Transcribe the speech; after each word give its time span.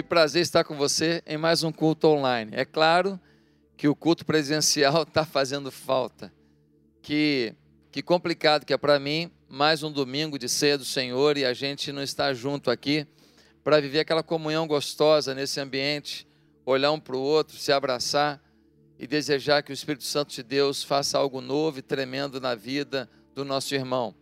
Que 0.00 0.04
prazer 0.04 0.40
estar 0.40 0.64
com 0.64 0.78
você 0.78 1.22
em 1.26 1.36
mais 1.36 1.62
um 1.62 1.70
culto 1.70 2.08
online. 2.08 2.52
É 2.54 2.64
claro 2.64 3.20
que 3.76 3.86
o 3.86 3.94
culto 3.94 4.24
presencial 4.24 5.02
está 5.02 5.26
fazendo 5.28 5.70
falta. 5.70 6.32
Que, 7.02 7.54
que 7.92 8.00
complicado 8.00 8.64
que 8.64 8.72
é 8.72 8.78
para 8.78 8.98
mim, 8.98 9.30
mais 9.46 9.82
um 9.82 9.92
domingo 9.92 10.38
de 10.38 10.48
ceia 10.48 10.78
do 10.78 10.86
Senhor 10.86 11.36
e 11.36 11.44
a 11.44 11.52
gente 11.52 11.92
não 11.92 12.02
está 12.02 12.32
junto 12.32 12.70
aqui 12.70 13.06
para 13.62 13.78
viver 13.78 14.00
aquela 14.00 14.22
comunhão 14.22 14.66
gostosa 14.66 15.34
nesse 15.34 15.60
ambiente, 15.60 16.26
olhar 16.64 16.92
um 16.92 16.98
para 16.98 17.14
o 17.14 17.20
outro, 17.20 17.58
se 17.58 17.70
abraçar 17.70 18.42
e 18.98 19.06
desejar 19.06 19.62
que 19.62 19.70
o 19.70 19.74
Espírito 19.74 20.04
Santo 20.04 20.32
de 20.32 20.42
Deus 20.42 20.82
faça 20.82 21.18
algo 21.18 21.42
novo 21.42 21.80
e 21.80 21.82
tremendo 21.82 22.40
na 22.40 22.54
vida 22.54 23.06
do 23.34 23.44
nosso 23.44 23.74
irmão. 23.74 24.14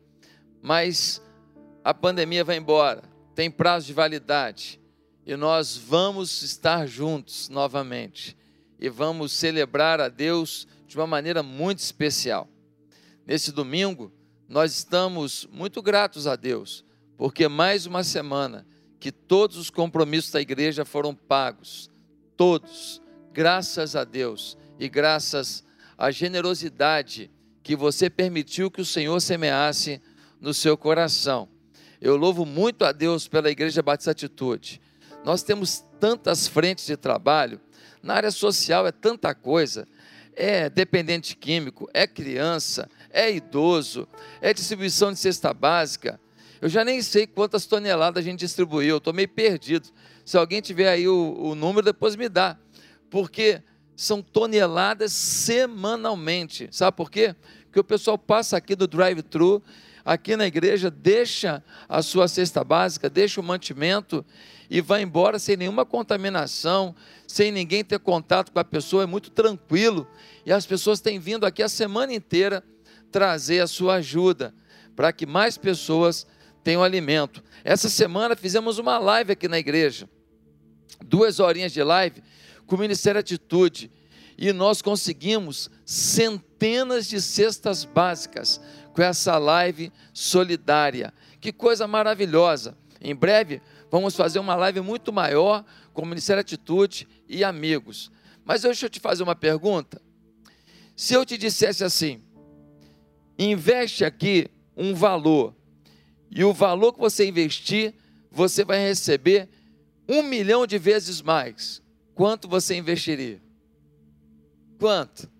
Mas 0.60 1.22
a 1.84 1.94
pandemia 1.94 2.42
vai 2.42 2.56
embora, 2.56 3.04
tem 3.32 3.48
prazo 3.48 3.86
de 3.86 3.92
validade 3.92 4.80
e 5.28 5.36
nós 5.36 5.76
vamos 5.76 6.40
estar 6.40 6.86
juntos 6.86 7.50
novamente 7.50 8.34
e 8.80 8.88
vamos 8.88 9.30
celebrar 9.30 10.00
a 10.00 10.08
Deus 10.08 10.66
de 10.86 10.96
uma 10.96 11.06
maneira 11.06 11.42
muito 11.42 11.80
especial. 11.80 12.48
Nesse 13.26 13.52
domingo, 13.52 14.10
nós 14.48 14.72
estamos 14.72 15.46
muito 15.52 15.82
gratos 15.82 16.26
a 16.26 16.34
Deus, 16.34 16.82
porque 17.14 17.46
mais 17.46 17.84
uma 17.84 18.02
semana 18.02 18.66
que 18.98 19.12
todos 19.12 19.58
os 19.58 19.68
compromissos 19.68 20.30
da 20.30 20.40
igreja 20.40 20.82
foram 20.86 21.14
pagos, 21.14 21.90
todos, 22.34 23.02
graças 23.30 23.94
a 23.94 24.04
Deus 24.04 24.56
e 24.80 24.88
graças 24.88 25.62
à 25.98 26.10
generosidade 26.10 27.30
que 27.62 27.76
você 27.76 28.08
permitiu 28.08 28.70
que 28.70 28.80
o 28.80 28.86
Senhor 28.86 29.20
semeasse 29.20 30.00
no 30.40 30.54
seu 30.54 30.74
coração. 30.74 31.50
Eu 32.00 32.16
louvo 32.16 32.46
muito 32.46 32.82
a 32.82 32.92
Deus 32.92 33.28
pela 33.28 33.50
Igreja 33.50 33.82
Batista 33.82 34.12
Atitude 34.12 34.80
nós 35.24 35.42
temos 35.42 35.84
tantas 36.00 36.46
frentes 36.46 36.86
de 36.86 36.96
trabalho, 36.96 37.60
na 38.02 38.14
área 38.14 38.30
social 38.30 38.86
é 38.86 38.92
tanta 38.92 39.34
coisa. 39.34 39.86
É 40.34 40.70
dependente 40.70 41.36
químico, 41.36 41.90
é 41.92 42.06
criança, 42.06 42.88
é 43.10 43.30
idoso, 43.30 44.06
é 44.40 44.54
distribuição 44.54 45.12
de 45.12 45.18
cesta 45.18 45.52
básica. 45.52 46.20
Eu 46.60 46.68
já 46.68 46.84
nem 46.84 47.02
sei 47.02 47.26
quantas 47.26 47.66
toneladas 47.66 48.22
a 48.22 48.24
gente 48.24 48.40
distribuiu, 48.40 48.90
eu 48.90 48.98
estou 48.98 49.12
meio 49.12 49.28
perdido. 49.28 49.88
Se 50.24 50.36
alguém 50.36 50.60
tiver 50.60 50.88
aí 50.88 51.08
o, 51.08 51.36
o 51.38 51.54
número, 51.54 51.84
depois 51.84 52.14
me 52.14 52.28
dá. 52.28 52.56
Porque 53.10 53.62
são 53.96 54.22
toneladas 54.22 55.12
semanalmente. 55.12 56.68
Sabe 56.70 56.96
por 56.96 57.10
quê? 57.10 57.34
Porque 57.64 57.80
o 57.80 57.84
pessoal 57.84 58.16
passa 58.16 58.56
aqui 58.56 58.76
do 58.76 58.86
drive-thru, 58.86 59.62
aqui 60.08 60.36
na 60.36 60.46
igreja, 60.46 60.90
deixa 60.90 61.62
a 61.86 62.00
sua 62.00 62.26
cesta 62.28 62.64
básica, 62.64 63.10
deixa 63.10 63.42
o 63.42 63.44
mantimento 63.44 64.24
e 64.70 64.80
vai 64.80 65.02
embora 65.02 65.38
sem 65.38 65.54
nenhuma 65.54 65.84
contaminação, 65.84 66.94
sem 67.26 67.52
ninguém 67.52 67.84
ter 67.84 67.98
contato 67.98 68.50
com 68.50 68.58
a 68.58 68.64
pessoa, 68.64 69.02
é 69.02 69.06
muito 69.06 69.30
tranquilo. 69.30 70.08
E 70.46 70.52
as 70.52 70.64
pessoas 70.64 71.00
têm 71.00 71.18
vindo 71.18 71.44
aqui 71.44 71.62
a 71.62 71.68
semana 71.68 72.14
inteira 72.14 72.64
trazer 73.12 73.60
a 73.60 73.66
sua 73.66 73.96
ajuda, 73.96 74.54
para 74.96 75.12
que 75.12 75.26
mais 75.26 75.58
pessoas 75.58 76.26
tenham 76.64 76.82
alimento. 76.82 77.44
Essa 77.62 77.90
semana 77.90 78.34
fizemos 78.34 78.78
uma 78.78 78.98
live 78.98 79.32
aqui 79.32 79.46
na 79.46 79.58
igreja, 79.58 80.08
duas 81.04 81.38
horinhas 81.38 81.72
de 81.72 81.82
live 81.82 82.22
com 82.66 82.76
o 82.76 82.78
Ministério 82.78 83.20
Atitude, 83.20 83.90
e 84.38 84.52
nós 84.52 84.80
conseguimos 84.80 85.68
centenas 85.84 87.08
de 87.08 87.20
cestas 87.20 87.84
básicas 87.84 88.60
com 88.98 89.02
essa 89.04 89.38
live 89.38 89.92
solidária. 90.12 91.14
Que 91.40 91.52
coisa 91.52 91.86
maravilhosa! 91.86 92.76
Em 93.00 93.14
breve 93.14 93.62
vamos 93.92 94.16
fazer 94.16 94.40
uma 94.40 94.56
live 94.56 94.80
muito 94.80 95.12
maior 95.12 95.64
com 95.94 96.02
o 96.02 96.04
Ministério 96.04 96.40
Atitude 96.40 97.06
e 97.28 97.44
amigos. 97.44 98.10
Mas 98.44 98.62
deixa 98.62 98.86
eu 98.86 98.90
te 98.90 98.98
fazer 98.98 99.22
uma 99.22 99.36
pergunta. 99.36 100.02
Se 100.96 101.14
eu 101.14 101.24
te 101.24 101.38
dissesse 101.38 101.84
assim, 101.84 102.20
investe 103.38 104.04
aqui 104.04 104.48
um 104.76 104.92
valor, 104.96 105.54
e 106.28 106.42
o 106.42 106.52
valor 106.52 106.92
que 106.92 106.98
você 106.98 107.24
investir, 107.24 107.94
você 108.32 108.64
vai 108.64 108.80
receber 108.80 109.48
um 110.08 110.24
milhão 110.24 110.66
de 110.66 110.76
vezes 110.76 111.22
mais. 111.22 111.80
Quanto 112.16 112.48
você 112.48 112.74
investiria? 112.74 113.40
Quanto? 114.76 115.30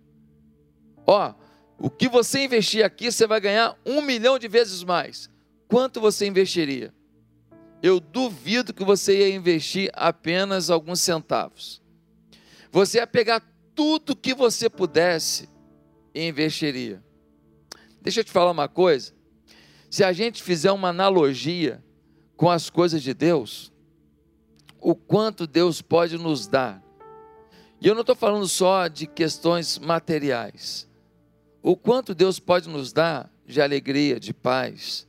Ó, 1.04 1.34
o 1.78 1.88
que 1.88 2.08
você 2.08 2.44
investir 2.44 2.84
aqui, 2.84 3.10
você 3.10 3.26
vai 3.26 3.40
ganhar 3.40 3.76
um 3.86 4.02
milhão 4.02 4.38
de 4.38 4.48
vezes 4.48 4.82
mais. 4.82 5.30
Quanto 5.68 6.00
você 6.00 6.26
investiria? 6.26 6.92
eu 7.82 8.00
duvido 8.00 8.74
que 8.74 8.84
você 8.84 9.18
ia 9.18 9.34
investir 9.34 9.90
apenas 9.94 10.70
alguns 10.70 11.00
centavos. 11.00 11.80
Você 12.70 12.98
ia 12.98 13.06
pegar 13.06 13.42
tudo 13.74 14.16
que 14.16 14.34
você 14.34 14.68
pudesse 14.68 15.48
e 16.14 16.26
investiria. 16.26 17.02
Deixa 18.00 18.20
eu 18.20 18.24
te 18.24 18.32
falar 18.32 18.50
uma 18.50 18.68
coisa. 18.68 19.12
Se 19.90 20.02
a 20.04 20.12
gente 20.12 20.42
fizer 20.42 20.72
uma 20.72 20.88
analogia 20.88 21.82
com 22.36 22.50
as 22.50 22.68
coisas 22.68 23.02
de 23.02 23.14
Deus, 23.14 23.72
o 24.80 24.94
quanto 24.94 25.46
Deus 25.46 25.80
pode 25.80 26.18
nos 26.18 26.46
dar. 26.46 26.82
E 27.80 27.86
eu 27.86 27.94
não 27.94 28.00
estou 28.00 28.16
falando 28.16 28.46
só 28.48 28.88
de 28.88 29.06
questões 29.06 29.78
materiais. 29.78 30.87
O 31.62 31.76
quanto 31.76 32.14
Deus 32.14 32.38
pode 32.38 32.68
nos 32.68 32.92
dar 32.92 33.30
de 33.46 33.60
alegria, 33.60 34.20
de 34.20 34.32
paz, 34.32 35.06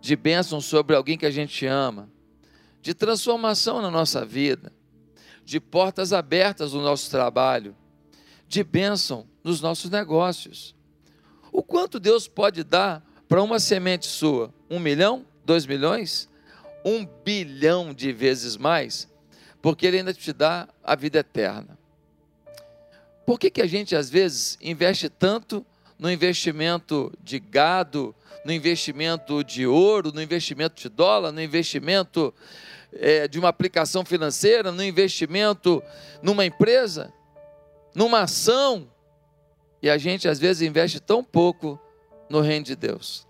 de 0.00 0.14
bênção 0.16 0.60
sobre 0.60 0.94
alguém 0.94 1.18
que 1.18 1.26
a 1.26 1.30
gente 1.30 1.66
ama, 1.66 2.08
de 2.80 2.94
transformação 2.94 3.82
na 3.82 3.90
nossa 3.90 4.24
vida, 4.24 4.72
de 5.44 5.60
portas 5.60 6.12
abertas 6.12 6.72
no 6.72 6.82
nosso 6.82 7.10
trabalho, 7.10 7.76
de 8.46 8.62
bênção 8.62 9.26
nos 9.42 9.60
nossos 9.60 9.90
negócios. 9.90 10.74
O 11.52 11.62
quanto 11.62 11.98
Deus 11.98 12.28
pode 12.28 12.62
dar 12.62 13.04
para 13.28 13.42
uma 13.42 13.58
semente 13.58 14.06
sua? 14.06 14.52
Um 14.68 14.78
milhão? 14.78 15.26
Dois 15.44 15.66
milhões? 15.66 16.28
Um 16.84 17.04
bilhão 17.04 17.92
de 17.92 18.12
vezes 18.12 18.56
mais? 18.56 19.08
Porque 19.60 19.86
Ele 19.86 19.98
ainda 19.98 20.14
te 20.14 20.32
dá 20.32 20.68
a 20.82 20.94
vida 20.94 21.18
eterna. 21.18 21.78
Por 23.26 23.38
que, 23.38 23.50
que 23.50 23.60
a 23.60 23.66
gente 23.66 23.94
às 23.94 24.08
vezes 24.08 24.58
investe 24.60 25.08
tanto 25.08 25.64
no 26.00 26.10
investimento 26.10 27.12
de 27.22 27.38
gado, 27.38 28.14
no 28.42 28.50
investimento 28.50 29.44
de 29.44 29.66
ouro, 29.66 30.10
no 30.10 30.22
investimento 30.22 30.80
de 30.80 30.88
dólar, 30.88 31.30
no 31.30 31.42
investimento 31.42 32.34
é, 32.90 33.28
de 33.28 33.38
uma 33.38 33.50
aplicação 33.50 34.02
financeira, 34.02 34.72
no 34.72 34.82
investimento 34.82 35.82
numa 36.22 36.46
empresa, 36.46 37.12
numa 37.94 38.22
ação. 38.22 38.90
E 39.82 39.90
a 39.90 39.98
gente 39.98 40.26
às 40.26 40.38
vezes 40.38 40.66
investe 40.66 40.98
tão 41.00 41.22
pouco 41.22 41.78
no 42.30 42.40
reino 42.40 42.64
de 42.64 42.74
Deus. 42.74 43.26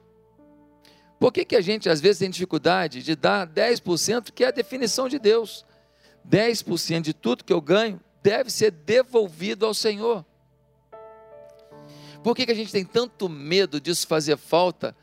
Por 1.19 1.33
que, 1.33 1.45
que 1.45 1.57
a 1.57 1.61
gente 1.61 1.89
às 1.89 2.01
vezes 2.01 2.21
tem 2.21 2.31
dificuldade 2.31 3.03
de 3.03 3.17
dar 3.17 3.49
10%, 3.49 4.31
que 4.33 4.45
é 4.45 4.47
a 4.47 4.53
definição 4.53 5.09
de 5.09 5.19
Deus? 5.19 5.67
10% 6.29 7.01
de 7.01 7.13
tudo 7.13 7.43
que 7.43 7.53
eu 7.53 7.61
ganho 7.61 8.01
deve 8.23 8.49
ser 8.49 8.71
devolvido 8.71 9.67
ao 9.67 9.75
Senhor. 9.75 10.25
Por 12.23 12.37
que, 12.37 12.45
que 12.45 12.53
a 12.53 12.55
gente 12.55 12.73
tem 12.73 12.85
tanto 12.85 13.29
medo 13.29 13.81
disso 13.81 14.07
fazer 14.07 14.37
falta 14.37 14.95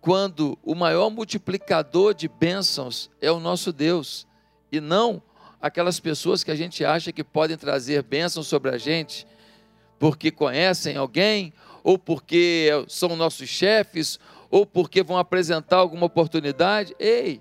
quando 0.00 0.58
o 0.62 0.74
maior 0.74 1.08
multiplicador 1.08 2.12
de 2.12 2.28
bênçãos 2.28 3.10
é 3.20 3.30
o 3.30 3.40
nosso 3.40 3.72
Deus 3.72 4.26
e 4.70 4.80
não 4.80 5.22
aquelas 5.62 6.00
pessoas 6.00 6.42
que 6.44 6.50
a 6.50 6.56
gente 6.56 6.84
acha 6.84 7.12
que 7.12 7.24
podem 7.24 7.56
trazer 7.56 8.02
bênçãos 8.02 8.46
sobre 8.46 8.70
a 8.70 8.76
gente 8.76 9.26
porque 9.98 10.30
conhecem 10.30 10.96
alguém 10.96 11.52
ou 11.82 11.96
porque 11.96 12.68
são 12.88 13.16
nossos 13.16 13.48
chefes 13.48 14.18
ou 14.50 14.66
porque 14.66 15.02
vão 15.02 15.16
apresentar 15.16 15.76
alguma 15.76 16.06
oportunidade. 16.06 16.94
Ei, 16.98 17.40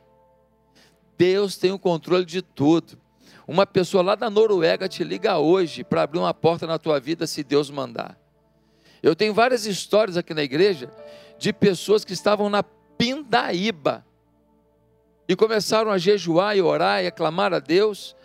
Deus 1.18 1.58
tem 1.58 1.72
o 1.72 1.80
controle 1.80 2.24
de 2.24 2.42
tudo. 2.42 2.98
Uma 3.48 3.66
pessoa 3.66 4.02
lá 4.04 4.16
da 4.16 4.30
Noruega 4.30 4.88
te 4.88 5.04
liga 5.04 5.38
hoje 5.38 5.84
para 5.84 6.04
abrir 6.04 6.20
uma 6.20 6.34
porta 6.34 6.66
na 6.66 6.80
tua 6.80 7.00
vida 7.00 7.28
se 7.28 7.44
Deus 7.44 7.70
mandar. 7.70 8.23
Eu 9.04 9.18
tenho 9.18 9.34
várias 9.34 9.66
histórias 9.66 10.16
aqui 10.16 10.34
na 10.34 10.42
igreja 10.42 10.90
de 11.38 11.52
pessoas 11.52 12.06
que 12.06 12.14
estavam 12.14 12.50
na 12.50 12.64
pindaíba 12.64 14.06
e 15.28 15.36
começaram 15.36 15.92
a 15.92 15.98
jejuar 15.98 16.56
e 16.56 16.62
orar 16.62 17.04
e 17.04 17.08
aclamar 17.08 17.54
a 17.54 17.60
Deus 17.60 18.16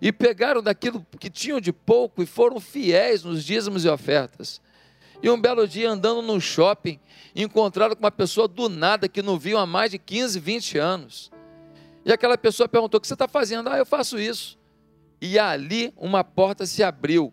e 0.00 0.10
pegaram 0.10 0.62
daquilo 0.62 1.06
que 1.20 1.28
tinham 1.28 1.60
de 1.60 1.70
pouco 1.70 2.22
e 2.22 2.26
foram 2.26 2.58
fiéis 2.58 3.22
nos 3.22 3.44
dízimos 3.44 3.84
e 3.84 3.88
ofertas. 3.90 4.58
E 5.22 5.28
um 5.28 5.38
belo 5.38 5.68
dia, 5.68 5.90
andando 5.90 6.22
num 6.22 6.40
shopping, 6.40 6.98
encontraram 7.36 7.94
com 7.94 8.02
uma 8.02 8.10
pessoa 8.10 8.48
do 8.48 8.70
nada 8.70 9.08
que 9.08 9.22
não 9.22 9.38
viam 9.38 9.60
há 9.60 9.66
mais 9.66 9.90
de 9.90 9.98
15, 9.98 10.40
20 10.40 10.78
anos. 10.78 11.30
E 12.04 12.12
aquela 12.12 12.36
pessoa 12.36 12.68
perguntou: 12.68 12.98
O 12.98 13.00
que 13.00 13.06
você 13.06 13.14
está 13.14 13.28
fazendo? 13.28 13.68
Ah, 13.68 13.78
eu 13.78 13.86
faço 13.86 14.18
isso. 14.18 14.58
E 15.20 15.38
ali 15.38 15.92
uma 15.96 16.24
porta 16.24 16.66
se 16.66 16.82
abriu 16.82 17.32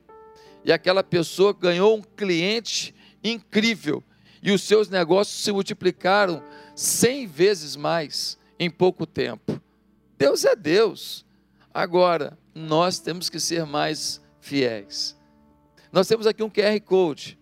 e 0.63 0.71
aquela 0.71 1.03
pessoa 1.03 1.53
ganhou 1.53 1.97
um 1.97 2.01
cliente 2.01 2.93
incrível 3.23 4.03
e 4.41 4.51
os 4.51 4.61
seus 4.63 4.89
negócios 4.89 5.43
se 5.43 5.51
multiplicaram 5.51 6.43
cem 6.75 7.27
vezes 7.27 7.75
mais 7.75 8.37
em 8.59 8.69
pouco 8.69 9.05
tempo. 9.05 9.61
Deus 10.17 10.45
é 10.45 10.55
Deus. 10.55 11.25
Agora, 11.73 12.37
nós 12.53 12.99
temos 12.99 13.29
que 13.29 13.39
ser 13.39 13.65
mais 13.65 14.21
fiéis. 14.39 15.17
Nós 15.91 16.07
temos 16.07 16.27
aqui 16.27 16.43
um 16.43 16.49
QR 16.49 16.79
Code. 16.81 17.37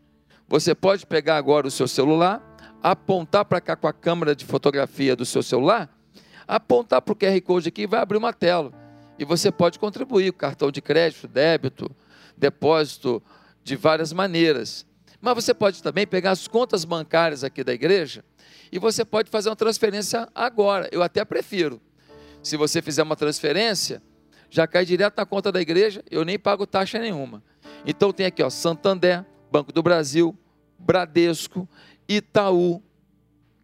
Você 0.48 0.74
pode 0.74 1.06
pegar 1.06 1.38
agora 1.38 1.68
o 1.68 1.72
seu 1.72 1.88
celular, 1.88 2.42
apontar 2.82 3.46
para 3.46 3.60
cá 3.60 3.76
com 3.76 3.88
a 3.88 3.94
câmera 3.94 4.36
de 4.36 4.46
fotografia 4.46 5.16
do 5.16 5.26
seu 5.26 5.44
celular, 5.44 5.90
apontar 6.48 7.02
para 7.02 7.12
o 7.12 7.16
QR 7.16 7.40
Code 7.42 7.70
aqui 7.70 7.82
e 7.82 7.88
vai 7.88 8.00
abrir 8.00 8.18
uma 8.18 8.32
tela. 8.32 8.72
E 9.20 9.26
você 9.26 9.52
pode 9.52 9.80
contribuir 9.80 10.32
cartão 10.34 10.72
de 10.72 10.82
crédito, 10.82 11.28
débito, 11.28 11.90
depósito, 12.38 13.22
de 13.64 13.76
várias 13.76 14.14
maneiras. 14.14 14.86
Mas 15.20 15.36
você 15.36 15.54
pode 15.54 15.82
também 15.82 16.06
pegar 16.06 16.32
as 16.32 16.48
contas 16.48 16.86
bancárias 16.86 17.44
aqui 17.44 17.64
da 17.64 17.74
igreja 17.74 18.24
e 18.72 18.80
você 18.80 19.04
pode 19.04 19.30
fazer 19.30 19.50
uma 19.50 19.56
transferência 19.56 20.28
agora. 20.34 20.88
Eu 20.92 21.02
até 21.02 21.26
prefiro. 21.26 21.82
Se 22.44 22.56
você 22.56 22.82
fizer 22.82 23.04
uma 23.04 23.16
transferência, 23.16 24.02
já 24.50 24.68
cai 24.68 24.86
direto 24.86 25.18
na 25.18 25.26
conta 25.26 25.52
da 25.52 25.60
igreja, 25.60 26.04
eu 26.10 26.24
nem 26.24 26.38
pago 26.38 26.66
taxa 26.66 27.00
nenhuma. 27.00 27.44
Então 27.86 28.14
tem 28.14 28.26
aqui, 28.26 28.44
ó, 28.44 28.50
Santander, 28.50 29.26
Banco 29.52 29.72
do 29.72 29.82
Brasil, 29.84 30.38
Bradesco, 30.78 31.68
Itaú, 32.08 32.82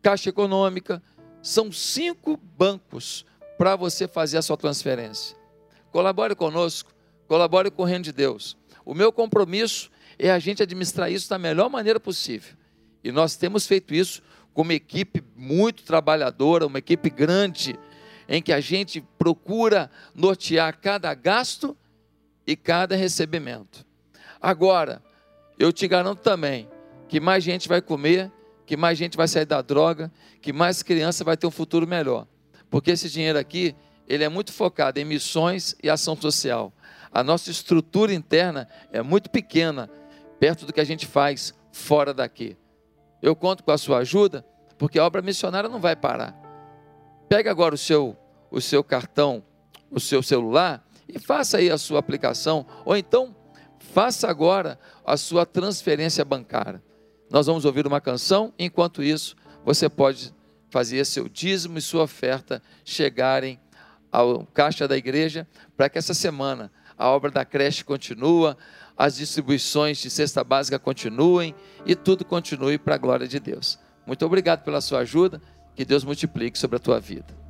Caixa 0.01 0.29
Econômica. 0.29 1.01
São 1.41 1.71
cinco 1.71 2.37
bancos 2.37 3.25
para 3.57 3.75
você 3.75 4.07
fazer 4.07 4.37
a 4.37 4.41
sua 4.41 4.57
transferência. 4.57 5.37
Colabore 5.91 6.35
conosco, 6.35 6.91
colabore 7.27 7.69
com 7.69 7.83
o 7.83 7.85
Reino 7.85 8.03
de 8.03 8.11
Deus. 8.11 8.57
O 8.85 8.93
meu 8.93 9.11
compromisso 9.11 9.89
é 10.17 10.31
a 10.31 10.39
gente 10.39 10.61
administrar 10.61 11.11
isso 11.11 11.29
da 11.29 11.37
melhor 11.37 11.69
maneira 11.69 11.99
possível. 11.99 12.55
E 13.03 13.11
nós 13.11 13.35
temos 13.35 13.65
feito 13.65 13.93
isso 13.93 14.21
com 14.53 14.61
uma 14.61 14.73
equipe 14.73 15.23
muito 15.35 15.83
trabalhadora, 15.83 16.67
uma 16.67 16.79
equipe 16.79 17.09
grande, 17.09 17.77
em 18.27 18.41
que 18.41 18.53
a 18.53 18.59
gente 18.59 19.01
procura 19.17 19.89
nortear 20.13 20.77
cada 20.79 21.13
gasto 21.13 21.75
e 22.45 22.55
cada 22.55 22.95
recebimento. 22.95 23.85
Agora, 24.41 25.01
eu 25.57 25.71
te 25.71 25.87
garanto 25.87 26.19
também 26.19 26.67
que 27.07 27.19
mais 27.19 27.43
gente 27.43 27.67
vai 27.67 27.81
comer, 27.81 28.31
que 28.65 28.77
mais 28.77 28.97
gente 28.97 29.17
vai 29.17 29.27
sair 29.27 29.45
da 29.45 29.61
droga, 29.61 30.11
que 30.41 30.53
mais 30.53 30.83
criança 30.83 31.23
vai 31.23 31.37
ter 31.37 31.47
um 31.47 31.51
futuro 31.51 31.87
melhor. 31.87 32.27
Porque 32.69 32.91
esse 32.91 33.09
dinheiro 33.09 33.37
aqui, 33.37 33.75
ele 34.07 34.23
é 34.23 34.29
muito 34.29 34.51
focado 34.51 34.99
em 34.99 35.05
missões 35.05 35.75
e 35.81 35.89
ação 35.89 36.15
social. 36.15 36.73
A 37.13 37.23
nossa 37.23 37.51
estrutura 37.51 38.13
interna 38.13 38.67
é 38.91 39.01
muito 39.01 39.29
pequena, 39.29 39.89
perto 40.39 40.65
do 40.65 40.73
que 40.73 40.81
a 40.81 40.85
gente 40.85 41.05
faz 41.05 41.53
fora 41.71 42.13
daqui. 42.13 42.57
Eu 43.21 43.35
conto 43.35 43.63
com 43.63 43.71
a 43.71 43.77
sua 43.77 43.99
ajuda, 43.99 44.45
porque 44.77 44.97
a 44.97 45.05
obra 45.05 45.21
missionária 45.21 45.69
não 45.69 45.79
vai 45.79 45.95
parar. 45.95 46.35
Pega 47.29 47.51
agora 47.51 47.75
o 47.75 47.77
seu, 47.77 48.17
o 48.49 48.59
seu 48.59 48.83
cartão, 48.83 49.43
o 49.91 49.99
seu 49.99 50.23
celular 50.23 50.85
e 51.07 51.19
faça 51.19 51.57
aí 51.57 51.69
a 51.69 51.77
sua 51.77 51.99
aplicação, 51.99 52.65
ou 52.83 52.97
então 52.97 53.35
faça 53.77 54.27
agora 54.27 54.79
a 55.05 55.15
sua 55.15 55.45
transferência 55.45 56.25
bancária. 56.25 56.81
Nós 57.29 57.45
vamos 57.45 57.65
ouvir 57.65 57.85
uma 57.85 58.01
canção, 58.01 58.53
enquanto 58.57 59.03
isso, 59.03 59.35
você 59.63 59.87
pode 59.87 60.33
fazer 60.69 61.05
seu 61.05 61.29
dízimo 61.29 61.77
e 61.77 61.81
sua 61.81 62.03
oferta 62.03 62.61
chegarem 62.83 63.59
ao 64.11 64.45
caixa 64.47 64.87
da 64.87 64.97
igreja, 64.97 65.47
para 65.75 65.89
que 65.89 65.97
essa 65.97 66.13
semana 66.13 66.71
a 67.03 67.09
obra 67.09 67.29
da 67.29 67.43
creche 67.43 67.83
continue, 67.83 68.55
as 68.97 69.17
distribuições 69.17 69.97
de 69.97 70.09
cesta 70.09 70.41
básica 70.41 70.79
continuem 70.79 71.53
e 71.85 71.95
tudo 71.95 72.23
continue 72.23 72.77
para 72.77 72.95
a 72.95 72.97
glória 72.97 73.27
de 73.27 73.41
Deus. 73.41 73.77
Muito 74.07 74.25
obrigado 74.25 74.63
pela 74.63 74.79
sua 74.79 74.99
ajuda, 74.99 75.41
que 75.75 75.83
Deus 75.83 76.05
multiplique 76.05 76.57
sobre 76.57 76.77
a 76.77 76.79
tua 76.79 77.01
vida. 77.01 77.42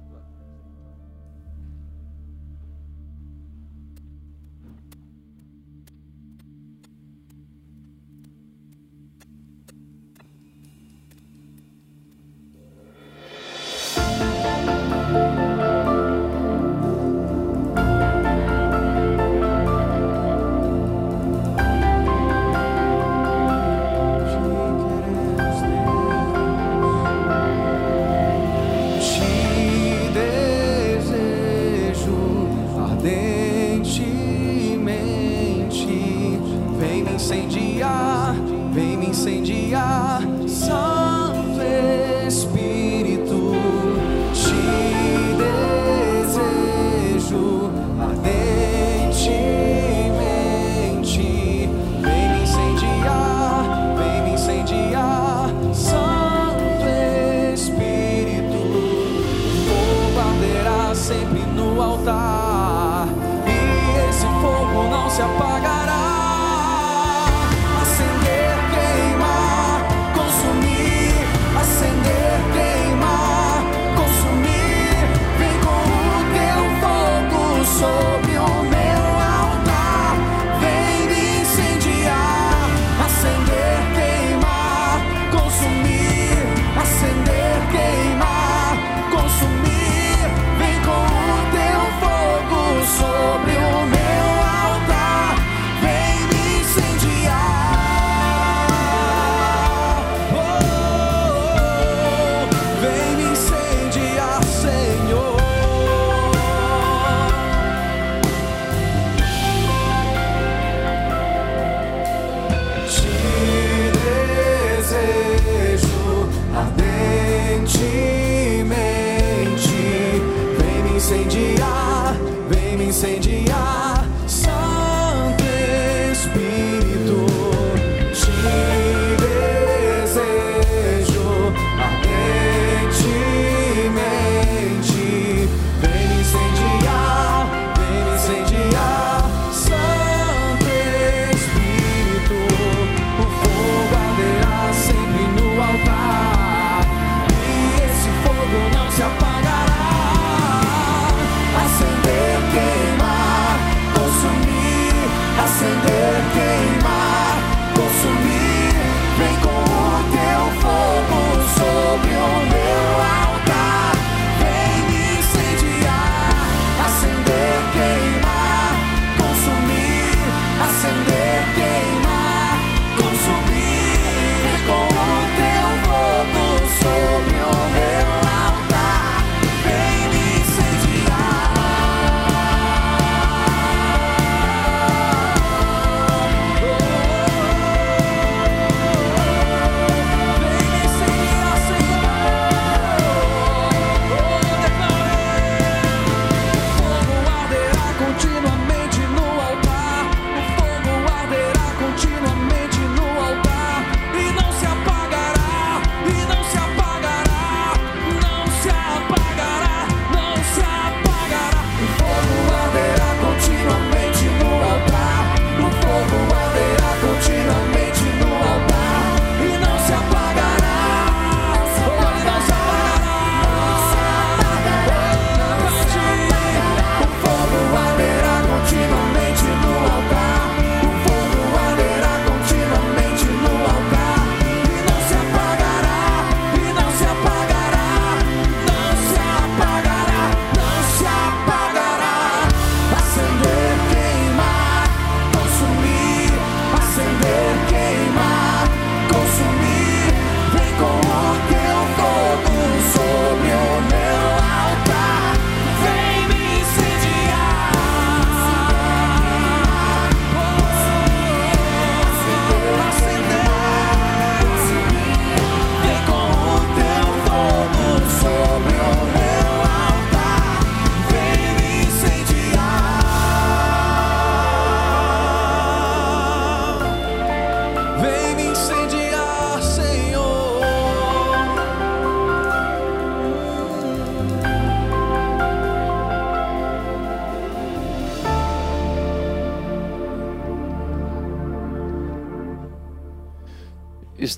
gone. 250.84 251.13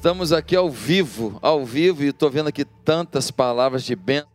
Estamos 0.05 0.31
aqui 0.31 0.55
ao 0.55 0.69
vivo, 0.69 1.39
ao 1.41 1.65
vivo, 1.65 2.03
e 2.03 2.09
estou 2.09 2.29
vendo 2.29 2.45
aqui 2.45 2.63
tantas 2.63 3.31
palavras 3.31 3.83
de 3.83 3.95
bênção 3.95 4.29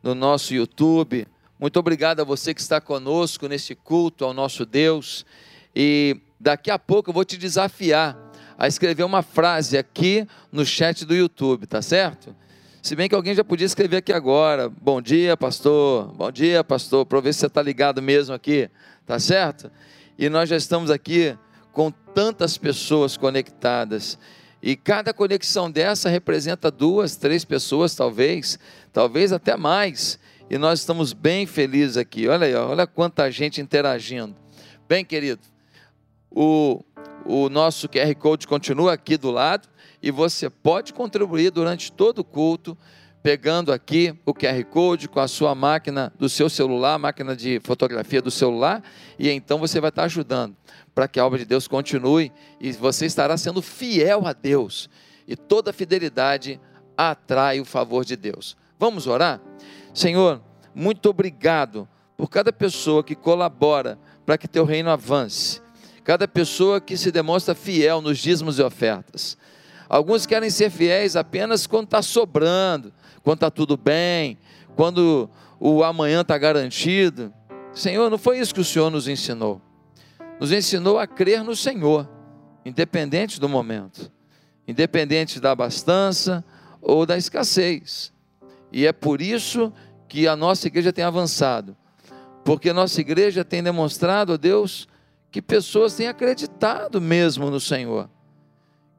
no 0.00 0.14
nosso 0.14 0.54
YouTube. 0.54 1.26
Muito 1.58 1.76
obrigado 1.80 2.20
a 2.20 2.24
você 2.24 2.54
que 2.54 2.60
está 2.60 2.80
conosco 2.80 3.48
neste 3.48 3.74
culto 3.74 4.24
ao 4.24 4.32
nosso 4.32 4.64
Deus. 4.64 5.26
E 5.74 6.20
daqui 6.38 6.70
a 6.70 6.78
pouco 6.78 7.10
eu 7.10 7.14
vou 7.14 7.24
te 7.24 7.36
desafiar 7.36 8.16
a 8.56 8.68
escrever 8.68 9.02
uma 9.02 9.22
frase 9.22 9.76
aqui 9.76 10.24
no 10.52 10.64
chat 10.64 11.04
do 11.04 11.16
YouTube, 11.16 11.66
tá 11.66 11.82
certo? 11.82 12.32
Se 12.80 12.94
bem 12.94 13.08
que 13.08 13.14
alguém 13.16 13.34
já 13.34 13.42
podia 13.42 13.66
escrever 13.66 13.96
aqui 13.96 14.12
agora. 14.12 14.68
Bom 14.68 15.02
dia, 15.02 15.36
pastor. 15.36 16.14
Bom 16.14 16.30
dia, 16.30 16.62
pastor. 16.62 17.04
Para 17.04 17.20
ver 17.20 17.34
se 17.34 17.40
você 17.40 17.46
está 17.46 17.60
ligado 17.60 18.00
mesmo 18.00 18.36
aqui, 18.36 18.70
tá 19.04 19.18
certo? 19.18 19.68
E 20.16 20.28
nós 20.28 20.48
já 20.48 20.56
estamos 20.56 20.92
aqui 20.92 21.36
com 21.72 21.90
tantas 21.90 22.56
pessoas 22.56 23.16
conectadas. 23.16 24.16
E 24.62 24.76
cada 24.76 25.14
conexão 25.14 25.70
dessa 25.70 26.08
representa 26.08 26.70
duas, 26.70 27.16
três 27.16 27.44
pessoas, 27.44 27.94
talvez, 27.94 28.58
talvez 28.92 29.32
até 29.32 29.56
mais. 29.56 30.18
E 30.50 30.58
nós 30.58 30.80
estamos 30.80 31.12
bem 31.12 31.46
felizes 31.46 31.96
aqui. 31.96 32.28
Olha 32.28 32.46
aí, 32.46 32.54
olha 32.54 32.86
quanta 32.86 33.30
gente 33.30 33.60
interagindo. 33.60 34.36
Bem, 34.88 35.04
querido, 35.04 35.40
o, 36.30 36.82
o 37.24 37.48
nosso 37.48 37.88
QR 37.88 38.14
Code 38.16 38.46
continua 38.46 38.92
aqui 38.92 39.16
do 39.16 39.30
lado 39.30 39.68
e 40.02 40.10
você 40.10 40.50
pode 40.50 40.92
contribuir 40.92 41.50
durante 41.50 41.90
todo 41.92 42.18
o 42.18 42.24
culto, 42.24 42.76
pegando 43.22 43.72
aqui 43.72 44.14
o 44.24 44.32
QR 44.32 44.64
Code 44.64 45.08
com 45.08 45.20
a 45.20 45.28
sua 45.28 45.54
máquina 45.54 46.12
do 46.18 46.28
seu 46.28 46.48
celular, 46.48 46.98
máquina 46.98 47.36
de 47.36 47.60
fotografia 47.62 48.22
do 48.22 48.30
celular, 48.30 48.82
e 49.18 49.30
então 49.30 49.58
você 49.58 49.80
vai 49.80 49.90
estar 49.90 50.04
ajudando 50.04 50.56
para 50.94 51.06
que 51.06 51.20
a 51.20 51.26
obra 51.26 51.38
de 51.38 51.44
Deus 51.44 51.68
continue 51.68 52.32
e 52.60 52.72
você 52.72 53.06
estará 53.06 53.36
sendo 53.36 53.60
fiel 53.60 54.26
a 54.26 54.32
Deus. 54.32 54.88
E 55.26 55.36
toda 55.36 55.72
fidelidade 55.72 56.60
atrai 56.96 57.60
o 57.60 57.64
favor 57.64 58.04
de 58.04 58.16
Deus. 58.16 58.56
Vamos 58.78 59.06
orar? 59.06 59.40
Senhor, 59.92 60.42
muito 60.74 61.08
obrigado 61.10 61.88
por 62.16 62.28
cada 62.28 62.52
pessoa 62.52 63.04
que 63.04 63.14
colabora 63.14 63.98
para 64.24 64.38
que 64.38 64.48
teu 64.48 64.64
reino 64.64 64.90
avance. 64.90 65.60
Cada 66.04 66.26
pessoa 66.26 66.80
que 66.80 66.96
se 66.96 67.12
demonstra 67.12 67.54
fiel 67.54 68.00
nos 68.00 68.18
dízimos 68.18 68.58
e 68.58 68.62
ofertas. 68.62 69.36
Alguns 69.88 70.24
querem 70.24 70.50
ser 70.50 70.70
fiéis 70.70 71.16
apenas 71.16 71.66
quando 71.66 71.86
está 71.86 72.00
sobrando, 72.00 72.92
quando 73.22 73.38
está 73.38 73.50
tudo 73.50 73.76
bem, 73.76 74.38
quando 74.76 75.28
o 75.58 75.82
amanhã 75.84 76.22
está 76.22 76.36
garantido. 76.38 77.32
Senhor, 77.72 78.10
não 78.10 78.18
foi 78.18 78.38
isso 78.38 78.54
que 78.54 78.60
o 78.60 78.64
Senhor 78.64 78.90
nos 78.90 79.06
ensinou 79.08 79.60
nos 80.40 80.50
ensinou 80.52 80.98
a 80.98 81.06
crer 81.06 81.44
no 81.44 81.54
Senhor, 81.54 82.08
independente 82.64 83.38
do 83.38 83.46
momento, 83.46 84.10
independente 84.66 85.38
da 85.38 85.50
abastança 85.50 86.42
ou 86.80 87.04
da 87.04 87.18
escassez. 87.18 88.10
E 88.72 88.86
é 88.86 88.92
por 88.92 89.20
isso 89.20 89.70
que 90.08 90.26
a 90.26 90.34
nossa 90.34 90.66
igreja 90.66 90.94
tem 90.94 91.04
avançado, 91.04 91.76
porque 92.42 92.70
a 92.70 92.74
nossa 92.74 93.02
igreja 93.02 93.44
tem 93.44 93.62
demonstrado 93.62 94.32
a 94.32 94.36
Deus 94.38 94.88
que 95.30 95.42
pessoas 95.42 95.94
têm 95.94 96.08
acreditado 96.08 97.00
mesmo 97.02 97.50
no 97.50 97.60
Senhor, 97.60 98.08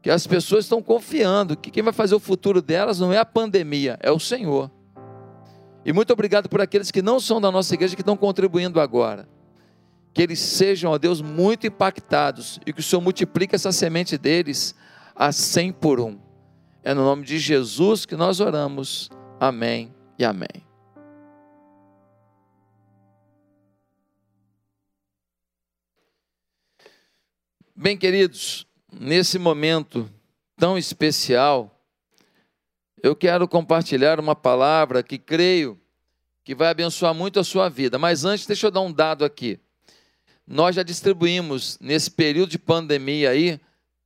que 0.01 0.09
as 0.09 0.25
pessoas 0.25 0.65
estão 0.65 0.81
confiando 0.81 1.55
que 1.55 1.69
quem 1.69 1.83
vai 1.83 1.93
fazer 1.93 2.15
o 2.15 2.19
futuro 2.19 2.61
delas 2.61 2.99
não 2.99 3.13
é 3.13 3.17
a 3.17 3.25
pandemia, 3.25 3.97
é 4.01 4.11
o 4.11 4.19
Senhor. 4.19 4.71
E 5.85 5.93
muito 5.93 6.11
obrigado 6.11 6.49
por 6.49 6.61
aqueles 6.61 6.91
que 6.91 7.01
não 7.01 7.19
são 7.19 7.39
da 7.39 7.51
nossa 7.51 7.73
igreja 7.73 7.95
que 7.95 8.01
estão 8.01 8.17
contribuindo 8.17 8.79
agora 8.79 9.27
que 10.13 10.21
eles 10.21 10.39
sejam, 10.39 10.91
ó 10.91 10.97
Deus, 10.97 11.21
muito 11.21 11.67
impactados 11.67 12.59
e 12.65 12.73
que 12.73 12.79
o 12.79 12.83
Senhor 12.83 13.01
multiplique 13.01 13.55
essa 13.55 13.71
semente 13.71 14.17
deles 14.17 14.75
a 15.15 15.31
cem 15.31 15.71
por 15.71 15.99
um. 15.99 16.19
É 16.83 16.93
no 16.93 17.03
nome 17.03 17.23
de 17.23 17.39
Jesus 17.39 18.05
que 18.05 18.15
nós 18.15 18.39
oramos. 18.39 19.09
Amém 19.39 19.93
e 20.17 20.25
amém. 20.25 20.65
Bem, 27.75 27.97
queridos, 27.97 28.67
nesse 28.91 29.39
momento 29.39 30.09
tão 30.57 30.77
especial, 30.77 31.79
eu 33.01 33.15
quero 33.15 33.47
compartilhar 33.47 34.19
uma 34.19 34.35
palavra 34.35 35.01
que 35.01 35.17
creio 35.17 35.79
que 36.43 36.53
vai 36.53 36.69
abençoar 36.69 37.13
muito 37.13 37.39
a 37.39 37.43
sua 37.43 37.69
vida. 37.69 37.97
Mas 37.97 38.25
antes, 38.25 38.45
deixa 38.45 38.67
eu 38.67 38.71
dar 38.71 38.81
um 38.81 38.91
dado 38.91 39.23
aqui 39.23 39.59
nós 40.51 40.75
já 40.75 40.83
distribuímos, 40.83 41.79
nesse 41.79 42.11
período 42.11 42.49
de 42.49 42.59
pandemia 42.59 43.29
aí, 43.29 43.57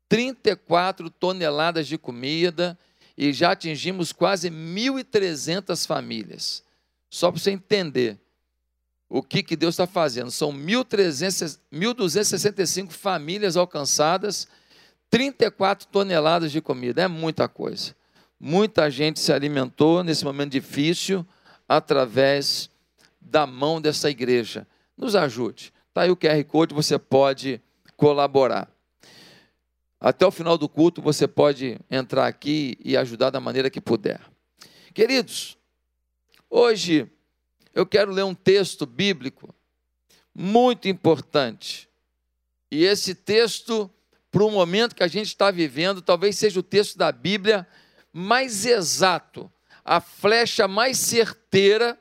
34 0.07 1.09
toneladas 1.09 1.87
de 1.87 1.97
comida 1.97 2.77
e 3.17 3.33
já 3.33 3.53
atingimos 3.53 4.13
quase 4.13 4.51
1.300 4.51 5.87
famílias. 5.87 6.63
Só 7.09 7.31
para 7.31 7.41
você 7.41 7.49
entender 7.49 8.19
o 9.09 9.23
que, 9.23 9.41
que 9.41 9.55
Deus 9.55 9.73
está 9.73 9.87
fazendo. 9.87 10.29
São 10.29 10.53
1.265 10.53 12.91
famílias 12.91 13.57
alcançadas, 13.57 14.47
34 15.09 15.87
toneladas 15.87 16.51
de 16.51 16.61
comida. 16.61 17.01
É 17.01 17.07
muita 17.07 17.47
coisa. 17.47 17.95
Muita 18.39 18.89
gente 18.89 19.19
se 19.19 19.31
alimentou 19.31 20.03
nesse 20.03 20.25
momento 20.25 20.51
difícil 20.51 21.25
através 21.67 22.69
da 23.19 23.47
mão 23.47 23.81
dessa 23.81 24.09
igreja. 24.09 24.67
Nos 24.97 25.15
ajude. 25.15 25.73
Está 25.89 26.01
aí 26.01 26.11
o 26.11 26.17
QR 26.17 26.43
Code, 26.45 26.73
você 26.73 26.99
pode 26.99 27.61
colaborar. 27.95 28.69
Até 29.99 30.25
o 30.25 30.31
final 30.31 30.57
do 30.57 30.67
culto 30.67 31.01
você 31.01 31.27
pode 31.27 31.79
entrar 31.89 32.27
aqui 32.27 32.77
e 32.83 32.95
ajudar 32.97 33.29
da 33.29 33.39
maneira 33.39 33.69
que 33.69 33.81
puder. 33.81 34.21
Queridos, 34.93 35.57
hoje 36.49 37.09
eu 37.73 37.85
quero 37.85 38.11
ler 38.11 38.23
um 38.23 38.35
texto 38.35 38.85
bíblico 38.85 39.53
muito 40.33 40.87
importante. 40.87 41.89
E 42.69 42.83
esse 42.83 43.15
texto, 43.15 43.89
para 44.35 44.43
o 44.43 44.51
momento 44.51 44.97
que 44.97 45.03
a 45.03 45.07
gente 45.07 45.27
está 45.27 45.49
vivendo, 45.49 46.01
talvez 46.01 46.37
seja 46.37 46.59
o 46.59 46.63
texto 46.63 46.97
da 46.97 47.09
Bíblia 47.09 47.65
mais 48.11 48.65
exato, 48.65 49.49
a 49.85 50.01
flecha 50.01 50.67
mais 50.67 50.97
certeira 50.97 51.97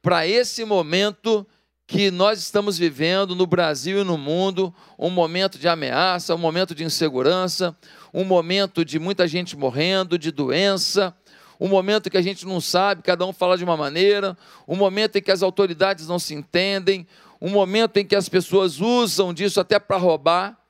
para 0.00 0.26
esse 0.26 0.64
momento 0.64 1.46
que 1.86 2.10
nós 2.10 2.38
estamos 2.38 2.78
vivendo 2.78 3.36
no 3.36 3.46
Brasil 3.46 4.00
e 4.00 4.02
no 4.02 4.16
mundo 4.16 4.74
um 4.98 5.10
momento 5.10 5.58
de 5.58 5.68
ameaça, 5.68 6.34
um 6.34 6.38
momento 6.38 6.74
de 6.74 6.84
insegurança, 6.84 7.76
um 8.14 8.24
momento 8.24 8.82
de 8.82 8.98
muita 8.98 9.28
gente 9.28 9.54
morrendo, 9.54 10.18
de 10.18 10.30
doença, 10.30 11.14
um 11.60 11.68
momento 11.68 12.08
que 12.08 12.16
a 12.16 12.22
gente 12.22 12.46
não 12.46 12.62
sabe, 12.62 13.02
cada 13.02 13.26
um 13.26 13.32
fala 13.34 13.58
de 13.58 13.64
uma 13.64 13.76
maneira, 13.76 14.38
um 14.66 14.74
momento 14.74 15.16
em 15.16 15.22
que 15.22 15.30
as 15.30 15.42
autoridades 15.42 16.08
não 16.08 16.18
se 16.18 16.32
entendem, 16.32 17.06
um 17.42 17.50
momento 17.50 17.98
em 17.98 18.06
que 18.06 18.16
as 18.16 18.26
pessoas 18.26 18.80
usam 18.80 19.34
disso 19.34 19.60
até 19.60 19.78
para 19.78 19.98
roubar. 19.98 20.63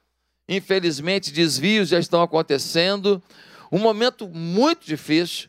Infelizmente, 0.49 1.33
desvios 1.33 1.89
já 1.89 1.99
estão 1.99 2.23
acontecendo. 2.23 3.23
Um 3.71 3.79
momento 3.79 4.29
muito 4.29 4.87
difícil, 4.87 5.49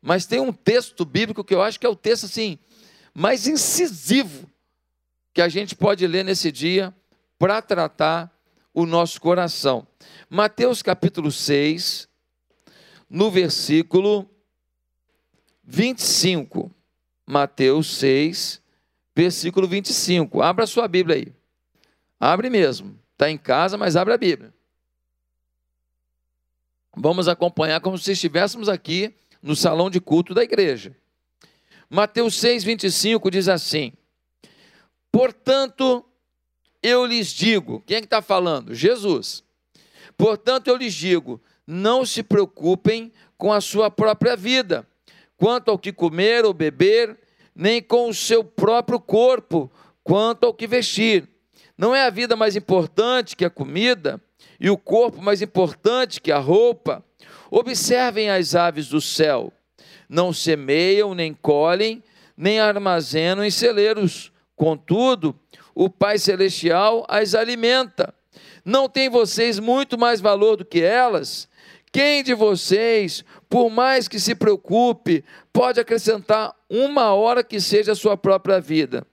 mas 0.00 0.26
tem 0.26 0.40
um 0.40 0.52
texto 0.52 1.04
bíblico 1.04 1.44
que 1.44 1.54
eu 1.54 1.62
acho 1.62 1.78
que 1.78 1.86
é 1.86 1.88
o 1.88 1.96
texto 1.96 2.24
assim 2.24 2.58
mais 3.14 3.46
incisivo 3.46 4.48
que 5.32 5.42
a 5.42 5.48
gente 5.48 5.74
pode 5.74 6.06
ler 6.06 6.24
nesse 6.24 6.50
dia 6.50 6.94
para 7.38 7.62
tratar 7.62 8.34
o 8.72 8.86
nosso 8.86 9.20
coração. 9.20 9.86
Mateus 10.28 10.82
capítulo 10.82 11.30
6, 11.30 12.08
no 13.08 13.30
versículo 13.30 14.28
25. 15.64 16.70
Mateus 17.26 17.96
6, 17.96 18.60
versículo 19.14 19.66
25. 19.68 20.42
Abra 20.42 20.64
a 20.64 20.68
sua 20.68 20.88
Bíblia 20.88 21.16
aí. 21.16 21.32
Abre 22.18 22.50
mesmo. 22.50 22.98
Está 23.20 23.30
em 23.30 23.36
casa, 23.36 23.76
mas 23.76 23.96
abre 23.96 24.14
a 24.14 24.16
Bíblia. 24.16 24.50
Vamos 26.96 27.28
acompanhar 27.28 27.78
como 27.82 27.98
se 27.98 28.12
estivéssemos 28.12 28.66
aqui 28.66 29.14
no 29.42 29.54
salão 29.54 29.90
de 29.90 30.00
culto 30.00 30.32
da 30.32 30.42
igreja. 30.42 30.96
Mateus 31.90 32.34
6, 32.36 32.64
25 32.64 33.30
diz 33.30 33.46
assim: 33.46 33.92
Portanto, 35.12 36.02
eu 36.82 37.04
lhes 37.04 37.26
digo: 37.26 37.82
quem 37.86 37.98
é 37.98 38.00
que 38.00 38.06
está 38.06 38.22
falando? 38.22 38.74
Jesus. 38.74 39.44
Portanto, 40.16 40.68
eu 40.68 40.76
lhes 40.76 40.94
digo: 40.94 41.42
não 41.66 42.06
se 42.06 42.22
preocupem 42.22 43.12
com 43.36 43.52
a 43.52 43.60
sua 43.60 43.90
própria 43.90 44.34
vida, 44.34 44.88
quanto 45.36 45.70
ao 45.70 45.78
que 45.78 45.92
comer 45.92 46.46
ou 46.46 46.54
beber, 46.54 47.18
nem 47.54 47.82
com 47.82 48.08
o 48.08 48.14
seu 48.14 48.42
próprio 48.42 48.98
corpo, 48.98 49.70
quanto 50.02 50.46
ao 50.46 50.54
que 50.54 50.66
vestir. 50.66 51.28
Não 51.80 51.94
é 51.94 52.04
a 52.04 52.10
vida 52.10 52.36
mais 52.36 52.56
importante 52.56 53.34
que 53.34 53.42
a 53.42 53.48
comida, 53.48 54.20
e 54.60 54.68
o 54.68 54.76
corpo 54.76 55.22
mais 55.22 55.40
importante 55.40 56.20
que 56.20 56.30
a 56.30 56.36
roupa? 56.38 57.02
Observem 57.50 58.28
as 58.28 58.54
aves 58.54 58.88
do 58.88 59.00
céu: 59.00 59.50
não 60.06 60.30
semeiam, 60.30 61.14
nem 61.14 61.32
colhem, 61.32 62.04
nem 62.36 62.60
armazenam 62.60 63.42
em 63.42 63.50
celeiros 63.50 64.30
Contudo, 64.54 65.34
o 65.74 65.88
Pai 65.88 66.18
Celestial 66.18 67.06
as 67.08 67.34
alimenta. 67.34 68.12
Não 68.62 68.86
tem 68.86 69.08
vocês 69.08 69.58
muito 69.58 69.96
mais 69.96 70.20
valor 70.20 70.58
do 70.58 70.66
que 70.66 70.82
elas? 70.82 71.48
Quem 71.90 72.22
de 72.22 72.34
vocês, 72.34 73.24
por 73.48 73.70
mais 73.70 74.06
que 74.06 74.20
se 74.20 74.34
preocupe, 74.34 75.24
pode 75.50 75.80
acrescentar 75.80 76.54
uma 76.68 77.14
hora 77.14 77.42
que 77.42 77.58
seja 77.58 77.92
a 77.92 77.96
sua 77.96 78.18
própria 78.18 78.60
vida? 78.60 79.06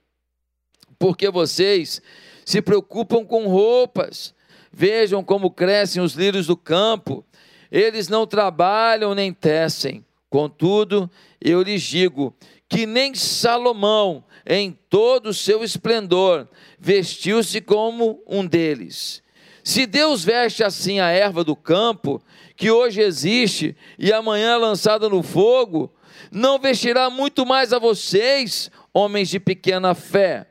Porque 0.98 1.30
vocês 1.30 2.02
se 2.48 2.62
preocupam 2.62 3.26
com 3.26 3.46
roupas. 3.46 4.34
Vejam 4.72 5.22
como 5.22 5.50
crescem 5.50 6.02
os 6.02 6.14
lírios 6.14 6.46
do 6.46 6.56
campo. 6.56 7.22
Eles 7.70 8.08
não 8.08 8.26
trabalham 8.26 9.14
nem 9.14 9.34
tecem. 9.34 10.02
Contudo, 10.30 11.10
eu 11.38 11.60
lhes 11.60 11.82
digo 11.82 12.34
que 12.66 12.86
nem 12.86 13.14
Salomão, 13.14 14.24
em 14.46 14.72
todo 14.88 15.26
o 15.28 15.34
seu 15.34 15.62
esplendor, 15.62 16.48
vestiu-se 16.78 17.60
como 17.60 18.22
um 18.26 18.46
deles. 18.46 19.22
Se 19.62 19.84
Deus 19.84 20.24
veste 20.24 20.64
assim 20.64 21.00
a 21.00 21.10
erva 21.10 21.44
do 21.44 21.54
campo, 21.54 22.18
que 22.56 22.70
hoje 22.70 23.02
existe 23.02 23.76
e 23.98 24.10
amanhã 24.10 24.54
é 24.54 24.56
lançada 24.56 25.06
no 25.06 25.22
fogo, 25.22 25.92
não 26.32 26.58
vestirá 26.58 27.10
muito 27.10 27.44
mais 27.44 27.74
a 27.74 27.78
vocês, 27.78 28.70
homens 28.94 29.28
de 29.28 29.38
pequena 29.38 29.94
fé. 29.94 30.46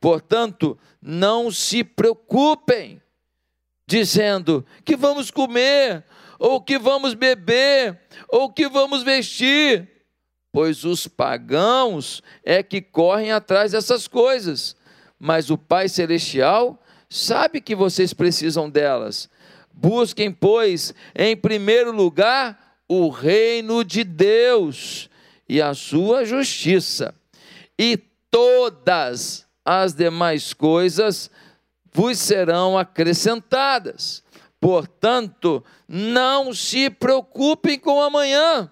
Portanto, 0.00 0.78
não 1.00 1.50
se 1.50 1.82
preocupem, 1.82 3.00
dizendo 3.86 4.64
que 4.84 4.96
vamos 4.96 5.30
comer, 5.30 6.04
ou 6.38 6.60
que 6.60 6.78
vamos 6.78 7.14
beber, 7.14 8.00
ou 8.28 8.50
que 8.50 8.68
vamos 8.68 9.02
vestir, 9.02 9.88
pois 10.52 10.84
os 10.84 11.06
pagãos 11.06 12.22
é 12.44 12.62
que 12.62 12.80
correm 12.80 13.32
atrás 13.32 13.72
dessas 13.72 14.08
coisas, 14.08 14.76
mas 15.18 15.50
o 15.50 15.58
Pai 15.58 15.88
Celestial 15.88 16.82
sabe 17.08 17.60
que 17.60 17.74
vocês 17.74 18.14
precisam 18.14 18.70
delas. 18.70 19.28
Busquem, 19.72 20.32
pois, 20.32 20.94
em 21.14 21.36
primeiro 21.36 21.92
lugar 21.92 22.58
o 22.88 23.08
reino 23.08 23.84
de 23.84 24.02
Deus 24.02 25.08
e 25.48 25.60
a 25.60 25.74
sua 25.74 26.24
justiça, 26.24 27.14
e 27.78 27.96
todas 28.30 29.46
as 29.64 29.94
demais 29.94 30.52
coisas 30.52 31.30
vos 31.92 32.18
serão 32.18 32.78
acrescentadas. 32.78 34.22
Portanto, 34.60 35.64
não 35.88 36.52
se 36.52 36.90
preocupem 36.90 37.78
com 37.78 38.00
amanhã, 38.00 38.70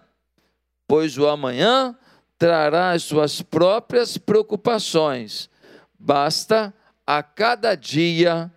pois 0.86 1.16
o 1.16 1.26
amanhã 1.26 1.96
trará 2.38 2.92
as 2.92 3.02
suas 3.02 3.42
próprias 3.42 4.18
preocupações. 4.18 5.50
Basta 5.98 6.72
a 7.06 7.22
cada 7.22 7.74
dia 7.74 8.52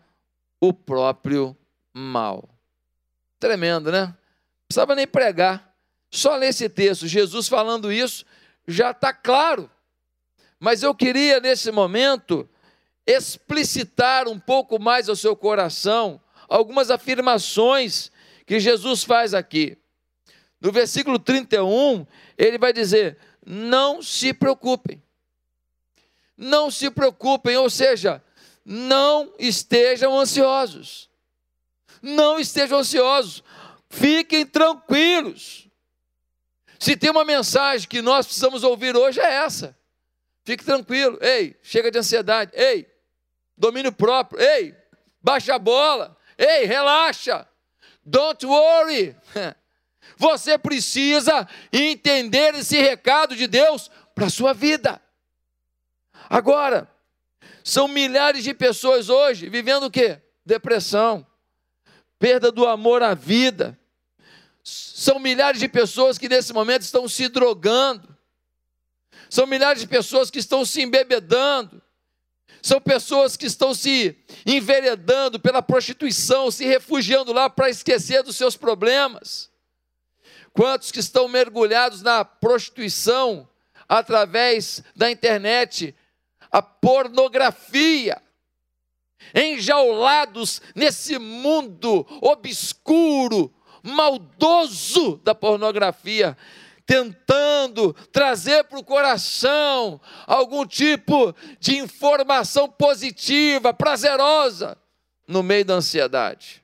o 0.60 0.74
próprio 0.74 1.58
mal. 1.94 2.48
Tremendo, 3.40 3.92
né? 3.92 4.06
Não 4.06 4.16
precisava 4.68 4.94
nem 4.94 5.08
pregar. 5.08 5.74
Só 6.12 6.36
ler 6.36 6.50
esse 6.50 6.68
texto, 6.70 7.08
Jesus 7.08 7.48
falando 7.48 7.92
isso, 7.92 8.26
já 8.68 8.92
está 8.92 9.14
claro. 9.14 9.70
Mas 10.64 10.84
eu 10.84 10.94
queria, 10.94 11.40
nesse 11.40 11.72
momento, 11.72 12.48
explicitar 13.04 14.28
um 14.28 14.40
pouco 14.40 14.80
mais 14.80 15.10
ao 15.10 15.16
seu 15.16 15.36
coração 15.36 16.22
algumas 16.48 16.92
afirmações 16.92 18.12
que 18.46 18.60
Jesus 18.60 19.04
faz 19.04 19.34
aqui. 19.34 19.76
No 20.62 20.72
versículo 20.72 21.18
31, 21.18 22.06
ele 22.38 22.60
vai 22.60 22.72
dizer: 22.72 23.18
Não 23.44 24.04
se 24.04 24.36
preocupem. 24.36 25.02
Não 26.38 26.70
se 26.70 26.92
preocupem, 26.92 27.58
ou 27.58 27.68
seja, 27.68 28.24
não 28.64 29.34
estejam 29.40 30.16
ansiosos. 30.16 31.10
Não 32.04 32.40
estejam 32.40 32.78
ansiosos. 32.78 33.44
Fiquem 33.90 34.46
tranquilos. 34.46 35.68
Se 36.78 36.96
tem 36.96 37.10
uma 37.10 37.26
mensagem 37.26 37.88
que 37.88 38.00
nós 38.00 38.28
precisamos 38.28 38.64
ouvir 38.64 38.96
hoje, 38.96 39.20
é 39.20 39.44
essa. 39.44 39.81
Fique 40.44 40.64
tranquilo. 40.64 41.18
Ei, 41.22 41.56
chega 41.62 41.92
de 41.92 42.00
ansiedade. 42.00 42.52
Ei, 42.56 42.88
domínio 43.58 43.92
próprio. 43.92 44.42
Ei, 44.42 44.76
baixa 45.22 45.56
a 45.56 45.60
bola. 45.60 46.18
Ei, 46.38 46.66
relaxa. 46.66 47.48
Don't 48.04 48.46
worry. 48.46 49.16
Você 50.18 50.58
precisa 50.58 51.48
entender 51.72 52.56
esse 52.56 52.80
recado 52.80 53.36
de 53.36 53.48
Deus 53.48 53.90
para 54.14 54.28
a 54.28 54.30
sua 54.30 54.54
vida. 54.54 55.02
Agora, 56.30 56.90
são 57.64 57.88
milhares 57.88 58.44
de 58.44 58.54
pessoas 58.54 59.10
hoje 59.10 59.50
vivendo 59.50 59.86
o 59.86 59.92
quê? 59.92 60.22
Depressão, 60.46 61.26
perda 62.18 62.52
do 62.52 62.68
amor 62.68 63.04
à 63.04 63.14
vida. 63.14 63.78
São 64.64 65.20
milhares 65.20 65.60
de 65.60 65.68
pessoas 65.68 66.18
que 66.18 66.30
nesse 66.30 66.54
momento 66.54 66.84
estão 66.84 67.08
se 67.08 67.28
drogando. 67.28 68.11
São 69.32 69.48
milhares 69.48 69.82
de 69.82 69.88
pessoas 69.88 70.30
que 70.30 70.40
estão 70.40 70.66
se 70.66 70.82
embebedando. 70.82 71.82
São 72.62 72.82
pessoas 72.82 73.38
que 73.38 73.46
estão 73.46 73.74
se 73.74 74.14
enveredando 74.46 75.40
pela 75.40 75.62
prostituição, 75.62 76.52
se 76.52 76.66
refugiando 76.66 77.32
lá 77.32 77.50
para 77.50 77.70
esquecer 77.70 78.24
dos 78.24 78.36
seus 78.36 78.58
problemas. 78.58 79.50
Quantos 80.52 80.92
que 80.92 81.00
estão 81.00 81.30
mergulhados 81.30 82.02
na 82.02 82.26
prostituição 82.26 83.48
através 83.88 84.84
da 84.94 85.10
internet, 85.10 85.96
a 86.52 86.62
pornografia, 86.62 88.22
enjaulados 89.34 90.62
nesse 90.76 91.18
mundo 91.18 92.06
obscuro, 92.22 93.50
maldoso 93.82 95.22
da 95.24 95.34
pornografia, 95.34 96.38
tentando 96.92 97.94
trazer 98.12 98.66
para 98.66 98.78
o 98.78 98.84
coração 98.84 100.02
algum 100.28 100.66
tipo 100.66 101.34
de 101.58 101.78
informação 101.78 102.68
positiva, 102.68 103.74
prazerosa, 103.74 104.78
no 105.26 105.42
meio 105.42 105.64
da 105.64 105.76
ansiedade. 105.76 106.62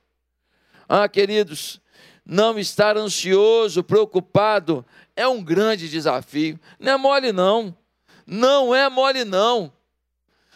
Ah, 0.86 1.08
queridos, 1.08 1.80
não 2.26 2.58
estar 2.58 2.94
ansioso, 2.98 3.82
preocupado, 3.82 4.84
é 5.16 5.26
um 5.26 5.42
grande 5.42 5.88
desafio. 5.88 6.60
Não 6.78 6.92
é 6.92 6.96
mole, 6.98 7.32
não. 7.32 7.74
Não 8.26 8.74
é 8.74 8.86
mole, 8.90 9.24
não. 9.24 9.72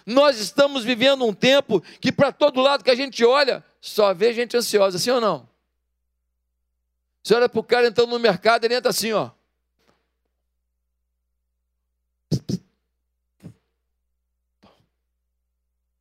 Nós 0.05 0.39
estamos 0.39 0.85
vivendo 0.85 1.25
um 1.25 1.33
tempo 1.33 1.81
que, 1.99 2.13
para 2.13 2.31
todo 2.31 2.61
lado 2.61 2.85
que 2.85 2.91
a 2.91 2.95
gente 2.95 3.25
olha, 3.25 3.65
só 3.81 4.13
vê 4.13 4.35
gente 4.35 4.55
ansiosa, 4.55 4.99
sim 4.99 5.11
ou 5.11 5.21
não? 5.21 5.49
Você 7.23 7.35
olha 7.35 7.49
para 7.49 7.61
o 7.61 7.65
cara 7.65 7.87
entrando 7.87 8.11
no 8.11 8.19
mercado, 8.19 8.67
ele 8.67 8.75
entra 8.75 8.91
assim, 8.91 9.13
ó. 9.13 9.31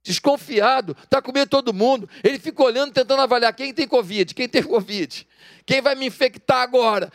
Desconfiado, 0.03 0.97
está 1.03 1.21
com 1.21 1.31
medo 1.31 1.45
de 1.45 1.51
todo 1.51 1.73
mundo. 1.73 2.09
Ele 2.23 2.39
fica 2.39 2.63
olhando, 2.63 2.91
tentando 2.91 3.21
avaliar 3.21 3.53
quem 3.53 3.73
tem 3.73 3.87
Covid, 3.87 4.33
quem 4.33 4.49
tem 4.49 4.63
Covid, 4.63 5.27
quem 5.65 5.81
vai 5.81 5.95
me 5.95 6.07
infectar 6.07 6.61
agora. 6.61 7.11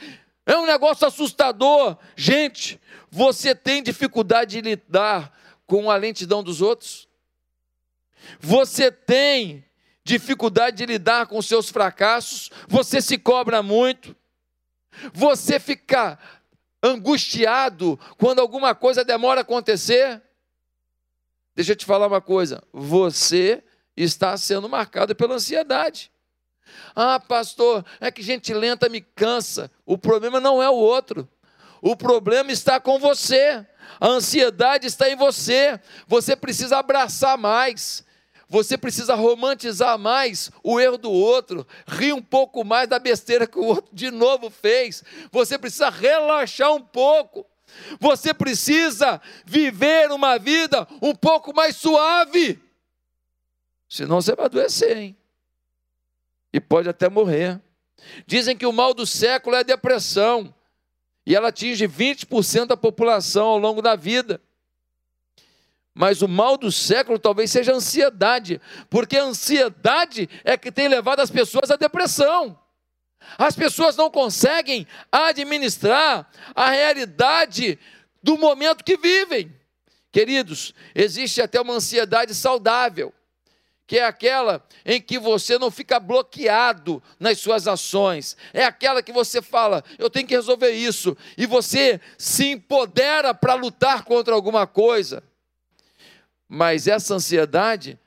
É 0.47 0.57
um 0.57 0.67
negócio 0.67 1.07
assustador. 1.07 1.99
Gente, 2.15 2.81
você 3.11 3.55
tem 3.55 3.83
dificuldade 3.83 4.53
de 4.53 4.61
lidar 4.61 5.37
com 5.67 5.91
a 5.91 5.97
lentidão 5.97 6.43
dos 6.43 6.63
outros? 6.63 7.09
Você 8.39 8.91
tem 8.91 9.65
dificuldade 10.05 10.77
de 10.77 10.87
lidar 10.87 11.27
com 11.27 11.43
seus 11.43 11.69
fracassos? 11.69 12.51
Você 12.69 13.03
se 13.03 13.19
cobra 13.19 13.63
muito? 13.63 14.15
Você 15.13 15.59
fica 15.59 16.19
angustiado 16.87 17.99
quando 18.19 18.41
alguma 18.41 18.75
coisa 18.75 19.05
demora 19.05 19.41
a 19.41 19.43
acontecer? 19.43 20.23
Deixa 21.55 21.73
eu 21.73 21.77
te 21.77 21.87
falar 21.87 22.07
uma 22.07 22.21
coisa: 22.21 22.63
você 22.73 23.63
está 23.97 24.37
sendo 24.37 24.69
marcado 24.69 25.15
pela 25.15 25.35
ansiedade. 25.35 26.11
Ah, 26.95 27.19
pastor, 27.21 27.85
é 28.01 28.11
que 28.11 28.23
gente 28.23 28.53
lenta 28.53 28.89
me 28.89 29.01
cansa. 29.01 29.71
O 29.85 29.97
problema 29.97 30.41
não 30.41 30.63
é 30.63 30.69
o 30.69 30.75
outro. 30.75 31.29
O 31.81 31.97
problema 31.97 32.51
está 32.51 32.81
com 32.81 32.99
você. 32.99 33.65
A 34.01 34.09
ansiedade 34.09 34.87
está 34.87 35.09
em 35.09 35.17
você. 35.17 35.81
Você 36.07 36.35
precisa 36.35 36.79
abraçar 36.79 37.39
mais. 37.39 38.05
Você 38.49 38.79
precisa 38.79 39.15
romantizar 39.15 39.99
mais 39.99 40.51
o 40.63 40.79
erro 40.79 40.97
do 40.97 41.11
outro, 41.11 41.67
rir 41.87 42.13
um 42.13 42.23
pouco 42.23 42.65
mais 42.65 42.89
da 42.89 42.99
besteira 42.99 43.47
que 43.47 43.59
o 43.59 43.65
outro 43.65 43.95
de 43.95 44.11
novo 44.11 44.51
fez. 44.51 45.03
Você 45.33 45.59
precisa 45.59 45.91
relaxar 45.91 46.73
um 46.73 46.81
pouco. 46.81 47.45
Você 47.99 48.33
precisa 48.33 49.21
viver 49.45 50.13
uma 50.13 50.39
vida 50.39 50.87
um 51.03 51.15
pouco 51.15 51.53
mais 51.53 51.77
suave. 51.77 52.63
Senão 53.89 54.21
você 54.21 54.35
vai 54.35 54.47
adoecer, 54.47 54.97
hein? 54.97 55.17
E 56.53 56.61
pode 56.61 56.89
até 56.89 57.09
morrer. 57.09 57.61
Dizem 58.27 58.57
que 58.57 58.67
o 58.67 58.73
mal 58.73 58.95
do 58.95 59.05
século 59.05 59.57
é 59.57 59.61
a 59.61 59.65
depressão 59.65 60.55
e 61.27 61.35
ela 61.35 61.49
atinge 61.49 61.89
20% 61.89 62.67
da 62.67 62.77
população 62.77 63.47
ao 63.47 63.59
longo 63.59 63.83
da 63.83 63.97
vida. 63.97 64.41
Mas 65.99 66.21
o 66.21 66.29
mal 66.29 66.59
do 66.59 66.71
século 66.71 67.19
talvez 67.19 67.51
seja 67.51 67.73
a 67.73 67.77
ansiedade, 67.77 68.61
porque 68.91 69.17
a 69.17 69.25
ansiedade 69.25 70.29
é 70.45 70.55
que 70.55 70.71
tem 70.71 70.89
levado 70.89 71.21
as 71.21 71.31
pessoas 71.31 71.71
à 71.71 71.77
depressão. 71.77 72.59
As 73.39 73.57
pessoas 73.57 73.97
não 73.97 74.11
conseguem 74.11 74.87
administrar 75.11 76.31
a 76.55 76.69
realidade 76.69 77.79
do 78.23 78.37
momento 78.37 78.85
que 78.85 78.99
vivem. 78.99 79.51
Queridos, 80.13 80.75
existe 80.95 81.41
até 81.41 81.59
uma 81.59 81.73
ansiedade 81.73 82.35
saudável, 82.35 83.11
que 83.87 83.99
é 83.99 84.05
aquela 84.05 84.63
em 84.85 85.01
que 85.01 85.19
você 85.19 85.59
não 85.59 85.71
fica 85.71 85.99
bloqueado 85.99 87.03
nas 87.19 87.39
suas 87.39 87.67
ações, 87.67 88.37
é 88.53 88.67
aquela 88.67 89.03
que 89.03 89.13
você 89.13 89.41
fala, 89.41 89.83
eu 89.99 90.11
tenho 90.11 90.27
que 90.27 90.37
resolver 90.37 90.73
isso, 90.73 91.17
e 91.39 91.47
você 91.47 91.99
se 92.19 92.49
empodera 92.49 93.33
para 93.33 93.55
lutar 93.55 94.05
contra 94.05 94.35
alguma 94.35 94.67
coisa. 94.67 95.23
Mas 96.49 96.87
essa 96.87 97.15
ansiedade 97.15 97.99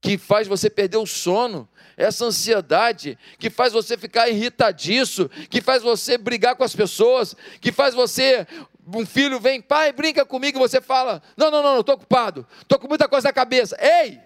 que 0.00 0.18
faz 0.18 0.46
você 0.46 0.68
perder 0.68 0.98
o 0.98 1.06
sono, 1.06 1.68
essa 1.96 2.26
ansiedade 2.26 3.18
que 3.38 3.48
faz 3.48 3.72
você 3.72 3.96
ficar 3.96 4.28
irritadiço, 4.28 5.28
que 5.48 5.62
faz 5.62 5.82
você 5.82 6.18
brigar 6.18 6.56
com 6.56 6.64
as 6.64 6.74
pessoas, 6.74 7.34
que 7.60 7.72
faz 7.72 7.94
você. 7.94 8.46
Um 8.86 9.06
filho 9.06 9.40
vem, 9.40 9.62
pai, 9.62 9.92
brinca 9.92 10.26
comigo, 10.26 10.58
e 10.58 10.60
você 10.60 10.80
fala: 10.80 11.22
Não, 11.36 11.50
não, 11.50 11.62
não, 11.62 11.80
estou 11.80 11.94
ocupado, 11.94 12.46
estou 12.60 12.78
com 12.78 12.88
muita 12.88 13.08
coisa 13.08 13.28
na 13.28 13.32
cabeça. 13.32 13.76
Ei! 13.80 14.20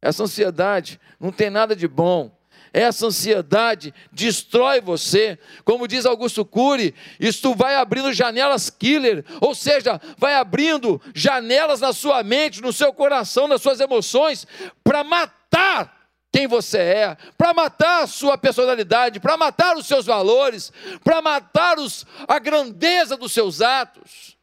Essa 0.00 0.24
ansiedade 0.24 1.00
não 1.20 1.30
tem 1.30 1.48
nada 1.48 1.76
de 1.76 1.86
bom. 1.86 2.36
Essa 2.72 3.06
ansiedade 3.06 3.92
destrói 4.10 4.80
você. 4.80 5.38
Como 5.64 5.86
diz 5.86 6.06
Augusto 6.06 6.44
Cury, 6.44 6.94
isto 7.20 7.54
vai 7.54 7.74
abrindo 7.74 8.12
janelas 8.12 8.70
killer, 8.70 9.24
ou 9.40 9.54
seja, 9.54 10.00
vai 10.16 10.34
abrindo 10.34 11.00
janelas 11.14 11.80
na 11.80 11.92
sua 11.92 12.22
mente, 12.22 12.62
no 12.62 12.72
seu 12.72 12.92
coração, 12.92 13.46
nas 13.46 13.60
suas 13.60 13.78
emoções, 13.78 14.46
para 14.82 15.04
matar 15.04 16.02
quem 16.32 16.46
você 16.46 16.78
é, 16.78 17.16
para 17.36 17.52
matar 17.52 18.04
a 18.04 18.06
sua 18.06 18.38
personalidade, 18.38 19.20
para 19.20 19.36
matar 19.36 19.76
os 19.76 19.86
seus 19.86 20.06
valores, 20.06 20.72
para 21.04 21.20
matar 21.20 21.78
os, 21.78 22.06
a 22.26 22.38
grandeza 22.38 23.18
dos 23.18 23.32
seus 23.32 23.60
atos. 23.60 24.34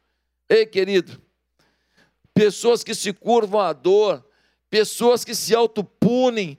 Ei, 0.48 0.64
querido, 0.64 1.20
pessoas 2.32 2.84
que 2.84 2.94
se 2.94 3.12
curvam 3.12 3.60
à 3.60 3.72
dor, 3.72 4.24
pessoas 4.70 5.24
que 5.24 5.34
se 5.34 5.54
autopunem, 5.54 6.56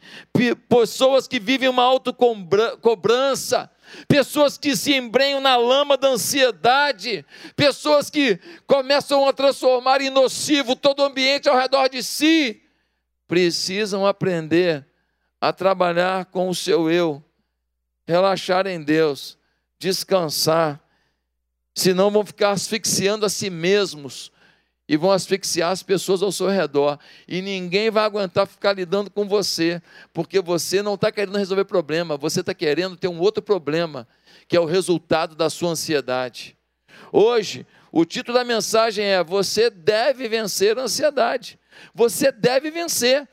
pessoas 0.68 1.28
que 1.28 1.40
vivem 1.40 1.70
uma 1.70 1.84
autocobrança, 1.84 3.72
pessoas 4.08 4.58
que 4.58 4.76
se 4.76 4.94
embrenham 4.94 5.40
na 5.40 5.56
lama 5.56 5.96
da 5.96 6.10
ansiedade, 6.10 7.26
pessoas 7.56 8.10
que 8.10 8.38
começam 8.68 9.28
a 9.28 9.34
transformar 9.34 10.02
em 10.02 10.10
nocivo 10.10 10.76
todo 10.76 11.00
o 11.00 11.06
ambiente 11.06 11.48
ao 11.48 11.58
redor 11.58 11.88
de 11.88 12.04
si, 12.04 12.62
precisam 13.28 14.06
aprender 14.06 14.86
a 15.40 15.54
trabalhar 15.54 16.26
com 16.26 16.50
o 16.50 16.56
seu 16.56 16.92
eu, 16.92 17.24
relaxar 18.06 18.68
em 18.68 18.84
Deus, 18.84 19.38
descansar, 19.80 20.82
senão 21.74 22.12
vão 22.12 22.26
ficar 22.26 22.52
asfixiando 22.52 23.26
a 23.26 23.30
si 23.30 23.50
mesmos 23.50 24.32
e 24.92 24.98
vão 24.98 25.10
asfixiar 25.10 25.72
as 25.72 25.82
pessoas 25.82 26.22
ao 26.22 26.34
seu 26.34 26.50
redor. 26.50 27.00
E 27.26 27.42
ninguém 27.42 27.90
vai 27.90 28.04
aguentar 28.04 28.46
ficar 28.46 28.74
lidando 28.74 29.10
com 29.10 29.26
você, 29.26 29.82
porque 30.14 30.42
você 30.42 30.82
não 30.82 30.96
está 30.96 31.10
querendo 31.10 31.38
resolver 31.38 31.64
problema, 31.64 32.18
você 32.18 32.42
está 32.42 32.54
querendo 32.54 32.98
ter 32.98 33.08
um 33.08 33.18
outro 33.22 33.42
problema, 33.42 34.06
que 34.50 34.58
é 34.58 34.60
o 34.60 34.66
resultado 34.66 35.34
da 35.34 35.50
sua 35.50 35.70
ansiedade. 35.70 36.58
Hoje, 37.10 37.66
o 37.90 38.04
título 38.04 38.38
da 38.38 38.44
mensagem 38.44 39.06
é: 39.06 39.24
Você 39.24 39.70
deve 39.70 40.28
vencer 40.28 40.78
a 40.78 40.82
ansiedade. 40.82 41.58
Você 41.96 42.30
deve 42.30 42.70
vencer. 42.70 43.26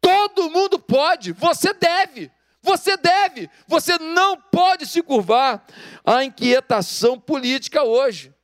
Todo 0.00 0.50
mundo 0.50 0.76
pode, 0.76 1.30
você 1.30 1.72
deve. 1.72 2.32
Você 2.62 2.96
deve, 2.96 3.48
você 3.68 3.96
não 3.96 4.36
pode 4.36 4.86
se 4.86 5.00
curvar 5.00 5.64
à 6.04 6.24
inquietação 6.24 7.16
política 7.16 7.84
hoje. 7.84 8.34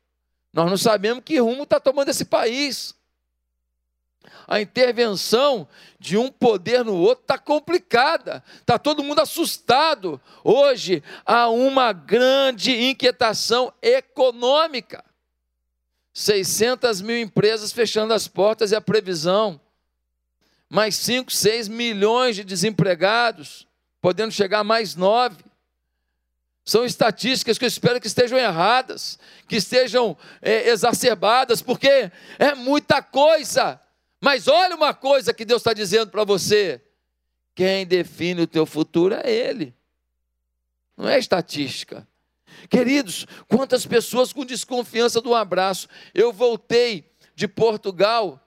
Nós 0.52 0.68
não 0.68 0.76
sabemos 0.76 1.24
que 1.24 1.38
rumo 1.38 1.62
está 1.62 1.80
tomando 1.80 2.08
esse 2.08 2.24
país. 2.24 2.94
A 4.46 4.60
intervenção 4.60 5.66
de 5.98 6.16
um 6.16 6.30
poder 6.30 6.84
no 6.84 6.94
outro 6.94 7.22
está 7.22 7.38
complicada, 7.38 8.42
está 8.60 8.78
todo 8.78 9.02
mundo 9.02 9.20
assustado. 9.20 10.20
Hoje 10.44 11.02
há 11.24 11.48
uma 11.48 11.92
grande 11.92 12.72
inquietação 12.72 13.72
econômica. 13.80 15.04
600 16.12 17.00
mil 17.00 17.18
empresas 17.18 17.72
fechando 17.72 18.12
as 18.12 18.28
portas 18.28 18.70
e 18.70 18.76
a 18.76 18.80
previsão 18.80 19.60
mais 20.72 20.96
5, 20.96 21.30
6 21.30 21.68
milhões 21.68 22.34
de 22.34 22.42
desempregados, 22.42 23.66
podendo 24.00 24.32
chegar 24.32 24.60
a 24.60 24.64
mais 24.64 24.94
9. 24.96 25.36
São 26.64 26.84
estatísticas 26.84 27.58
que 27.58 27.64
eu 27.64 27.68
espero 27.68 28.00
que 28.00 28.06
estejam 28.06 28.38
erradas, 28.38 29.18
que 29.48 29.56
estejam 29.56 30.16
é, 30.40 30.68
exacerbadas, 30.68 31.60
porque 31.60 32.10
é 32.38 32.54
muita 32.54 33.02
coisa. 33.02 33.80
Mas 34.20 34.46
olha 34.46 34.76
uma 34.76 34.94
coisa 34.94 35.34
que 35.34 35.44
Deus 35.44 35.60
está 35.60 35.72
dizendo 35.72 36.10
para 36.10 36.24
você: 36.24 36.80
quem 37.54 37.84
define 37.84 38.42
o 38.42 38.46
teu 38.46 38.64
futuro 38.64 39.14
é 39.14 39.30
Ele, 39.30 39.74
não 40.96 41.08
é 41.08 41.18
estatística. 41.18 42.06
Queridos, 42.70 43.26
quantas 43.48 43.84
pessoas 43.84 44.32
com 44.32 44.44
desconfiança 44.44 45.20
do 45.20 45.34
abraço. 45.34 45.88
Eu 46.14 46.32
voltei 46.32 47.10
de 47.34 47.48
Portugal 47.48 48.38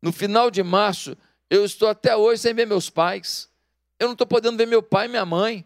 no 0.00 0.12
final 0.12 0.50
de 0.50 0.62
março, 0.62 1.16
eu 1.50 1.64
estou 1.64 1.88
até 1.88 2.16
hoje 2.16 2.42
sem 2.42 2.54
ver 2.54 2.66
meus 2.66 2.88
pais. 2.88 3.50
Eu 3.98 4.06
não 4.06 4.12
estou 4.12 4.26
podendo 4.26 4.56
ver 4.56 4.66
meu 4.66 4.82
pai 4.82 5.06
e 5.06 5.08
minha 5.08 5.24
mãe, 5.24 5.64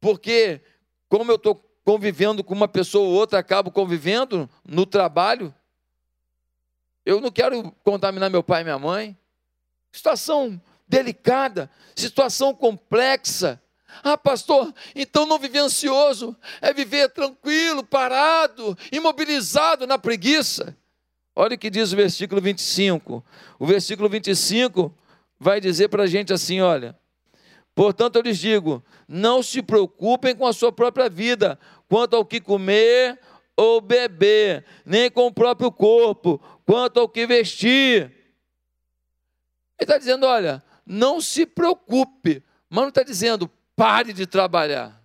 porque, 0.00 0.60
como 1.08 1.30
eu 1.30 1.36
estou 1.36 1.54
convivendo 1.84 2.44
com 2.44 2.54
uma 2.54 2.68
pessoa 2.68 3.08
ou 3.08 3.14
outra, 3.14 3.38
acabo 3.38 3.70
convivendo 3.70 4.48
no 4.66 4.84
trabalho, 4.84 5.54
eu 7.04 7.20
não 7.20 7.30
quero 7.30 7.72
contaminar 7.82 8.28
meu 8.28 8.42
pai 8.42 8.60
e 8.60 8.64
minha 8.64 8.78
mãe. 8.78 9.16
Situação 9.90 10.60
delicada, 10.86 11.70
situação 11.96 12.54
complexa. 12.54 13.60
Ah, 14.02 14.18
pastor, 14.18 14.72
então 14.94 15.24
não 15.24 15.38
viver 15.38 15.60
ansioso 15.60 16.36
é 16.60 16.72
viver 16.74 17.08
tranquilo, 17.08 17.82
parado, 17.82 18.76
imobilizado 18.92 19.86
na 19.86 19.98
preguiça. 19.98 20.76
Olha 21.34 21.54
o 21.54 21.58
que 21.58 21.70
diz 21.70 21.92
o 21.92 21.96
versículo 21.96 22.40
25. 22.40 23.24
O 23.58 23.66
versículo 23.66 24.08
25 24.08 24.94
vai 25.40 25.60
dizer 25.60 25.88
para 25.88 26.02
a 26.02 26.06
gente 26.06 26.32
assim: 26.32 26.60
olha. 26.60 26.94
Portanto, 27.78 28.16
eu 28.16 28.22
lhes 28.22 28.40
digo: 28.40 28.82
não 29.06 29.40
se 29.40 29.62
preocupem 29.62 30.34
com 30.34 30.44
a 30.44 30.52
sua 30.52 30.72
própria 30.72 31.08
vida, 31.08 31.56
quanto 31.88 32.16
ao 32.16 32.24
que 32.24 32.40
comer 32.40 33.16
ou 33.56 33.80
beber, 33.80 34.64
nem 34.84 35.08
com 35.08 35.28
o 35.28 35.32
próprio 35.32 35.70
corpo, 35.70 36.42
quanto 36.66 36.98
ao 36.98 37.08
que 37.08 37.24
vestir. 37.24 38.02
Ele 38.02 38.10
está 39.78 39.96
dizendo: 39.96 40.26
olha, 40.26 40.60
não 40.84 41.20
se 41.20 41.46
preocupe, 41.46 42.42
mas 42.68 42.82
não 42.82 42.88
está 42.88 43.04
dizendo 43.04 43.48
pare 43.76 44.12
de 44.12 44.26
trabalhar, 44.26 45.00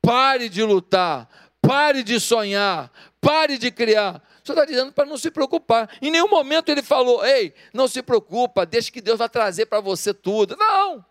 pare 0.00 0.48
de 0.48 0.62
lutar, 0.62 1.28
pare 1.60 2.02
de 2.02 2.18
sonhar, 2.18 2.90
pare 3.20 3.58
de 3.58 3.70
criar. 3.70 4.22
Só 4.42 4.54
está 4.54 4.64
dizendo 4.64 4.90
para 4.90 5.04
não 5.04 5.18
se 5.18 5.30
preocupar. 5.30 5.90
Em 6.00 6.10
nenhum 6.10 6.28
momento 6.28 6.70
ele 6.70 6.82
falou, 6.82 7.22
ei, 7.26 7.52
não 7.74 7.86
se 7.86 8.02
preocupa, 8.02 8.64
deixa 8.64 8.90
que 8.90 9.02
Deus 9.02 9.18
vai 9.18 9.28
trazer 9.28 9.66
para 9.66 9.82
você 9.82 10.14
tudo. 10.14 10.56
Não. 10.56 11.04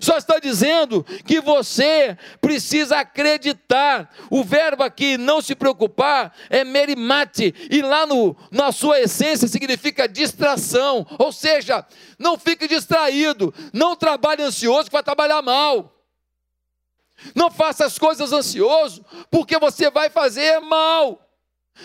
Só 0.00 0.16
está 0.16 0.38
dizendo 0.38 1.04
que 1.26 1.40
você 1.40 2.16
precisa 2.40 2.98
acreditar. 2.98 4.14
O 4.30 4.44
verbo 4.44 4.82
aqui, 4.82 5.18
não 5.18 5.40
se 5.42 5.54
preocupar, 5.54 6.34
é 6.48 6.64
merimate, 6.64 7.54
e 7.70 7.82
lá 7.82 8.06
no, 8.06 8.36
na 8.50 8.70
sua 8.70 9.00
essência 9.00 9.48
significa 9.48 10.08
distração. 10.08 11.06
Ou 11.18 11.32
seja, 11.32 11.84
não 12.18 12.38
fique 12.38 12.68
distraído, 12.68 13.52
não 13.72 13.96
trabalhe 13.96 14.42
ansioso 14.42 14.84
que 14.84 14.92
vai 14.92 15.02
trabalhar 15.02 15.42
mal. 15.42 15.92
Não 17.34 17.50
faça 17.50 17.84
as 17.84 17.98
coisas 17.98 18.32
ansioso, 18.32 19.04
porque 19.30 19.58
você 19.58 19.90
vai 19.90 20.10
fazer 20.10 20.60
mal. 20.60 21.28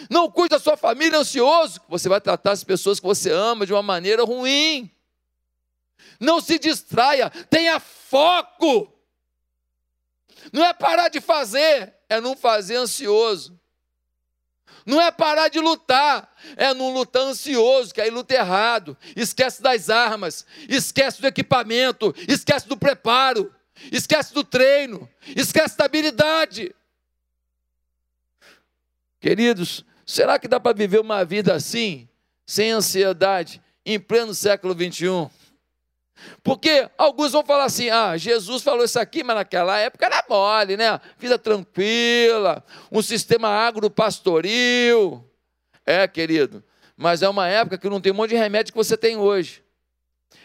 Não 0.09 0.29
cuide 0.29 0.49
da 0.49 0.59
sua 0.59 0.75
família 0.75 1.19
ansioso, 1.19 1.79
você 1.87 2.09
vai 2.09 2.19
tratar 2.19 2.51
as 2.51 2.63
pessoas 2.63 2.99
que 2.99 3.05
você 3.05 3.31
ama 3.31 3.65
de 3.65 3.73
uma 3.73 3.83
maneira 3.83 4.23
ruim. 4.23 4.91
Não 6.19 6.41
se 6.41 6.57
distraia, 6.57 7.29
tenha 7.49 7.79
foco. 7.79 8.93
Não 10.51 10.65
é 10.65 10.73
parar 10.73 11.09
de 11.09 11.19
fazer, 11.19 11.93
é 12.09 12.21
não 12.21 12.35
fazer 12.35 12.75
ansioso. 12.75 13.57
Não 14.85 15.01
é 15.01 15.11
parar 15.11 15.49
de 15.49 15.59
lutar, 15.59 16.33
é 16.55 16.73
não 16.73 16.93
lutar 16.93 17.23
ansioso, 17.23 17.93
que 17.93 17.99
aí 17.99 18.09
luta 18.09 18.33
errado. 18.33 18.97
Esquece 19.17 19.61
das 19.61 19.89
armas, 19.89 20.45
esquece 20.69 21.19
do 21.19 21.27
equipamento, 21.27 22.15
esquece 22.25 22.67
do 22.69 22.77
preparo, 22.77 23.53
esquece 23.91 24.33
do 24.33 24.45
treino, 24.45 25.09
esquece 25.35 25.77
da 25.77 25.83
habilidade. 25.83 26.73
Queridos, 29.19 29.83
será 30.05 30.39
que 30.39 30.47
dá 30.47 30.57
para 30.57 30.77
viver 30.77 31.01
uma 31.01 31.25
vida 31.25 31.53
assim, 31.53 32.07
sem 32.45 32.71
ansiedade, 32.71 33.61
em 33.85 33.99
pleno 33.99 34.33
século 34.33 34.73
21? 34.73 35.29
Porque 36.43 36.89
alguns 36.97 37.31
vão 37.31 37.45
falar 37.45 37.65
assim: 37.65 37.89
ah, 37.89 38.17
Jesus 38.17 38.63
falou 38.63 38.83
isso 38.83 38.99
aqui, 38.99 39.23
mas 39.23 39.35
naquela 39.35 39.77
época 39.77 40.05
era 40.05 40.23
mole, 40.29 40.77
né? 40.77 40.99
Vida 41.17 41.37
tranquila, 41.37 42.63
um 42.91 43.01
sistema 43.01 43.49
agropastoril. 43.49 45.23
É, 45.85 46.07
querido, 46.07 46.63
mas 46.95 47.21
é 47.21 47.29
uma 47.29 47.47
época 47.47 47.77
que 47.77 47.89
não 47.89 48.01
tem 48.01 48.11
um 48.11 48.15
monte 48.15 48.31
de 48.31 48.35
remédio 48.35 48.73
que 48.73 48.77
você 48.77 48.97
tem 48.97 49.15
hoje. 49.17 49.63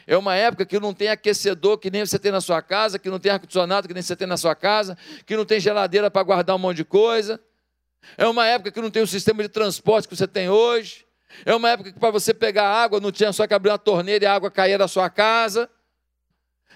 É 0.07 0.17
uma 0.17 0.35
época 0.35 0.65
que 0.65 0.79
não 0.79 0.93
tem 0.93 1.09
aquecedor 1.09 1.79
que 1.79 1.91
nem 1.91 2.05
você 2.05 2.19
tem 2.19 2.33
na 2.33 2.41
sua 2.41 2.61
casa, 2.61 2.99
que 2.99 3.09
não 3.09 3.19
tem 3.19 3.33
ar-condicionado 3.33 3.87
que 3.89 3.95
nem 3.95 4.03
você 4.03 4.17
tem 4.17 4.27
na 4.27 4.37
sua 4.37 4.55
casa, 4.55 4.97
que 5.25 5.37
não 5.37 5.45
tem 5.45 5.61
geladeira 5.61 6.11
para 6.11 6.23
guardar 6.23 6.57
um 6.57 6.59
monte 6.59 6.79
de 6.79 6.85
coisa. 6.85 7.41
É 8.17 8.27
uma 8.27 8.47
época 8.47 8.71
que 8.71 8.81
não 8.81 8.91
tem 8.91 9.03
o 9.03 9.07
sistema 9.07 9.43
de 9.43 9.49
transporte 9.49 10.09
que 10.09 10.17
você 10.17 10.27
tem 10.27 10.49
hoje. 10.49 11.07
É 11.45 11.55
uma 11.55 11.71
época 11.71 11.93
que 11.93 11.99
para 11.99 12.11
você 12.11 12.33
pegar 12.33 12.67
água 12.67 13.01
não 13.01 13.11
tinha 13.11 13.33
só 13.33 13.47
que 13.47 13.55
abrir 13.55 13.71
uma 13.71 13.79
torneira 13.79 14.25
e 14.25 14.27
a 14.27 14.35
água 14.35 14.51
caía 14.51 14.79
da 14.79 14.89
sua 14.89 15.09
casa. 15.11 15.69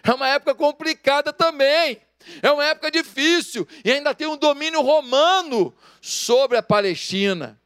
É 0.02 0.12
uma 0.12 0.28
época 0.28 0.54
complicada 0.54 1.32
também. 1.32 2.00
É 2.42 2.50
uma 2.50 2.64
época 2.64 2.90
difícil 2.90 3.66
e 3.84 3.92
ainda 3.92 4.14
tem 4.14 4.26
um 4.26 4.36
domínio 4.36 4.80
romano 4.80 5.74
sobre 6.00 6.56
a 6.56 6.62
Palestina. 6.62 7.60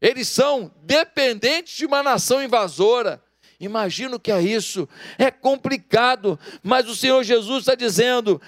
Eles 0.00 0.28
são 0.28 0.72
dependentes 0.82 1.76
de 1.76 1.84
uma 1.84 2.02
nação 2.02 2.42
invasora. 2.42 3.22
Imagina 3.58 4.16
o 4.16 4.20
que 4.20 4.32
é 4.32 4.40
isso. 4.40 4.88
É 5.18 5.30
complicado, 5.30 6.38
mas 6.62 6.88
o 6.88 6.96
Senhor 6.96 7.22
Jesus 7.22 7.60
está 7.60 7.74
dizendo: 7.74 8.40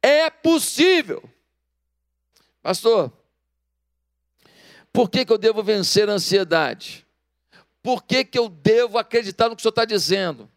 é 0.00 0.30
possível. 0.30 1.22
Pastor, 2.62 3.12
por 4.92 5.10
que, 5.10 5.24
que 5.24 5.32
eu 5.32 5.38
devo 5.38 5.62
vencer 5.62 6.08
a 6.08 6.12
ansiedade? 6.12 7.06
Por 7.82 8.02
que, 8.02 8.24
que 8.24 8.38
eu 8.38 8.48
devo 8.48 8.98
acreditar 8.98 9.48
no 9.48 9.56
que 9.56 9.60
o 9.60 9.62
Senhor 9.62 9.70
está 9.70 9.84
dizendo? 9.84 10.50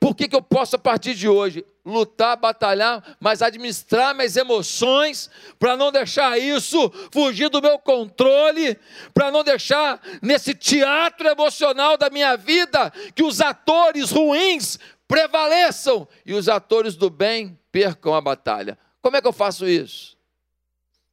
Por 0.00 0.14
que, 0.14 0.28
que 0.28 0.36
eu 0.36 0.42
posso, 0.42 0.76
a 0.76 0.78
partir 0.78 1.14
de 1.14 1.28
hoje, 1.28 1.64
lutar, 1.84 2.36
batalhar, 2.36 3.16
mas 3.20 3.42
administrar 3.42 4.14
minhas 4.14 4.36
emoções, 4.36 5.30
para 5.58 5.76
não 5.76 5.92
deixar 5.92 6.38
isso 6.38 6.90
fugir 7.12 7.48
do 7.48 7.62
meu 7.62 7.78
controle, 7.78 8.78
para 9.12 9.30
não 9.30 9.44
deixar 9.44 10.00
nesse 10.20 10.54
teatro 10.54 11.28
emocional 11.28 11.96
da 11.96 12.10
minha 12.10 12.36
vida 12.36 12.90
que 13.14 13.22
os 13.22 13.40
atores 13.40 14.10
ruins 14.10 14.78
prevaleçam 15.06 16.08
e 16.24 16.34
os 16.34 16.48
atores 16.48 16.96
do 16.96 17.10
bem 17.10 17.58
percam 17.70 18.14
a 18.14 18.20
batalha? 18.20 18.78
Como 19.00 19.16
é 19.16 19.20
que 19.20 19.28
eu 19.28 19.32
faço 19.32 19.66
isso? 19.68 20.16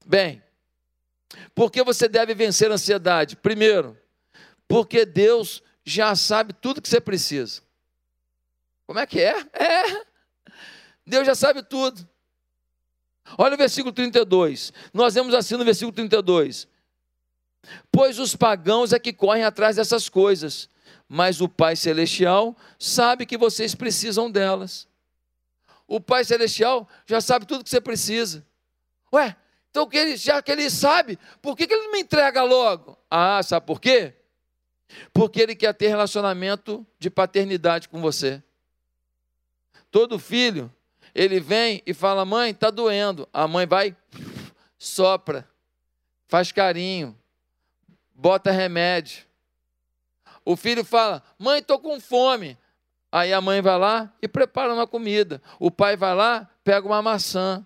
Bem, 0.06 0.42
porque 1.54 1.84
você 1.84 2.08
deve 2.08 2.34
vencer 2.34 2.72
a 2.72 2.76
ansiedade? 2.76 3.36
Primeiro, 3.36 3.98
porque 4.72 5.06
Deus 5.06 5.62
já 5.84 6.16
sabe 6.16 6.54
tudo 6.54 6.82
que 6.82 6.88
você 6.88 7.02
precisa. 7.02 7.62
Como 8.88 9.00
é 9.00 9.06
que 9.06 9.20
é? 9.20 9.36
É. 9.52 10.06
Deus 11.06 11.28
já 11.28 11.36
sabe 11.36 11.62
tudo. 11.62 12.08
Olha 13.38 13.56
o 13.56 13.58
versículo 13.58 13.92
32. 13.92 14.72
Nós 14.94 15.14
vemos 15.14 15.34
assim 15.34 15.58
no 15.58 15.66
versículo 15.66 15.92
32. 15.92 16.70
Pois 17.92 18.18
os 18.18 18.34
pagãos 18.34 18.94
é 18.94 19.00
que 19.00 19.12
correm 19.12 19.44
atrás 19.44 19.76
dessas 19.76 20.08
coisas, 20.08 20.70
mas 21.06 21.42
o 21.42 21.50
Pai 21.50 21.76
Celestial 21.76 22.56
sabe 22.80 23.26
que 23.26 23.38
vocês 23.38 23.76
precisam 23.76 24.32
delas. 24.32 24.88
O 25.86 26.00
Pai 26.00 26.24
Celestial 26.24 26.88
já 27.06 27.20
sabe 27.20 27.46
tudo 27.46 27.66
que 27.66 27.70
você 27.70 27.82
precisa. 27.82 28.48
Ué, 29.14 29.36
então 29.70 29.90
já 30.16 30.42
que 30.42 30.50
ele 30.50 30.70
sabe, 30.70 31.20
por 31.42 31.58
que, 31.58 31.68
que 31.68 31.74
ele 31.74 31.84
não 31.84 31.92
me 31.92 32.00
entrega 32.00 32.42
logo? 32.42 32.98
Ah, 33.10 33.44
sabe 33.44 33.66
por 33.66 33.82
quê? 33.82 34.16
Porque 35.14 35.42
ele 35.42 35.56
quer 35.56 35.74
ter 35.74 35.88
relacionamento 35.88 36.86
de 37.00 37.10
paternidade 37.10 37.90
com 37.90 38.02
você. 38.02 38.42
Todo 39.90 40.20
filho, 40.20 40.74
ele 41.14 41.40
vem 41.40 41.82
e 41.86 41.94
fala: 41.94 42.26
Mãe, 42.26 42.52
está 42.52 42.70
doendo. 42.70 43.28
A 43.34 43.48
mãe 43.48 43.66
vai, 43.66 43.96
sopra, 44.78 45.48
faz 46.28 46.52
carinho, 46.52 47.18
bota 48.14 48.52
remédio. 48.52 49.26
O 50.46 50.56
filho 50.56 50.84
fala: 50.84 51.22
Mãe, 51.38 51.60
estou 51.60 51.80
com 51.80 52.00
fome. 52.00 52.58
Aí 53.12 53.34
a 53.34 53.42
mãe 53.42 53.62
vai 53.62 53.78
lá 53.78 54.14
e 54.22 54.28
prepara 54.28 54.74
uma 54.74 54.88
comida. 54.88 55.42
O 55.60 55.70
pai 55.70 55.98
vai 55.98 56.16
lá, 56.16 56.50
pega 56.64 56.88
uma 56.88 57.02
maçã. 57.02 57.66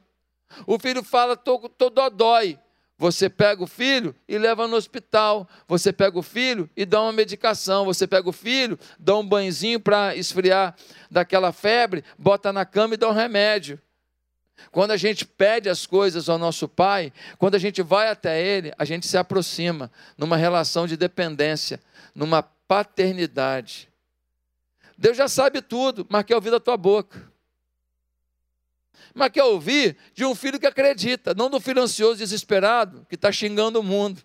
O 0.66 0.80
filho 0.80 1.04
fala: 1.04 1.34
Estou 1.34 1.90
dodói. 1.90 2.60
Você 2.98 3.30
pega 3.30 3.62
o 3.62 3.68
filho 3.68 4.16
e 4.28 4.38
leva 4.38 4.68
no 4.68 4.78
hospital. 4.78 5.48
Você 5.68 5.92
pega 5.92 6.18
o 6.18 6.24
filho 6.24 6.70
e 6.76 6.86
dá 6.86 7.02
uma 7.02 7.12
medicação. 7.12 7.84
Você 7.86 8.08
pega 8.08 8.30
o 8.30 8.34
filho, 8.34 8.80
dá 8.98 9.18
um 9.18 9.28
banhozinho 9.28 9.80
para 9.80 10.16
esfriar 10.16 10.76
daquela 11.12 11.52
febre, 11.52 12.04
bota 12.18 12.54
na 12.54 12.66
cama 12.66 12.94
e 12.94 12.98
dá 12.98 13.10
um 13.10 13.14
remédio. 13.14 13.80
Quando 14.72 14.92
a 14.92 14.98
gente 14.98 15.26
pede 15.26 15.70
as 15.70 15.86
coisas 15.86 16.30
ao 16.30 16.38
nosso 16.38 16.70
pai, 16.70 17.12
quando 17.38 17.56
a 17.56 17.60
gente 17.60 17.82
vai 17.82 18.08
até 18.08 18.42
ele, 18.42 18.74
a 18.78 18.86
gente 18.86 19.06
se 19.06 19.18
aproxima 19.18 19.92
numa 20.18 20.38
relação 20.38 20.88
de 20.88 20.96
dependência, 20.96 21.82
numa 22.14 22.42
paternidade. 22.42 23.90
Deus 24.98 25.18
já 25.18 25.28
sabe 25.28 25.62
tudo, 25.62 26.08
mas 26.10 26.24
quer 26.24 26.36
ouvir 26.36 26.52
da 26.52 26.60
tua 26.60 26.78
boca 26.78 27.35
mas 29.14 29.32
quer 29.32 29.44
ouvir 29.44 29.98
de 30.14 30.26
um 30.26 30.36
filho 30.36 30.60
que 30.60 30.68
acredita, 30.68 31.34
não 31.34 31.50
do 31.50 31.60
filho 31.60 31.82
ansioso, 31.82 32.18
desesperado, 32.18 33.06
que 33.10 33.16
está 33.16 33.32
xingando 33.32 33.80
o 33.80 33.84
mundo. 33.84 34.22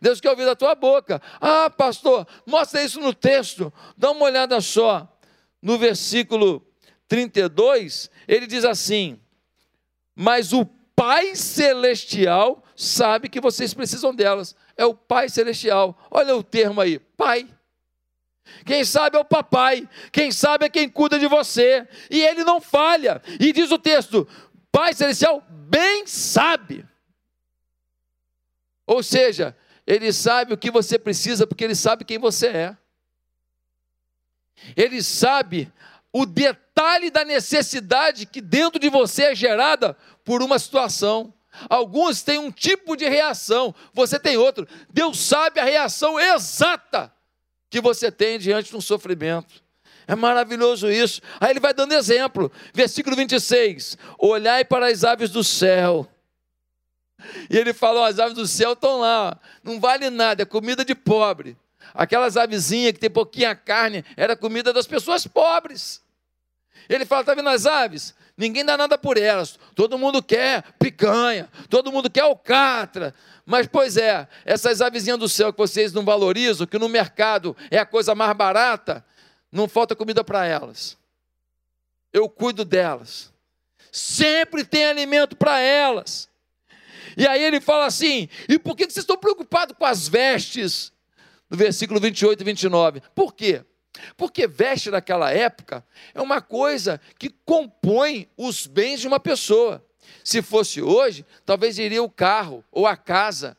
Deus 0.00 0.20
quer 0.20 0.30
ouvir 0.30 0.44
da 0.44 0.56
tua 0.56 0.74
boca. 0.74 1.20
Ah, 1.40 1.70
pastor, 1.70 2.26
mostra 2.46 2.82
isso 2.82 3.00
no 3.00 3.14
texto. 3.14 3.72
Dá 3.96 4.10
uma 4.10 4.24
olhada 4.24 4.60
só. 4.60 5.08
No 5.60 5.78
versículo 5.78 6.66
32, 7.06 8.10
ele 8.26 8.46
diz 8.46 8.64
assim: 8.64 9.20
Mas 10.14 10.52
o 10.52 10.64
Pai 10.96 11.36
Celestial 11.36 12.64
sabe 12.76 13.28
que 13.28 13.40
vocês 13.40 13.72
precisam 13.74 14.14
delas. 14.14 14.56
É 14.76 14.84
o 14.84 14.94
Pai 14.94 15.28
Celestial. 15.28 15.96
Olha 16.10 16.34
o 16.36 16.42
termo 16.42 16.80
aí: 16.80 16.98
Pai. 16.98 17.48
Quem 18.64 18.84
sabe 18.84 19.16
é 19.16 19.20
o 19.20 19.24
papai, 19.24 19.88
quem 20.10 20.30
sabe 20.30 20.66
é 20.66 20.68
quem 20.68 20.88
cuida 20.88 21.18
de 21.18 21.26
você, 21.26 21.86
e 22.10 22.20
ele 22.20 22.44
não 22.44 22.60
falha. 22.60 23.22
E 23.40 23.52
diz 23.52 23.70
o 23.70 23.78
texto: 23.78 24.26
Pai 24.70 24.94
Celestial 24.94 25.42
bem 25.48 26.06
sabe. 26.06 26.86
Ou 28.86 29.02
seja, 29.02 29.56
ele 29.86 30.12
sabe 30.12 30.52
o 30.52 30.58
que 30.58 30.70
você 30.70 30.98
precisa, 30.98 31.46
porque 31.46 31.64
ele 31.64 31.74
sabe 31.74 32.04
quem 32.04 32.18
você 32.18 32.48
é. 32.48 32.76
Ele 34.76 35.02
sabe 35.02 35.72
o 36.12 36.26
detalhe 36.26 37.10
da 37.10 37.24
necessidade 37.24 38.26
que 38.26 38.40
dentro 38.40 38.78
de 38.78 38.88
você 38.88 39.24
é 39.24 39.34
gerada 39.34 39.96
por 40.24 40.42
uma 40.42 40.58
situação. 40.58 41.32
Alguns 41.68 42.22
têm 42.22 42.38
um 42.38 42.50
tipo 42.50 42.96
de 42.96 43.08
reação, 43.08 43.74
você 43.92 44.18
tem 44.18 44.36
outro. 44.36 44.66
Deus 44.90 45.18
sabe 45.18 45.60
a 45.60 45.64
reação 45.64 46.18
exata 46.18 47.12
que 47.72 47.80
você 47.80 48.12
tem 48.12 48.38
diante 48.38 48.68
de 48.68 48.76
um 48.76 48.82
sofrimento. 48.82 49.64
É 50.06 50.14
maravilhoso 50.14 50.90
isso. 50.90 51.22
Aí 51.40 51.52
ele 51.52 51.58
vai 51.58 51.72
dando 51.72 51.94
exemplo. 51.94 52.52
Versículo 52.74 53.16
26. 53.16 53.96
Olhai 54.18 54.62
para 54.62 54.88
as 54.88 55.04
aves 55.04 55.30
do 55.30 55.42
céu. 55.42 56.06
E 57.48 57.56
ele 57.56 57.72
falou: 57.72 58.04
as 58.04 58.18
aves 58.18 58.34
do 58.34 58.46
céu 58.46 58.74
estão 58.74 59.00
lá. 59.00 59.40
Não 59.64 59.80
vale 59.80 60.10
nada, 60.10 60.42
é 60.42 60.44
comida 60.44 60.84
de 60.84 60.94
pobre. 60.94 61.56
Aquelas 61.94 62.36
avezinhas 62.36 62.92
que 62.92 62.98
tem 62.98 63.08
pouquinha 63.08 63.54
carne, 63.54 64.04
era 64.18 64.36
comida 64.36 64.70
das 64.70 64.86
pessoas 64.86 65.26
pobres. 65.26 66.01
Ele 66.88 67.04
fala: 67.04 67.22
está 67.22 67.34
vendo 67.34 67.48
as 67.48 67.66
aves? 67.66 68.14
Ninguém 68.36 68.64
dá 68.64 68.76
nada 68.76 68.96
por 68.96 69.18
elas. 69.18 69.58
Todo 69.74 69.98
mundo 69.98 70.22
quer 70.22 70.64
picanha, 70.78 71.48
todo 71.68 71.92
mundo 71.92 72.10
quer 72.10 72.22
alcatra. 72.22 73.14
Mas, 73.44 73.66
pois 73.66 73.96
é, 73.96 74.26
essas 74.44 74.80
avezinhas 74.80 75.18
do 75.18 75.28
céu 75.28 75.52
que 75.52 75.58
vocês 75.58 75.92
não 75.92 76.04
valorizam, 76.04 76.66
que 76.66 76.78
no 76.78 76.88
mercado 76.88 77.56
é 77.70 77.78
a 77.78 77.86
coisa 77.86 78.14
mais 78.14 78.34
barata, 78.36 79.04
não 79.50 79.68
falta 79.68 79.94
comida 79.94 80.24
para 80.24 80.46
elas. 80.46 80.96
Eu 82.12 82.28
cuido 82.28 82.64
delas. 82.64 83.32
Sempre 83.90 84.64
tem 84.64 84.86
alimento 84.86 85.36
para 85.36 85.58
elas. 85.58 86.28
E 87.16 87.26
aí 87.26 87.42
ele 87.42 87.60
fala 87.60 87.86
assim: 87.86 88.28
e 88.48 88.58
por 88.58 88.76
que 88.76 88.84
vocês 88.84 88.98
estão 88.98 89.18
preocupados 89.18 89.76
com 89.76 89.84
as 89.84 90.08
vestes? 90.08 90.92
No 91.50 91.56
versículo 91.56 92.00
28 92.00 92.40
e 92.40 92.44
29. 92.44 93.02
Por 93.14 93.34
quê? 93.34 93.62
Porque 94.16 94.46
veste 94.46 94.90
naquela 94.90 95.30
época 95.30 95.84
é 96.14 96.20
uma 96.20 96.40
coisa 96.40 97.00
que 97.18 97.28
compõe 97.44 98.28
os 98.36 98.66
bens 98.66 99.00
de 99.00 99.08
uma 99.08 99.20
pessoa. 99.20 99.84
Se 100.24 100.40
fosse 100.40 100.80
hoje, 100.80 101.24
talvez 101.44 101.78
iria 101.78 102.02
o 102.02 102.10
carro 102.10 102.64
ou 102.70 102.86
a 102.86 102.96
casa. 102.96 103.56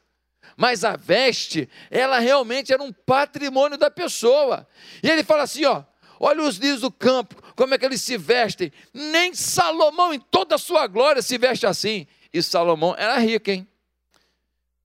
Mas 0.56 0.84
a 0.84 0.96
veste, 0.96 1.70
ela 1.90 2.20
realmente 2.20 2.72
era 2.72 2.82
um 2.82 2.92
patrimônio 2.92 3.78
da 3.78 3.90
pessoa. 3.90 4.68
E 5.02 5.10
ele 5.10 5.24
fala 5.24 5.44
assim: 5.44 5.66
ó, 5.66 5.84
olha 6.20 6.44
os 6.44 6.58
lírios 6.58 6.82
do 6.82 6.92
campo, 6.92 7.36
como 7.56 7.74
é 7.74 7.78
que 7.78 7.86
eles 7.86 8.02
se 8.02 8.18
vestem. 8.18 8.72
Nem 8.94 9.34
Salomão, 9.34 10.14
em 10.14 10.20
toda 10.20 10.56
a 10.56 10.60
sua 10.60 10.88
glória, 10.88 11.22
se 11.22 11.38
veste 11.38 11.66
assim. 11.66 12.08
E 12.32 12.42
Salomão 12.42 12.96
era 12.98 13.18
rico, 13.18 13.50
hein? 13.50 13.68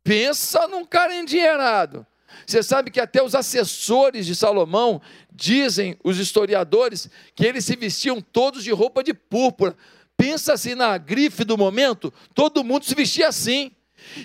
Pensa 0.03 0.67
num 0.69 0.85
cara 0.85 1.15
endinheirado. 1.15 2.07
Você 2.47 2.63
sabe 2.63 2.91
que 2.91 3.01
até 3.01 3.23
os 3.23 3.35
assessores 3.35 4.27
de 4.27 4.35
Salomão 4.35 5.01
dizem, 5.33 5.97
os 6.03 6.19
historiadores, 6.19 7.09
que 7.35 7.45
eles 7.45 7.65
se 7.65 7.77
vestiam 7.77 8.21
todos 8.21 8.65
de 8.65 8.71
roupa 8.71 9.03
de 9.03 9.13
púrpura. 9.15 9.77
Pensa 10.17 10.55
assim 10.55 10.75
na 10.75 10.99
grife 10.99 11.45
do 11.45 11.57
momento, 11.57 12.13
todo 12.35 12.65
mundo 12.65 12.85
se 12.85 12.95
vestia 12.95 13.29
assim. 13.29 13.71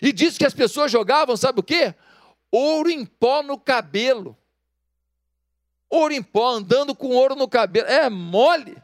E 0.02 0.12
diz 0.12 0.38
que 0.38 0.46
as 0.46 0.54
pessoas 0.54 0.92
jogavam, 0.92 1.36
sabe 1.36 1.60
o 1.60 1.64
quê? 1.64 1.94
Ouro 2.52 2.90
em 2.90 3.06
pó 3.06 3.42
no 3.44 3.58
cabelo. 3.58 4.38
Ouro 5.90 6.14
em 6.14 6.24
pó, 6.24 6.52
andando 6.52 6.96
com 6.96 7.10
ouro 7.10 7.36
no 7.36 7.48
cabelo. 7.48 7.88
É 7.88 8.10
mole. 8.10 8.78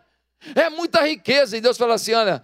É 0.55 0.69
muita 0.69 1.05
riqueza. 1.05 1.57
E 1.57 1.61
Deus 1.61 1.77
fala 1.77 1.95
assim: 1.95 2.13
olha, 2.13 2.43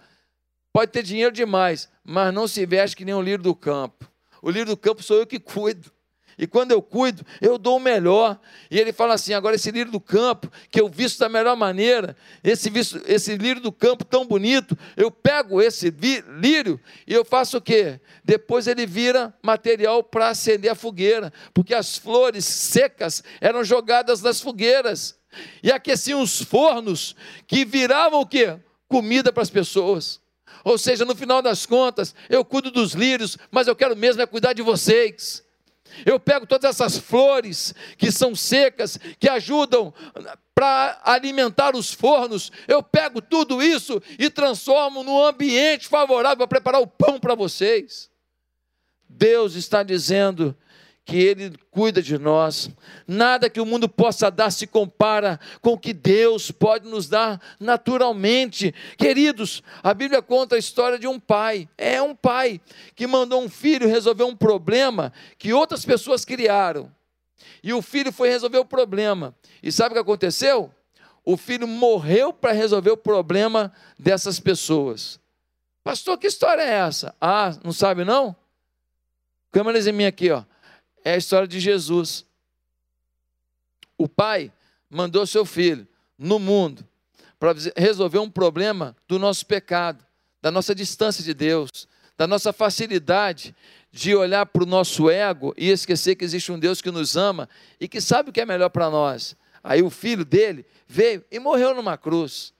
pode 0.72 0.92
ter 0.92 1.02
dinheiro 1.02 1.32
demais, 1.32 1.88
mas 2.04 2.32
não 2.32 2.46
se 2.46 2.64
veste 2.66 2.96
que 2.96 3.04
nem 3.04 3.14
um 3.14 3.22
lírio 3.22 3.42
do 3.42 3.54
campo. 3.54 4.10
O 4.42 4.50
lírio 4.50 4.66
do 4.66 4.76
campo 4.76 5.02
sou 5.02 5.18
eu 5.18 5.26
que 5.26 5.38
cuido. 5.38 5.90
E 6.38 6.46
quando 6.46 6.72
eu 6.72 6.82
cuido, 6.82 7.24
eu 7.40 7.56
dou 7.56 7.76
o 7.76 7.80
melhor. 7.80 8.38
E 8.70 8.78
ele 8.78 8.92
fala 8.92 9.14
assim: 9.14 9.32
agora 9.32 9.56
esse 9.56 9.70
lírio 9.70 9.90
do 9.90 10.00
campo, 10.00 10.50
que 10.70 10.80
eu 10.80 10.88
visto 10.88 11.18
da 11.18 11.28
melhor 11.28 11.56
maneira, 11.56 12.16
esse, 12.44 12.68
visto, 12.68 13.00
esse 13.06 13.36
lírio 13.36 13.62
do 13.62 13.72
campo 13.72 14.04
tão 14.04 14.26
bonito, 14.26 14.76
eu 14.96 15.10
pego 15.10 15.62
esse 15.62 15.90
lírio 16.38 16.80
e 17.06 17.14
eu 17.14 17.24
faço 17.24 17.56
o 17.56 17.60
quê? 17.60 18.00
Depois 18.24 18.66
ele 18.66 18.86
vira 18.86 19.34
material 19.42 20.02
para 20.02 20.28
acender 20.28 20.70
a 20.70 20.74
fogueira, 20.74 21.32
porque 21.54 21.74
as 21.74 21.96
flores 21.96 22.44
secas 22.44 23.22
eram 23.40 23.64
jogadas 23.64 24.20
nas 24.20 24.40
fogueiras 24.40 25.16
e 25.62 25.70
aqueciam 25.72 26.20
os 26.20 26.40
fornos 26.42 27.14
que 27.46 27.64
viravam 27.64 28.20
o 28.20 28.26
quê? 28.26 28.56
Comida 28.88 29.32
para 29.32 29.42
as 29.42 29.50
pessoas. 29.50 30.20
Ou 30.64 30.76
seja, 30.76 31.04
no 31.04 31.14
final 31.14 31.40
das 31.40 31.64
contas, 31.64 32.14
eu 32.28 32.44
cuido 32.44 32.70
dos 32.70 32.92
lírios, 32.92 33.38
mas 33.50 33.68
eu 33.68 33.76
quero 33.76 33.96
mesmo 33.96 34.22
é 34.22 34.26
cuidar 34.26 34.52
de 34.52 34.62
vocês. 34.62 35.45
Eu 36.04 36.18
pego 36.20 36.46
todas 36.46 36.68
essas 36.68 36.98
flores 36.98 37.74
que 37.96 38.10
são 38.10 38.34
secas, 38.34 38.98
que 39.18 39.28
ajudam 39.28 39.94
para 40.54 41.00
alimentar 41.04 41.76
os 41.76 41.92
fornos, 41.92 42.50
eu 42.66 42.82
pego 42.82 43.20
tudo 43.20 43.62
isso 43.62 44.02
e 44.18 44.30
transformo 44.30 45.02
num 45.02 45.22
ambiente 45.22 45.86
favorável 45.86 46.38
para 46.38 46.46
preparar 46.46 46.80
o 46.80 46.86
pão 46.86 47.20
para 47.20 47.34
vocês. 47.34 48.10
Deus 49.08 49.54
está 49.54 49.82
dizendo 49.82 50.56
que 51.06 51.16
Ele 51.16 51.56
cuida 51.70 52.02
de 52.02 52.18
nós. 52.18 52.68
Nada 53.06 53.48
que 53.48 53.60
o 53.60 53.64
mundo 53.64 53.88
possa 53.88 54.28
dar 54.28 54.50
se 54.50 54.66
compara 54.66 55.38
com 55.62 55.74
o 55.74 55.78
que 55.78 55.92
Deus 55.92 56.50
pode 56.50 56.88
nos 56.88 57.08
dar 57.08 57.40
naturalmente. 57.60 58.74
Queridos, 58.98 59.62
a 59.84 59.94
Bíblia 59.94 60.20
conta 60.20 60.56
a 60.56 60.58
história 60.58 60.98
de 60.98 61.06
um 61.06 61.20
pai. 61.20 61.68
É 61.78 62.02
um 62.02 62.14
pai 62.14 62.60
que 62.96 63.06
mandou 63.06 63.40
um 63.40 63.48
filho 63.48 63.86
resolver 63.88 64.24
um 64.24 64.34
problema 64.34 65.12
que 65.38 65.52
outras 65.52 65.84
pessoas 65.84 66.24
criaram. 66.24 66.92
E 67.62 67.72
o 67.72 67.80
filho 67.80 68.12
foi 68.12 68.28
resolver 68.28 68.58
o 68.58 68.64
problema. 68.64 69.32
E 69.62 69.70
sabe 69.70 69.92
o 69.92 69.94
que 69.94 70.00
aconteceu? 70.00 70.74
O 71.24 71.36
filho 71.36 71.68
morreu 71.68 72.32
para 72.32 72.50
resolver 72.50 72.90
o 72.90 72.96
problema 72.96 73.72
dessas 73.96 74.40
pessoas. 74.40 75.20
Pastor, 75.84 76.18
que 76.18 76.26
história 76.26 76.62
é 76.62 76.72
essa? 76.72 77.14
Ah, 77.20 77.56
não 77.62 77.72
sabe 77.72 78.04
não? 78.04 78.34
Câmeras 79.52 79.86
em 79.86 79.92
mim 79.92 80.04
aqui, 80.04 80.32
ó 80.32 80.42
é 81.06 81.12
a 81.12 81.16
história 81.16 81.46
de 81.46 81.60
Jesus. 81.60 82.26
O 83.96 84.08
pai 84.08 84.52
mandou 84.90 85.24
seu 85.24 85.44
filho 85.44 85.86
no 86.18 86.40
mundo 86.40 86.84
para 87.38 87.54
resolver 87.76 88.18
um 88.18 88.28
problema 88.28 88.96
do 89.06 89.16
nosso 89.16 89.46
pecado, 89.46 90.04
da 90.42 90.50
nossa 90.50 90.74
distância 90.74 91.22
de 91.22 91.32
Deus, 91.32 91.70
da 92.18 92.26
nossa 92.26 92.52
facilidade 92.52 93.54
de 93.92 94.16
olhar 94.16 94.46
para 94.46 94.64
o 94.64 94.66
nosso 94.66 95.08
ego 95.08 95.54
e 95.56 95.70
esquecer 95.70 96.16
que 96.16 96.24
existe 96.24 96.50
um 96.50 96.58
Deus 96.58 96.80
que 96.80 96.90
nos 96.90 97.16
ama 97.16 97.48
e 97.78 97.86
que 97.86 98.00
sabe 98.00 98.30
o 98.30 98.32
que 98.32 98.40
é 98.40 98.44
melhor 98.44 98.70
para 98.70 98.90
nós. 98.90 99.36
Aí 99.62 99.84
o 99.84 99.90
filho 99.90 100.24
dele 100.24 100.66
veio 100.88 101.24
e 101.30 101.38
morreu 101.38 101.72
numa 101.72 101.96
cruz. 101.96 102.52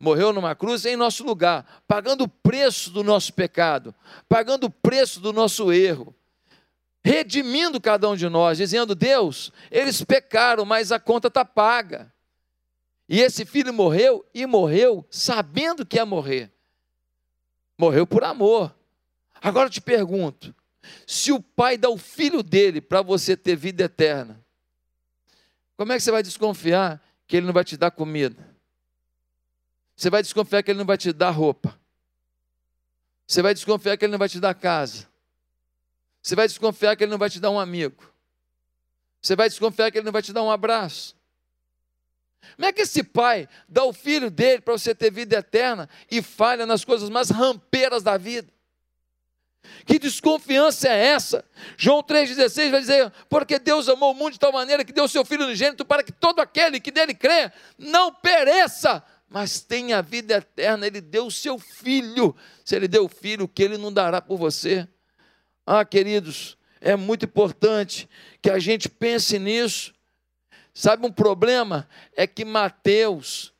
Morreu 0.00 0.32
numa 0.32 0.56
cruz 0.56 0.84
em 0.84 0.96
nosso 0.96 1.22
lugar, 1.22 1.84
pagando 1.86 2.24
o 2.24 2.28
preço 2.28 2.90
do 2.90 3.04
nosso 3.04 3.32
pecado, 3.32 3.94
pagando 4.28 4.64
o 4.64 4.70
preço 4.70 5.20
do 5.20 5.32
nosso 5.32 5.72
erro 5.72 6.12
redimindo 7.04 7.80
cada 7.80 8.08
um 8.08 8.16
de 8.16 8.28
nós, 8.28 8.58
dizendo: 8.58 8.94
Deus, 8.94 9.52
eles 9.70 10.02
pecaram, 10.02 10.64
mas 10.64 10.92
a 10.92 11.00
conta 11.00 11.28
está 11.28 11.44
paga. 11.44 12.12
E 13.08 13.20
esse 13.20 13.44
filho 13.44 13.72
morreu 13.74 14.24
e 14.32 14.46
morreu 14.46 15.06
sabendo 15.10 15.84
que 15.84 15.96
ia 15.96 16.06
morrer. 16.06 16.50
Morreu 17.76 18.06
por 18.06 18.22
amor. 18.24 18.74
Agora 19.40 19.66
eu 19.66 19.70
te 19.70 19.80
pergunto: 19.80 20.54
se 21.06 21.32
o 21.32 21.42
pai 21.42 21.76
dá 21.76 21.90
o 21.90 21.98
filho 21.98 22.42
dele 22.42 22.80
para 22.80 23.02
você 23.02 23.36
ter 23.36 23.56
vida 23.56 23.84
eterna, 23.84 24.40
como 25.76 25.92
é 25.92 25.96
que 25.96 26.02
você 26.02 26.10
vai 26.10 26.22
desconfiar 26.22 27.02
que 27.26 27.36
ele 27.36 27.46
não 27.46 27.52
vai 27.52 27.64
te 27.64 27.76
dar 27.76 27.90
comida? 27.90 28.52
Você 29.96 30.08
vai 30.08 30.22
desconfiar 30.22 30.62
que 30.62 30.70
ele 30.70 30.78
não 30.78 30.86
vai 30.86 30.96
te 30.96 31.12
dar 31.12 31.30
roupa? 31.30 31.78
Você 33.26 33.42
vai 33.42 33.54
desconfiar 33.54 33.96
que 33.96 34.04
ele 34.04 34.12
não 34.12 34.18
vai 34.18 34.28
te 34.28 34.40
dar 34.40 34.54
casa? 34.54 35.11
Você 36.22 36.36
vai 36.36 36.46
desconfiar 36.46 36.94
que 36.96 37.02
ele 37.02 37.10
não 37.10 37.18
vai 37.18 37.28
te 37.28 37.40
dar 37.40 37.50
um 37.50 37.58
amigo. 37.58 38.12
Você 39.20 39.34
vai 39.34 39.48
desconfiar 39.48 39.90
que 39.90 39.98
ele 39.98 40.04
não 40.04 40.12
vai 40.12 40.22
te 40.22 40.32
dar 40.32 40.42
um 40.42 40.50
abraço. 40.50 41.16
Como 42.56 42.66
é 42.66 42.72
que 42.72 42.82
esse 42.82 43.02
pai 43.02 43.48
dá 43.68 43.84
o 43.84 43.92
filho 43.92 44.30
dele 44.30 44.60
para 44.60 44.72
você 44.72 44.94
ter 44.94 45.10
vida 45.10 45.36
eterna 45.36 45.88
e 46.10 46.22
falha 46.22 46.66
nas 46.66 46.84
coisas 46.84 47.08
mais 47.08 47.30
rampeiras 47.30 48.02
da 48.02 48.16
vida? 48.16 48.52
Que 49.86 49.98
desconfiança 49.98 50.88
é 50.88 51.06
essa? 51.06 51.44
João 51.76 52.02
3,16 52.02 52.70
vai 52.70 52.80
dizer: 52.80 53.12
Porque 53.28 53.58
Deus 53.58 53.88
amou 53.88 54.12
o 54.12 54.14
mundo 54.14 54.32
de 54.32 54.38
tal 54.38 54.52
maneira 54.52 54.84
que 54.84 54.92
deu 54.92 55.06
seu 55.06 55.24
Filho 55.24 55.44
unigênito 55.44 55.84
para 55.84 56.02
que 56.02 56.12
todo 56.12 56.40
aquele 56.40 56.80
que 56.80 56.90
dele 56.90 57.14
crê 57.14 57.50
não 57.78 58.12
pereça, 58.12 59.04
mas 59.28 59.60
tenha 59.60 60.02
vida 60.02 60.34
eterna. 60.34 60.86
Ele 60.86 61.00
deu 61.00 61.26
o 61.26 61.30
seu 61.30 61.58
Filho. 61.58 62.34
Se 62.64 62.74
ele 62.74 62.88
deu 62.88 63.04
o 63.04 63.08
Filho, 63.08 63.44
o 63.44 63.48
que 63.48 63.62
ele 63.62 63.78
não 63.78 63.92
dará 63.92 64.20
por 64.20 64.36
você? 64.36 64.88
Ah, 65.66 65.84
queridos, 65.84 66.56
é 66.80 66.96
muito 66.96 67.24
importante 67.24 68.08
que 68.40 68.50
a 68.50 68.58
gente 68.58 68.88
pense 68.88 69.38
nisso. 69.38 69.94
Sabe 70.74 71.06
um 71.06 71.12
problema? 71.12 71.88
É 72.16 72.26
que 72.26 72.44
Mateus, 72.44 73.52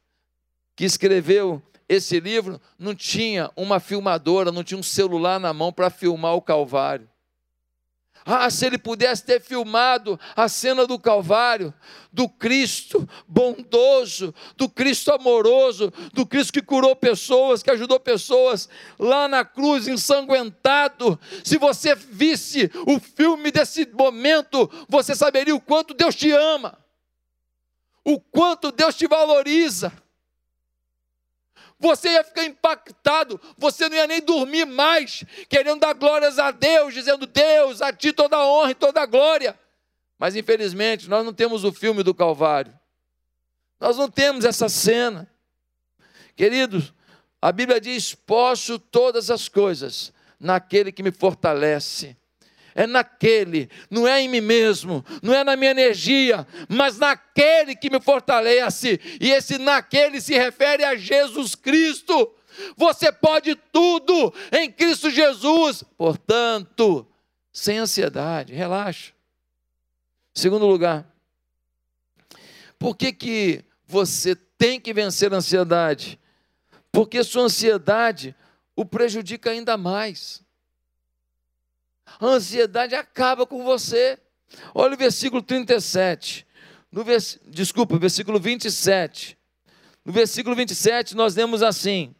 que 0.74 0.84
escreveu 0.84 1.62
esse 1.88 2.18
livro, 2.18 2.60
não 2.78 2.94
tinha 2.94 3.50
uma 3.54 3.78
filmadora, 3.78 4.50
não 4.50 4.64
tinha 4.64 4.78
um 4.78 4.82
celular 4.82 5.38
na 5.38 5.52
mão 5.52 5.72
para 5.72 5.90
filmar 5.90 6.34
o 6.34 6.42
Calvário. 6.42 7.08
Ah, 8.24 8.48
se 8.50 8.66
ele 8.66 8.78
pudesse 8.78 9.24
ter 9.24 9.40
filmado 9.40 10.18
a 10.36 10.48
cena 10.48 10.86
do 10.86 10.98
Calvário, 10.98 11.74
do 12.12 12.28
Cristo 12.28 13.08
bondoso, 13.26 14.34
do 14.56 14.68
Cristo 14.68 15.12
amoroso, 15.12 15.92
do 16.12 16.24
Cristo 16.24 16.52
que 16.52 16.62
curou 16.62 16.94
pessoas, 16.94 17.62
que 17.62 17.70
ajudou 17.70 17.98
pessoas 17.98 18.68
lá 18.98 19.26
na 19.26 19.44
cruz, 19.44 19.88
ensanguentado. 19.88 21.18
Se 21.42 21.58
você 21.58 21.94
visse 21.94 22.70
o 22.86 23.00
filme 23.00 23.50
desse 23.50 23.86
momento, 23.92 24.70
você 24.88 25.14
saberia 25.14 25.54
o 25.54 25.60
quanto 25.60 25.94
Deus 25.94 26.14
te 26.14 26.30
ama, 26.30 26.78
o 28.04 28.20
quanto 28.20 28.70
Deus 28.70 28.94
te 28.94 29.06
valoriza 29.06 29.92
você 31.82 32.10
ia 32.10 32.22
ficar 32.22 32.44
impactado, 32.44 33.40
você 33.58 33.88
não 33.88 33.96
ia 33.96 34.06
nem 34.06 34.20
dormir 34.20 34.64
mais, 34.64 35.24
querendo 35.48 35.80
dar 35.80 35.92
glórias 35.94 36.38
a 36.38 36.52
Deus, 36.52 36.94
dizendo: 36.94 37.26
Deus, 37.26 37.82
a 37.82 37.92
ti 37.92 38.12
toda 38.12 38.36
a 38.36 38.46
honra 38.46 38.70
e 38.70 38.74
toda 38.74 39.02
a 39.02 39.06
glória. 39.06 39.58
Mas 40.16 40.36
infelizmente, 40.36 41.10
nós 41.10 41.24
não 41.24 41.34
temos 41.34 41.64
o 41.64 41.72
filme 41.72 42.04
do 42.04 42.14
Calvário, 42.14 42.72
nós 43.80 43.96
não 43.98 44.08
temos 44.08 44.44
essa 44.44 44.68
cena. 44.68 45.28
Queridos, 46.36 46.94
a 47.40 47.50
Bíblia 47.50 47.80
diz: 47.80 48.14
Posso 48.14 48.78
todas 48.78 49.28
as 49.28 49.48
coisas 49.48 50.12
naquele 50.38 50.92
que 50.92 51.02
me 51.02 51.10
fortalece 51.10 52.16
é 52.74 52.86
naquele, 52.86 53.68
não 53.90 54.06
é 54.06 54.20
em 54.20 54.28
mim 54.28 54.40
mesmo, 54.40 55.04
não 55.22 55.34
é 55.34 55.44
na 55.44 55.56
minha 55.56 55.70
energia, 55.70 56.46
mas 56.68 56.98
naquele 56.98 57.76
que 57.76 57.90
me 57.90 58.00
fortalece, 58.00 59.00
e 59.20 59.30
esse 59.30 59.58
naquele 59.58 60.20
se 60.20 60.34
refere 60.34 60.84
a 60.84 60.96
Jesus 60.96 61.54
Cristo. 61.54 62.32
Você 62.76 63.10
pode 63.10 63.54
tudo 63.54 64.32
em 64.52 64.70
Cristo 64.70 65.10
Jesus, 65.10 65.82
portanto, 65.96 67.06
sem 67.52 67.78
ansiedade, 67.78 68.52
relaxa. 68.52 69.12
Segundo 70.34 70.66
lugar, 70.66 71.06
por 72.78 72.96
que, 72.96 73.12
que 73.12 73.64
você 73.86 74.34
tem 74.34 74.80
que 74.80 74.92
vencer 74.92 75.32
a 75.32 75.36
ansiedade? 75.36 76.18
Porque 76.90 77.22
sua 77.22 77.44
ansiedade 77.44 78.34
o 78.74 78.84
prejudica 78.84 79.50
ainda 79.50 79.76
mais. 79.76 80.41
A 82.22 82.26
ansiedade 82.26 82.94
acaba 82.94 83.44
com 83.44 83.64
você. 83.64 84.16
Olha 84.72 84.94
o 84.94 84.96
versículo 84.96 85.42
37. 85.42 86.46
No 86.92 87.02
vers... 87.02 87.40
Desculpa, 87.44 87.98
versículo 87.98 88.38
27. 88.38 89.36
No 90.04 90.12
versículo 90.12 90.54
27 90.54 91.16
nós 91.16 91.34
lemos 91.34 91.64
assim: 91.64 92.14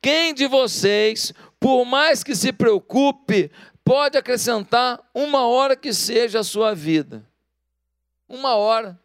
Quem 0.00 0.34
de 0.34 0.48
vocês, 0.48 1.32
por 1.60 1.84
mais 1.84 2.24
que 2.24 2.34
se 2.34 2.52
preocupe, 2.52 3.48
pode 3.84 4.18
acrescentar 4.18 5.00
uma 5.14 5.46
hora 5.46 5.76
que 5.76 5.92
seja 5.92 6.40
a 6.40 6.44
sua 6.44 6.74
vida. 6.74 7.24
Uma 8.28 8.56
hora. 8.56 9.00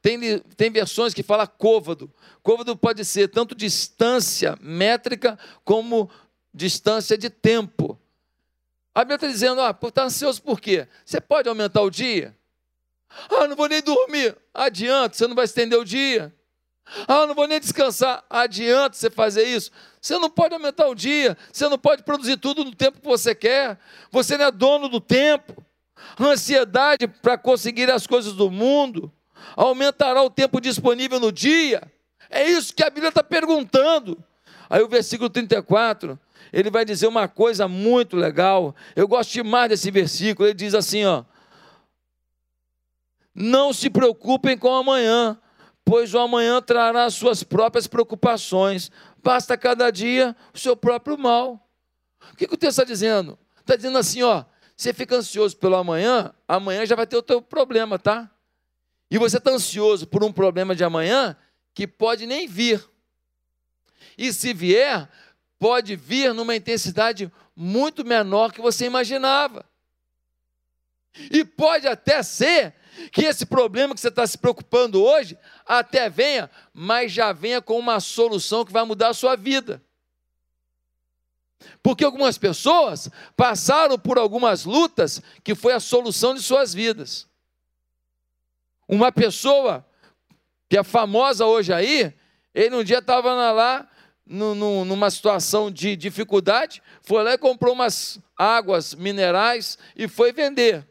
Tem, 0.00 0.38
tem 0.56 0.70
versões 0.70 1.12
que 1.12 1.22
fala 1.22 1.46
côvado. 1.46 2.12
Côvado 2.42 2.76
pode 2.76 3.04
ser 3.04 3.28
tanto 3.28 3.54
distância 3.54 4.56
métrica 4.60 5.38
como 5.64 6.10
distância 6.54 7.18
de 7.18 7.28
tempo. 7.28 7.98
A 8.94 9.00
Bíblia 9.00 9.16
está 9.16 9.26
dizendo, 9.26 9.60
ah, 9.60 9.76
está 9.82 10.04
ansioso 10.04 10.42
por 10.42 10.60
quê? 10.60 10.86
Você 11.04 11.20
pode 11.20 11.48
aumentar 11.48 11.82
o 11.82 11.90
dia? 11.90 12.36
Ah, 13.30 13.46
não 13.46 13.56
vou 13.56 13.68
nem 13.68 13.82
dormir. 13.82 14.36
Adianta, 14.52 15.16
você 15.16 15.26
não 15.26 15.34
vai 15.34 15.44
estender 15.44 15.78
o 15.78 15.84
dia. 15.84 16.34
Ah, 17.06 17.26
não 17.26 17.34
vou 17.34 17.46
nem 17.46 17.60
descansar. 17.60 18.24
Adianta 18.30 18.96
você 18.96 19.10
fazer 19.10 19.44
isso. 19.44 19.70
Você 20.00 20.18
não 20.18 20.30
pode 20.30 20.54
aumentar 20.54 20.86
o 20.86 20.94
dia. 20.94 21.36
Você 21.52 21.68
não 21.68 21.78
pode 21.78 22.02
produzir 22.02 22.36
tudo 22.38 22.64
no 22.64 22.74
tempo 22.74 23.00
que 23.00 23.06
você 23.06 23.34
quer. 23.34 23.78
Você 24.10 24.38
não 24.38 24.46
é 24.46 24.50
dono 24.50 24.88
do 24.88 25.00
tempo. 25.00 25.64
Ansiedade 26.18 27.06
para 27.06 27.36
conseguir 27.36 27.90
as 27.90 28.06
coisas 28.06 28.32
do 28.32 28.50
mundo 28.50 29.12
aumentará 29.56 30.22
o 30.22 30.30
tempo 30.30 30.60
disponível 30.60 31.18
no 31.18 31.32
dia. 31.32 31.82
É 32.30 32.44
isso 32.44 32.74
que 32.74 32.82
a 32.82 32.90
Bíblia 32.90 33.08
está 33.08 33.22
perguntando. 33.22 34.22
Aí 34.68 34.82
o 34.82 34.88
versículo 34.88 35.30
34, 35.30 36.18
ele 36.52 36.70
vai 36.70 36.84
dizer 36.84 37.06
uma 37.06 37.26
coisa 37.26 37.66
muito 37.66 38.16
legal. 38.16 38.74
Eu 38.94 39.08
gosto 39.08 39.32
demais 39.32 39.70
desse 39.70 39.90
versículo. 39.90 40.46
Ele 40.46 40.54
diz 40.54 40.74
assim, 40.74 41.04
ó: 41.04 41.24
Não 43.34 43.72
se 43.72 43.88
preocupem 43.88 44.58
com 44.58 44.74
amanhã, 44.74 45.38
pois 45.84 46.12
o 46.12 46.18
amanhã 46.18 46.60
trará 46.60 47.08
suas 47.08 47.42
próprias 47.42 47.86
preocupações. 47.86 48.90
Basta 49.22 49.56
cada 49.56 49.90
dia 49.90 50.36
o 50.54 50.58
seu 50.58 50.76
próprio 50.76 51.16
mal. 51.18 51.66
O 52.32 52.36
que, 52.36 52.46
que 52.46 52.54
o 52.54 52.58
texto 52.58 52.80
está 52.80 52.84
dizendo? 52.84 53.38
Está 53.60 53.74
dizendo 53.74 53.98
assim, 53.98 54.22
ó, 54.22 54.44
você 54.76 54.92
fica 54.92 55.16
ansioso 55.16 55.56
pelo 55.56 55.76
amanhã, 55.76 56.32
amanhã 56.46 56.84
já 56.86 56.94
vai 56.94 57.06
ter 57.06 57.16
o 57.16 57.22
teu 57.22 57.40
problema, 57.40 57.98
tá? 57.98 58.30
E 59.10 59.18
você 59.18 59.38
está 59.38 59.50
ansioso 59.50 60.06
por 60.06 60.22
um 60.22 60.32
problema 60.32 60.74
de 60.74 60.84
amanhã 60.84 61.36
que 61.74 61.86
pode 61.86 62.26
nem 62.26 62.46
vir. 62.46 62.84
E 64.16 64.32
se 64.32 64.52
vier, 64.52 65.08
pode 65.58 65.96
vir 65.96 66.34
numa 66.34 66.56
intensidade 66.56 67.30
muito 67.54 68.04
menor 68.04 68.52
que 68.52 68.60
você 68.60 68.86
imaginava. 68.86 69.64
E 71.30 71.44
pode 71.44 71.86
até 71.86 72.22
ser 72.22 72.74
que 73.12 73.24
esse 73.24 73.46
problema 73.46 73.94
que 73.94 74.00
você 74.00 74.08
está 74.08 74.26
se 74.26 74.36
preocupando 74.36 75.02
hoje 75.02 75.38
até 75.64 76.10
venha, 76.10 76.50
mas 76.72 77.12
já 77.12 77.32
venha 77.32 77.62
com 77.62 77.78
uma 77.78 78.00
solução 78.00 78.64
que 78.64 78.72
vai 78.72 78.84
mudar 78.84 79.08
a 79.08 79.14
sua 79.14 79.36
vida. 79.36 79.82
Porque 81.82 82.04
algumas 82.04 82.38
pessoas 82.38 83.08
passaram 83.36 83.98
por 83.98 84.18
algumas 84.18 84.64
lutas 84.64 85.22
que 85.42 85.54
foi 85.54 85.72
a 85.72 85.80
solução 85.80 86.34
de 86.34 86.42
suas 86.42 86.74
vidas. 86.74 87.27
Uma 88.88 89.12
pessoa 89.12 89.86
que 90.68 90.78
é 90.78 90.82
famosa 90.82 91.46
hoje 91.46 91.72
aí, 91.72 92.12
ele 92.54 92.74
um 92.74 92.82
dia 92.82 92.98
estava 92.98 93.34
lá 93.52 93.88
numa 94.26 95.10
situação 95.10 95.70
de 95.70 95.96
dificuldade, 95.96 96.82
foi 97.02 97.22
lá 97.22 97.34
e 97.34 97.38
comprou 97.38 97.74
umas 97.74 98.18
águas 98.36 98.94
minerais 98.94 99.78
e 99.96 100.08
foi 100.08 100.32
vender 100.32 100.86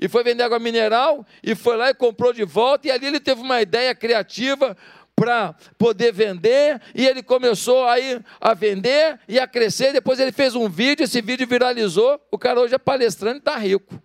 e 0.00 0.08
foi 0.08 0.22
vender 0.22 0.44
água 0.44 0.58
mineral, 0.58 1.26
e 1.42 1.54
foi 1.54 1.76
lá 1.76 1.90
e 1.90 1.94
comprou 1.94 2.32
de 2.32 2.44
volta, 2.44 2.86
e 2.86 2.90
ali 2.90 3.06
ele 3.06 3.18
teve 3.18 3.40
uma 3.40 3.60
ideia 3.60 3.94
criativa 3.94 4.76
para 5.16 5.54
poder 5.76 6.12
vender, 6.12 6.80
e 6.94 7.04
ele 7.04 7.22
começou 7.22 7.84
aí 7.84 8.20
a 8.40 8.54
vender 8.54 9.18
e 9.26 9.40
a 9.40 9.48
crescer, 9.48 9.92
depois 9.92 10.20
ele 10.20 10.30
fez 10.30 10.54
um 10.54 10.68
vídeo, 10.68 11.02
esse 11.02 11.20
vídeo 11.20 11.48
viralizou, 11.48 12.20
o 12.30 12.38
cara 12.38 12.60
hoje 12.60 12.74
é 12.74 12.78
palestrante 12.78 13.38
e 13.38 13.38
está 13.40 13.56
rico. 13.56 14.00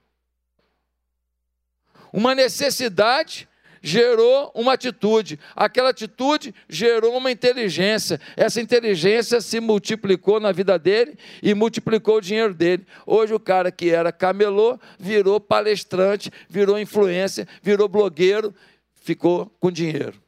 Uma 2.14 2.36
necessidade 2.36 3.50
gerou 3.82 4.50
uma 4.56 4.74
atitude, 4.74 5.38
aquela 5.54 5.90
atitude 5.90 6.56
gerou 6.70 7.18
uma 7.18 7.30
inteligência, 7.30 8.22
essa 8.38 8.62
inteligência 8.62 9.42
se 9.42 9.60
multiplicou 9.60 10.40
na 10.40 10.54
vida 10.54 10.80
dele 10.80 11.18
e 11.42 11.54
multiplicou 11.54 12.18
o 12.18 12.22
dinheiro 12.22 12.54
dele. 12.54 12.88
Hoje 13.06 13.34
o 13.34 13.40
cara 13.40 13.72
que 13.72 13.90
era 13.90 14.12
camelô 14.12 14.80
virou 14.98 15.38
palestrante, 15.38 16.32
virou 16.48 16.80
influência, 16.80 17.46
virou 17.62 17.90
blogueiro, 17.90 18.56
ficou 18.94 19.48
com 19.60 19.70
dinheiro. 19.70 20.22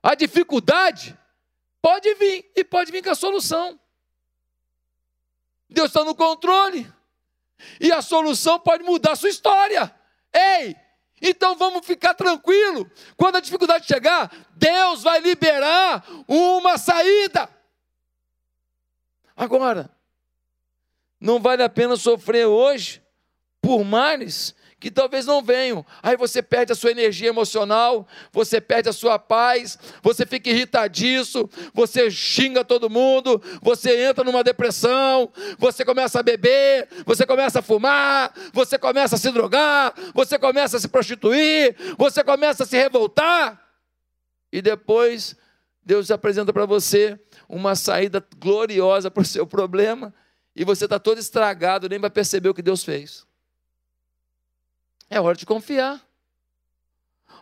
A 0.00 0.14
dificuldade 0.14 1.18
pode 1.82 2.14
vir 2.14 2.48
e 2.54 2.62
pode 2.62 2.92
vir 2.92 3.02
com 3.02 3.10
a 3.10 3.14
solução. 3.14 3.80
Deus 5.68 5.88
está 5.88 6.04
no 6.04 6.14
controle. 6.14 6.86
E 7.80 7.92
a 7.92 8.02
solução 8.02 8.58
pode 8.58 8.82
mudar 8.84 9.12
a 9.12 9.16
sua 9.16 9.28
história. 9.28 9.94
Ei, 10.32 10.76
então 11.20 11.56
vamos 11.56 11.86
ficar 11.86 12.14
tranquilo. 12.14 12.90
Quando 13.16 13.36
a 13.36 13.40
dificuldade 13.40 13.86
chegar, 13.86 14.30
Deus 14.56 15.02
vai 15.02 15.20
liberar 15.20 16.04
uma 16.28 16.76
saída. 16.76 17.48
Agora, 19.36 19.90
não 21.18 21.40
vale 21.40 21.62
a 21.62 21.68
pena 21.68 21.96
sofrer 21.96 22.46
hoje 22.46 23.02
por 23.60 23.82
males 23.82 24.54
que 24.84 24.90
talvez 24.90 25.24
não 25.24 25.42
venham. 25.42 25.82
Aí 26.02 26.14
você 26.14 26.42
perde 26.42 26.70
a 26.70 26.74
sua 26.74 26.90
energia 26.90 27.30
emocional, 27.30 28.06
você 28.30 28.60
perde 28.60 28.86
a 28.86 28.92
sua 28.92 29.18
paz, 29.18 29.78
você 30.02 30.26
fica 30.26 30.50
irritadiço, 30.50 31.48
você 31.72 32.10
xinga 32.10 32.62
todo 32.62 32.90
mundo, 32.90 33.42
você 33.62 34.04
entra 34.04 34.22
numa 34.22 34.44
depressão, 34.44 35.32
você 35.56 35.86
começa 35.86 36.20
a 36.20 36.22
beber, 36.22 36.86
você 37.06 37.24
começa 37.24 37.60
a 37.60 37.62
fumar, 37.62 38.30
você 38.52 38.76
começa 38.76 39.14
a 39.14 39.18
se 39.18 39.32
drogar, 39.32 39.94
você 40.12 40.38
começa 40.38 40.76
a 40.76 40.80
se 40.80 40.86
prostituir, 40.86 41.74
você 41.96 42.22
começa 42.22 42.64
a 42.64 42.66
se 42.66 42.76
revoltar. 42.76 43.58
E 44.52 44.60
depois 44.60 45.34
Deus 45.82 46.10
apresenta 46.10 46.52
para 46.52 46.66
você 46.66 47.18
uma 47.48 47.74
saída 47.74 48.22
gloriosa 48.36 49.10
para 49.10 49.22
o 49.22 49.24
seu 49.24 49.46
problema, 49.46 50.12
e 50.54 50.62
você 50.62 50.84
está 50.84 50.98
todo 50.98 51.16
estragado, 51.16 51.88
nem 51.88 51.98
vai 51.98 52.10
perceber 52.10 52.50
o 52.50 52.54
que 52.54 52.60
Deus 52.60 52.84
fez. 52.84 53.24
É 55.10 55.20
hora 55.20 55.36
de 55.36 55.46
confiar. 55.46 56.00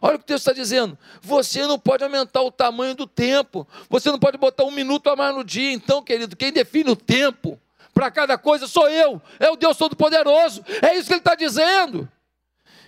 Olha 0.00 0.16
o 0.16 0.18
que 0.18 0.24
o 0.24 0.26
texto 0.26 0.48
está 0.48 0.52
dizendo. 0.52 0.98
Você 1.20 1.64
não 1.66 1.78
pode 1.78 2.02
aumentar 2.02 2.42
o 2.42 2.50
tamanho 2.50 2.94
do 2.94 3.06
tempo. 3.06 3.66
Você 3.88 4.10
não 4.10 4.18
pode 4.18 4.36
botar 4.36 4.64
um 4.64 4.70
minuto 4.70 5.08
a 5.08 5.14
mais 5.14 5.34
no 5.34 5.44
dia. 5.44 5.72
Então, 5.72 6.02
querido, 6.02 6.36
quem 6.36 6.52
define 6.52 6.90
o 6.90 6.96
tempo 6.96 7.58
para 7.94 8.10
cada 8.10 8.36
coisa 8.36 8.66
sou 8.66 8.88
eu. 8.88 9.22
É 9.38 9.48
o 9.50 9.56
Deus 9.56 9.76
Todo-Poderoso. 9.76 10.64
É 10.82 10.96
isso 10.96 11.06
que 11.06 11.14
ele 11.14 11.20
está 11.20 11.34
dizendo. 11.34 12.08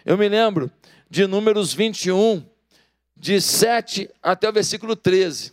Eu 0.04 0.18
me 0.18 0.28
lembro 0.28 0.70
de 1.08 1.26
Números 1.26 1.72
21, 1.72 2.44
de 3.16 3.40
7 3.40 4.10
até 4.20 4.48
o 4.48 4.52
versículo 4.52 4.96
13. 4.96 5.52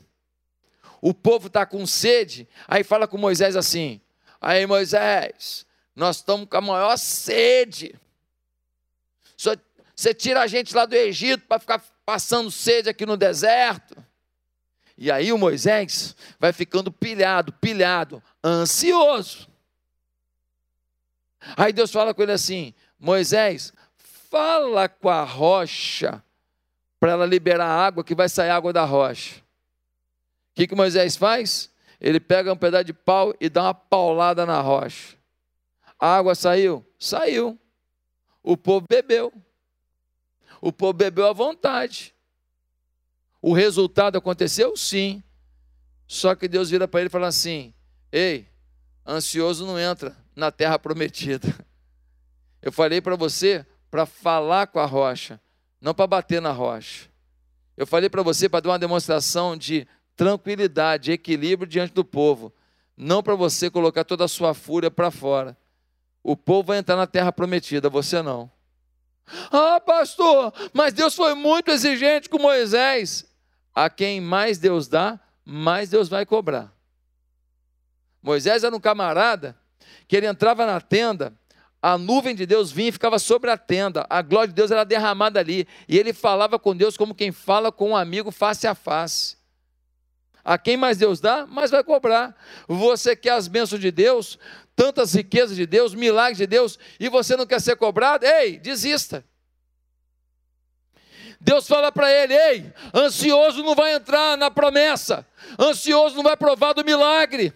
O 0.99 1.13
povo 1.13 1.47
está 1.47 1.65
com 1.65 1.85
sede, 1.85 2.47
aí 2.67 2.83
fala 2.83 3.07
com 3.07 3.17
Moisés 3.17 3.55
assim: 3.55 4.01
Aí, 4.39 4.65
Moisés, 4.65 5.65
nós 5.95 6.17
estamos 6.17 6.47
com 6.49 6.57
a 6.57 6.61
maior 6.61 6.97
sede. 6.97 7.95
Você 9.95 10.13
tira 10.13 10.41
a 10.41 10.47
gente 10.47 10.75
lá 10.75 10.85
do 10.85 10.95
Egito 10.95 11.45
para 11.47 11.59
ficar 11.59 11.83
passando 12.05 12.51
sede 12.51 12.89
aqui 12.89 13.05
no 13.05 13.17
deserto. 13.17 13.95
E 14.97 15.11
aí 15.11 15.33
o 15.33 15.37
Moisés 15.37 16.15
vai 16.39 16.53
ficando 16.53 16.91
pilhado, 16.91 17.51
pilhado, 17.53 18.21
ansioso. 18.43 19.47
Aí 21.57 21.73
Deus 21.73 21.91
fala 21.91 22.13
com 22.13 22.21
ele 22.21 22.31
assim: 22.31 22.73
Moisés, 22.99 23.73
fala 24.29 24.87
com 24.87 25.09
a 25.09 25.23
rocha 25.23 26.23
para 26.99 27.11
ela 27.11 27.25
liberar 27.25 27.65
a 27.65 27.85
água, 27.85 28.03
que 28.03 28.13
vai 28.13 28.29
sair 28.29 28.51
água 28.51 28.71
da 28.71 28.85
rocha. 28.85 29.37
O 29.37 30.53
que, 30.53 30.67
que 30.67 30.75
Moisés 30.75 31.15
faz? 31.15 31.71
Ele 31.99 32.19
pega 32.19 32.53
um 32.53 32.57
pedaço 32.57 32.85
de 32.85 32.93
pau 32.93 33.33
e 33.39 33.49
dá 33.49 33.63
uma 33.63 33.73
paulada 33.73 34.45
na 34.45 34.61
rocha. 34.61 35.15
A 35.99 36.17
água 36.17 36.35
saiu? 36.35 36.85
Saiu. 36.99 37.59
O 38.43 38.57
povo 38.57 38.85
bebeu. 38.89 39.31
O 40.61 40.71
povo 40.71 40.93
bebeu 40.93 41.27
à 41.27 41.33
vontade. 41.33 42.13
O 43.41 43.53
resultado 43.53 44.17
aconteceu? 44.17 44.75
Sim. 44.77 45.23
Só 46.07 46.35
que 46.35 46.47
Deus 46.47 46.69
vira 46.69 46.87
para 46.87 46.99
ele 46.99 47.07
e 47.07 47.11
fala 47.11 47.27
assim: 47.27 47.73
Ei, 48.11 48.47
ansioso 49.07 49.65
não 49.65 49.79
entra 49.79 50.15
na 50.35 50.51
terra 50.51 50.77
prometida. 50.77 51.47
Eu 52.61 52.71
falei 52.71 53.01
para 53.01 53.15
você 53.15 53.65
para 53.89 54.05
falar 54.05 54.67
com 54.67 54.79
a 54.79 54.85
rocha, 54.85 55.41
não 55.81 55.93
para 55.93 56.07
bater 56.07 56.41
na 56.41 56.51
rocha. 56.51 57.09
Eu 57.75 57.87
falei 57.87 58.09
para 58.09 58.21
você 58.21 58.47
para 58.47 58.59
dar 58.59 58.69
uma 58.69 58.79
demonstração 58.79 59.57
de 59.57 59.87
tranquilidade, 60.15 61.11
equilíbrio 61.11 61.67
diante 61.67 61.93
do 61.93 62.05
povo, 62.05 62.53
não 62.95 63.23
para 63.23 63.33
você 63.33 63.69
colocar 63.71 64.03
toda 64.03 64.25
a 64.25 64.27
sua 64.27 64.53
fúria 64.53 64.91
para 64.91 65.09
fora. 65.09 65.57
O 66.23 66.35
povo 66.35 66.67
vai 66.67 66.77
entrar 66.77 66.95
na 66.95 67.07
terra 67.07 67.31
prometida, 67.31 67.89
você 67.89 68.21
não. 68.21 68.51
Ah, 69.51 69.79
pastor, 69.79 70.53
mas 70.73 70.93
Deus 70.93 71.15
foi 71.15 71.33
muito 71.33 71.71
exigente 71.71 72.29
com 72.29 72.37
Moisés. 72.37 73.25
A 73.73 73.89
quem 73.89 74.19
mais 74.19 74.57
Deus 74.57 74.87
dá, 74.87 75.19
mais 75.45 75.89
Deus 75.89 76.09
vai 76.09 76.25
cobrar. 76.25 76.71
Moisés 78.21 78.63
era 78.63 78.75
um 78.75 78.79
camarada 78.79 79.57
que 80.07 80.15
ele 80.15 80.27
entrava 80.27 80.65
na 80.65 80.79
tenda, 80.79 81.33
a 81.81 81.97
nuvem 81.97 82.35
de 82.35 82.45
Deus 82.45 82.71
vinha 82.71 82.89
e 82.89 82.91
ficava 82.91 83.17
sobre 83.17 83.49
a 83.49 83.57
tenda, 83.57 84.05
a 84.09 84.21
glória 84.21 84.49
de 84.49 84.53
Deus 84.53 84.69
era 84.69 84.83
derramada 84.83 85.39
ali, 85.39 85.67
e 85.87 85.97
ele 85.97 86.13
falava 86.13 86.59
com 86.59 86.75
Deus 86.75 86.95
como 86.95 87.15
quem 87.15 87.31
fala 87.31 87.71
com 87.71 87.91
um 87.91 87.95
amigo 87.95 88.29
face 88.29 88.67
a 88.67 88.75
face. 88.75 89.40
A 90.43 90.57
quem 90.57 90.75
mais 90.75 90.97
Deus 90.97 91.19
dá, 91.19 91.45
mais 91.45 91.71
vai 91.71 91.83
cobrar. 91.83 92.35
Você 92.67 93.15
quer 93.15 93.33
as 93.33 93.47
bênçãos 93.47 93.79
de 93.79 93.91
Deus, 93.91 94.39
tantas 94.75 95.13
riquezas 95.13 95.55
de 95.55 95.65
Deus, 95.65 95.93
milagres 95.93 96.37
de 96.37 96.47
Deus, 96.47 96.79
e 96.99 97.09
você 97.09 97.35
não 97.35 97.45
quer 97.45 97.61
ser 97.61 97.75
cobrado? 97.75 98.25
Ei, 98.25 98.57
desista. 98.57 99.23
Deus 101.39 101.67
fala 101.67 101.91
para 101.91 102.11
ele: 102.11 102.33
ei, 102.33 102.73
ansioso 102.93 103.63
não 103.63 103.75
vai 103.75 103.93
entrar 103.93 104.37
na 104.37 104.51
promessa, 104.51 105.25
ansioso 105.59 106.15
não 106.15 106.23
vai 106.23 106.37
provar 106.37 106.73
do 106.73 106.85
milagre, 106.85 107.53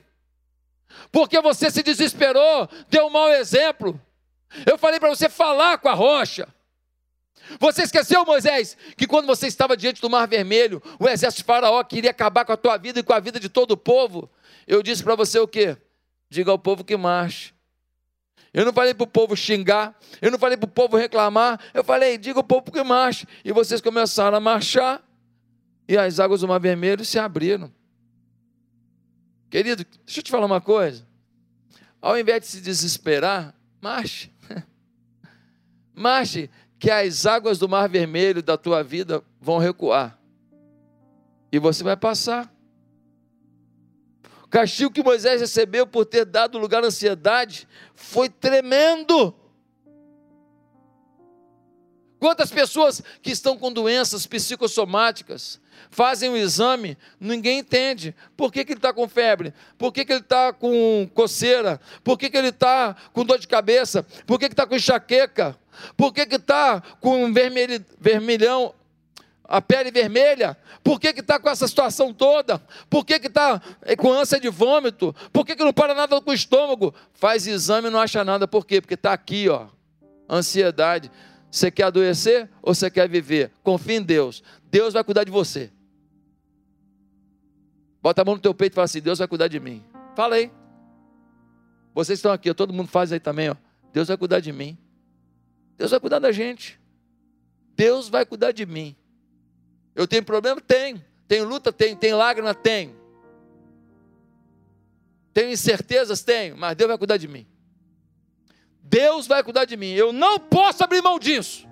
porque 1.12 1.40
você 1.40 1.70
se 1.70 1.84
desesperou, 1.84 2.68
deu 2.90 3.08
um 3.08 3.12
mau 3.12 3.30
exemplo. 3.30 4.00
Eu 4.66 4.78
falei 4.78 5.00
para 5.00 5.10
você 5.10 5.30
falar 5.30 5.78
com 5.78 5.90
a 5.90 5.94
rocha. 5.94 6.48
Você 7.60 7.84
esqueceu, 7.84 8.26
Moisés, 8.26 8.78
que 8.98 9.08
quando 9.08 9.26
você 9.26 9.48
estava 9.48 9.78
diante 9.78 10.02
do 10.02 10.10
Mar 10.10 10.28
Vermelho, 10.28 10.82
o 11.00 11.08
exército 11.08 11.42
de 11.42 11.46
Faraó 11.46 11.84
queria 11.84 12.12
acabar 12.12 12.46
com 12.46 12.52
a 12.52 12.58
tua 12.58 12.78
vida 12.78 13.00
e 13.00 13.04
com 13.04 13.14
a 13.14 13.20
vida 13.20 13.40
de 13.40 13.50
todo 13.50 13.72
o 13.72 13.78
povo? 13.78 14.30
Eu 14.68 14.82
disse 14.82 15.04
para 15.04 15.16
você 15.16 15.40
o 15.40 15.48
quê? 15.48 15.78
Diga 16.30 16.52
ao 16.52 16.60
povo 16.60 16.84
que 16.84 16.98
marche. 16.98 17.54
Eu 18.54 18.64
não 18.64 18.72
falei 18.72 18.94
para 18.94 19.04
o 19.04 19.08
povo 19.08 19.36
xingar, 19.36 19.94
eu 20.22 20.32
não 20.32 20.40
falei 20.40 20.56
para 20.56 20.66
o 20.66 20.72
povo 20.72 20.96
reclamar, 20.96 21.60
eu 21.74 21.84
falei, 21.84 22.18
diga 22.18 22.40
ao 22.40 22.44
povo 22.44 22.72
que 22.72 22.82
marche. 22.84 23.28
E 23.44 23.52
vocês 23.52 23.82
começaram 23.82 24.38
a 24.38 24.40
marchar, 24.40 25.04
e 25.88 25.98
as 25.98 26.20
águas 26.22 26.40
do 26.40 26.48
Mar 26.48 26.60
Vermelho 26.60 27.04
se 27.04 27.20
abriram. 27.20 27.72
Querido, 29.50 29.86
deixa 30.06 30.20
eu 30.20 30.24
te 30.24 30.32
falar 30.32 30.46
uma 30.46 30.62
coisa. 30.62 31.06
Ao 32.02 32.18
invés 32.18 32.42
de 32.42 32.48
se 32.48 32.62
desesperar, 32.62 33.54
marche. 33.82 34.32
Marche, 35.94 36.50
que 36.80 36.92
as 36.92 37.26
águas 37.26 37.58
do 37.58 37.70
Mar 37.70 37.88
Vermelho 37.88 38.44
da 38.44 38.58
tua 38.58 38.84
vida 38.84 39.24
vão 39.40 39.58
recuar. 39.58 40.20
E 41.52 41.60
você 41.60 41.84
vai 41.84 41.96
passar. 41.96 42.54
O 44.44 44.48
castigo 44.48 44.92
que 44.92 45.04
Moisés 45.04 45.42
recebeu 45.42 45.88
por 45.88 46.06
ter 46.06 46.26
dado 46.26 46.58
lugar 46.58 46.84
à 46.84 46.88
ansiedade 46.88 47.68
foi 47.94 48.30
tremendo. 48.30 49.34
Quantas 52.20 52.50
pessoas 52.50 53.04
que 53.22 53.32
estão 53.32 53.58
com 53.58 53.72
doenças 53.72 54.26
psicossomáticas 54.26 55.60
fazem 55.90 56.30
o 56.30 56.34
um 56.34 56.38
exame, 56.38 56.98
ninguém 57.20 57.60
entende. 57.60 58.16
Por 58.36 58.52
que, 58.52 58.66
que 58.66 58.72
ele 58.72 58.80
está 58.80 58.94
com 58.94 59.08
febre? 59.08 59.54
Por 59.78 59.92
que, 59.92 60.06
que 60.06 60.14
ele 60.14 60.22
está 60.22 60.52
com 60.52 61.10
coceira? 61.14 61.80
Por 62.04 62.18
que, 62.18 62.30
que 62.30 62.38
ele 62.38 62.50
está 62.50 62.96
com 63.14 63.26
dor 63.26 63.38
de 63.38 63.48
cabeça? 63.48 64.04
Por 64.26 64.40
que 64.40 64.46
está 64.46 64.66
com 64.66 64.76
enxaqueca? 64.76 65.58
Por 65.96 66.14
que 66.14 66.22
está 66.22 66.82
com 67.00 67.32
vermelhão, 68.00 68.74
a 69.44 69.62
pele 69.62 69.92
vermelha? 69.92 70.58
Por 70.84 71.00
que 71.00 71.08
está 71.08 71.40
com 71.40 71.50
essa 71.50 71.68
situação 71.68 72.14
toda? 72.14 72.62
Por 72.90 73.06
que 73.06 73.14
está 73.16 73.62
com 73.98 74.12
ânsia 74.12 74.40
de 74.40 74.50
vômito? 74.50 75.16
Por 75.32 75.46
que, 75.46 75.56
que 75.56 75.64
não 75.64 75.74
para 75.74 75.94
nada 75.94 76.20
com 76.22 76.32
o 76.32 76.34
estômago? 76.34 76.94
Faz 77.14 77.48
exame 77.48 77.88
e 77.88 77.92
não 77.92 78.00
acha 78.00 78.24
nada. 78.24 78.48
Por 78.48 78.66
quê? 78.66 78.82
Porque 78.82 78.96
está 78.96 79.14
aqui, 79.14 79.50
ó, 79.50 79.68
ansiedade. 80.30 81.12
Você 81.50 81.72
quer 81.72 81.84
adoecer 81.84 82.50
ou 82.62 82.76
você 82.76 82.90
quer 82.90 83.08
viver? 83.08 83.52
Confie 83.64 83.96
em 83.96 84.02
Deus. 84.02 84.44
Deus 84.70 84.94
vai 84.94 85.04
cuidar 85.04 85.24
de 85.24 85.32
você. 85.32 85.72
Bota 88.02 88.22
a 88.22 88.26
mão 88.26 88.36
no 88.36 88.42
teu 88.42 88.54
peito 88.54 88.74
e 88.74 88.76
fala 88.76 88.86
assim: 88.86 89.02
Deus 89.02 89.20
vai 89.20 89.28
cuidar 89.28 89.48
de 89.48 89.60
mim. 89.60 89.84
Fala 90.16 90.36
aí. 90.36 90.52
Vocês 91.94 92.20
estão 92.20 92.32
aqui, 92.32 92.54
todo 92.54 92.74
mundo 92.74 92.90
faz 92.90 93.12
aí 93.14 93.20
também, 93.20 93.50
ó. 93.50 93.56
Deus 93.94 94.10
vai 94.10 94.18
cuidar 94.18 94.42
de 94.42 94.52
mim. 94.52 94.78
Deus 95.78 95.92
vai 95.92 96.00
cuidar 96.00 96.20
da 96.20 96.32
gente. 96.32 96.80
Deus 97.76 98.08
vai 98.08 98.26
cuidar 98.26 98.52
de 98.52 98.66
mim. 98.66 98.96
Eu 99.94 100.08
tenho 100.08 100.24
problema? 100.24 100.62
Tenho. 100.62 101.04
Tenho 101.28 101.46
luta? 101.46 101.72
Tenho. 101.72 101.96
Tenho 101.96 102.18
lágrima? 102.18 102.54
Tenho. 102.54 102.96
Tenho 105.34 105.52
incertezas? 105.52 106.24
Tenho. 106.24 106.56
Mas 106.58 106.76
Deus 106.76 106.88
vai 106.88 106.98
cuidar 106.98 107.18
de 107.18 107.28
mim. 107.28 107.46
Deus 108.82 109.28
vai 109.28 109.44
cuidar 109.44 109.66
de 109.66 109.76
mim. 109.76 109.92
Eu 109.92 110.14
não 110.14 110.40
posso 110.40 110.84
abrir 110.84 111.02
mão 111.02 111.20
disso. 111.20 111.68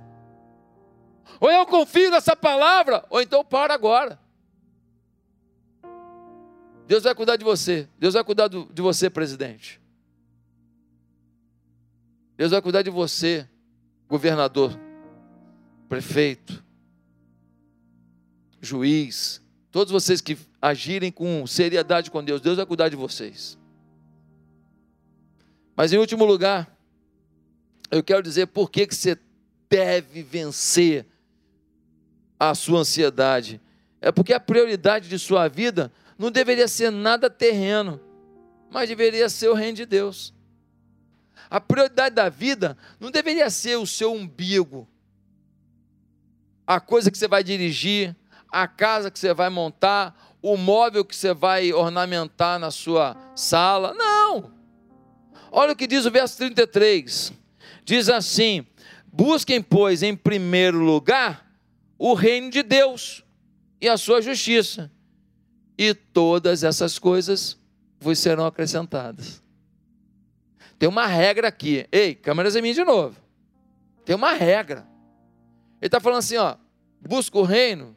Ou 1.39 1.51
eu 1.51 1.65
confio 1.65 2.09
nessa 2.09 2.35
palavra, 2.35 3.05
ou 3.09 3.21
então 3.21 3.43
para 3.43 3.73
agora. 3.73 4.19
Deus 6.87 7.03
vai 7.03 7.15
cuidar 7.15 7.35
de 7.35 7.43
você. 7.43 7.87
Deus 7.97 8.13
vai 8.13 8.23
cuidar 8.23 8.47
de 8.47 8.81
você, 8.81 9.09
presidente. 9.09 9.81
Deus 12.35 12.51
vai 12.51 12.61
cuidar 12.61 12.81
de 12.81 12.89
você, 12.89 13.47
governador, 14.13 14.79
prefeito, 15.89 16.63
juiz, 18.61 19.41
todos 19.71 19.91
vocês 19.91 20.21
que 20.21 20.37
agirem 20.61 21.11
com 21.11 21.47
seriedade 21.47 22.11
com 22.11 22.23
Deus, 22.23 22.39
Deus 22.39 22.57
vai 22.57 22.65
cuidar 22.67 22.89
de 22.89 22.95
vocês. 22.95 23.57
Mas 25.75 25.91
em 25.91 25.97
último 25.97 26.25
lugar, 26.25 26.77
eu 27.89 28.03
quero 28.03 28.21
dizer 28.21 28.45
por 28.45 28.69
que, 28.69 28.85
que 28.85 28.93
você 28.93 29.17
deve 29.67 30.21
vencer 30.21 31.07
a 32.39 32.53
sua 32.53 32.81
ansiedade. 32.81 33.59
É 33.99 34.11
porque 34.11 34.31
a 34.31 34.39
prioridade 34.39 35.09
de 35.09 35.17
sua 35.17 35.47
vida 35.47 35.91
não 36.19 36.29
deveria 36.29 36.67
ser 36.67 36.91
nada 36.91 37.31
terreno, 37.31 37.99
mas 38.69 38.89
deveria 38.89 39.27
ser 39.27 39.47
o 39.47 39.55
reino 39.55 39.77
de 39.77 39.87
Deus. 39.87 40.35
A 41.49 41.59
prioridade 41.59 42.15
da 42.15 42.29
vida 42.29 42.77
não 42.99 43.11
deveria 43.11 43.49
ser 43.49 43.77
o 43.77 43.85
seu 43.85 44.13
umbigo, 44.13 44.87
a 46.65 46.79
coisa 46.79 47.11
que 47.11 47.17
você 47.17 47.27
vai 47.27 47.43
dirigir, 47.43 48.15
a 48.49 48.67
casa 48.67 49.11
que 49.11 49.19
você 49.19 49.33
vai 49.33 49.49
montar, 49.49 50.35
o 50.41 50.55
móvel 50.55 51.03
que 51.03 51.15
você 51.15 51.33
vai 51.33 51.73
ornamentar 51.73 52.57
na 52.57 52.71
sua 52.71 53.17
sala. 53.35 53.93
Não! 53.93 54.51
Olha 55.51 55.73
o 55.73 55.75
que 55.75 55.85
diz 55.85 56.05
o 56.05 56.11
verso 56.11 56.37
33. 56.37 57.33
Diz 57.83 58.09
assim: 58.09 58.65
Busquem, 59.05 59.61
pois, 59.61 60.01
em 60.01 60.15
primeiro 60.15 60.79
lugar 60.79 61.43
o 61.97 62.13
reino 62.13 62.49
de 62.49 62.63
Deus 62.63 63.23
e 63.79 63.87
a 63.87 63.97
sua 63.97 64.21
justiça, 64.21 64.91
e 65.77 65.93
todas 65.93 66.63
essas 66.63 66.97
coisas 66.97 67.57
vos 67.99 68.19
serão 68.19 68.45
acrescentadas. 68.45 69.42
Tem 70.83 70.89
uma 70.89 71.07
regra 71.07 71.47
aqui. 71.47 71.87
Ei, 71.89 72.13
câmeras 72.13 72.57
em 72.57 72.61
mim 72.61 72.73
de 72.73 72.83
novo. 72.83 73.15
Tem 74.03 74.13
uma 74.13 74.33
regra. 74.33 74.85
Ele 75.79 75.87
está 75.87 75.97
falando 75.97 76.19
assim: 76.19 76.35
ó, 76.35 76.57
busca 76.99 77.37
o 77.37 77.43
reino, 77.43 77.95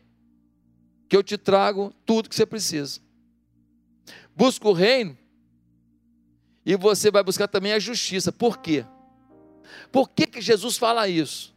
que 1.09 1.17
eu 1.17 1.23
te 1.25 1.37
trago 1.37 1.93
tudo 2.05 2.29
que 2.29 2.37
você 2.37 2.47
precisa. 2.47 3.01
Busca 4.37 4.69
o 4.69 4.73
reino, 4.73 5.19
e 6.65 6.77
você 6.77 7.11
vai 7.11 7.25
buscar 7.25 7.49
também 7.49 7.73
a 7.73 7.81
justiça. 7.81 8.31
Por 8.31 8.59
quê? 8.59 8.87
Por 9.91 10.09
que, 10.09 10.25
que 10.25 10.41
Jesus 10.41 10.79
fala 10.79 11.09
isso? 11.09 11.53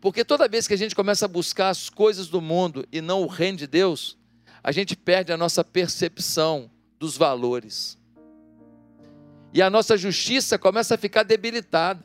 Porque 0.00 0.24
toda 0.24 0.48
vez 0.48 0.66
que 0.66 0.72
a 0.72 0.78
gente 0.78 0.96
começa 0.96 1.26
a 1.26 1.28
buscar 1.28 1.68
as 1.68 1.90
coisas 1.90 2.28
do 2.28 2.40
mundo 2.40 2.88
e 2.90 3.02
não 3.02 3.20
o 3.20 3.26
reino 3.26 3.58
de 3.58 3.66
Deus, 3.66 4.16
a 4.64 4.72
gente 4.72 4.96
perde 4.96 5.30
a 5.30 5.36
nossa 5.36 5.62
percepção 5.62 6.70
dos 6.98 7.18
valores 7.18 8.00
e 9.52 9.60
a 9.60 9.68
nossa 9.68 9.96
justiça 9.96 10.58
começa 10.58 10.94
a 10.94 10.98
ficar 10.98 11.22
debilitada. 11.22 12.04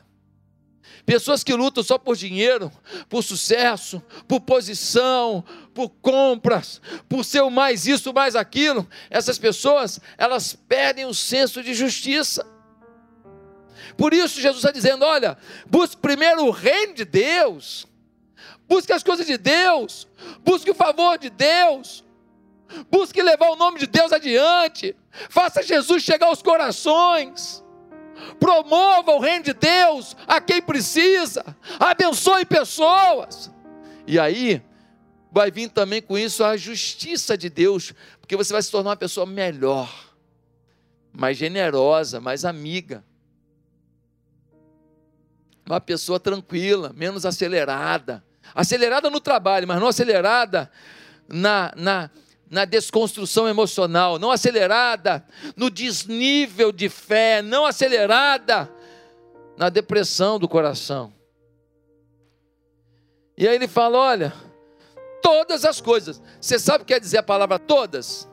Pessoas 1.04 1.42
que 1.42 1.54
lutam 1.54 1.82
só 1.82 1.96
por 1.96 2.16
dinheiro, 2.16 2.70
por 3.08 3.22
sucesso, 3.22 4.02
por 4.26 4.40
posição, 4.40 5.44
por 5.74 5.88
compras, 5.88 6.80
por 7.08 7.24
ser 7.24 7.42
o 7.42 7.50
mais 7.50 7.86
isso, 7.86 8.12
mais 8.12 8.36
aquilo, 8.36 8.86
essas 9.08 9.38
pessoas, 9.38 10.00
elas 10.18 10.54
perdem 10.68 11.06
o 11.06 11.14
senso 11.14 11.62
de 11.62 11.72
justiça. 11.72 12.46
Por 13.96 14.12
isso 14.12 14.40
Jesus 14.40 14.62
está 14.62 14.70
dizendo: 14.70 15.04
olha, 15.04 15.38
busque 15.66 15.96
primeiro 15.96 16.44
o 16.44 16.50
reino 16.50 16.94
de 16.94 17.04
Deus, 17.04 17.86
busque 18.68 18.92
as 18.92 19.02
coisas 19.02 19.26
de 19.26 19.38
Deus, 19.38 20.06
busque 20.44 20.70
o 20.70 20.74
favor 20.74 21.18
de 21.18 21.30
Deus, 21.30 22.04
busque 22.90 23.22
levar 23.22 23.48
o 23.48 23.56
nome 23.56 23.78
de 23.78 23.86
Deus 23.86 24.12
adiante, 24.12 24.94
faça 25.28 25.62
Jesus 25.62 26.02
chegar 26.02 26.26
aos 26.26 26.42
corações, 26.42 27.64
promova 28.38 29.12
o 29.12 29.20
reino 29.20 29.44
de 29.44 29.52
Deus 29.52 30.16
a 30.26 30.40
quem 30.40 30.60
precisa, 30.60 31.44
abençoe 31.78 32.44
pessoas, 32.44 33.50
e 34.06 34.18
aí 34.18 34.62
vai 35.30 35.50
vir 35.50 35.68
também 35.68 36.00
com 36.00 36.16
isso 36.16 36.42
a 36.42 36.56
justiça 36.56 37.36
de 37.36 37.48
Deus, 37.50 37.92
porque 38.20 38.36
você 38.36 38.52
vai 38.52 38.62
se 38.62 38.70
tornar 38.70 38.90
uma 38.90 38.96
pessoa 38.96 39.26
melhor, 39.26 39.92
mais 41.12 41.36
generosa, 41.36 42.20
mais 42.20 42.44
amiga, 42.44 43.04
uma 45.66 45.80
pessoa 45.80 46.18
tranquila, 46.18 46.92
menos 46.96 47.26
acelerada, 47.26 48.24
acelerada 48.54 49.10
no 49.10 49.20
trabalho, 49.20 49.68
mas 49.68 49.78
não 49.78 49.88
acelerada 49.88 50.70
na, 51.28 51.72
na 51.76 52.10
na 52.50 52.64
desconstrução 52.64 53.48
emocional, 53.48 54.18
não 54.18 54.30
acelerada 54.30 55.24
no 55.56 55.70
desnível 55.70 56.72
de 56.72 56.88
fé, 56.88 57.42
não 57.42 57.66
acelerada 57.66 58.72
na 59.56 59.68
depressão 59.68 60.38
do 60.38 60.48
coração. 60.48 61.12
E 63.36 63.46
aí 63.46 63.54
ele 63.54 63.68
fala: 63.68 63.98
olha, 63.98 64.32
todas 65.22 65.64
as 65.64 65.80
coisas. 65.80 66.20
Você 66.40 66.58
sabe 66.58 66.82
o 66.82 66.86
que 66.86 66.94
quer 66.94 67.00
dizer 67.00 67.18
a 67.18 67.22
palavra 67.22 67.58
todas? 67.58 68.28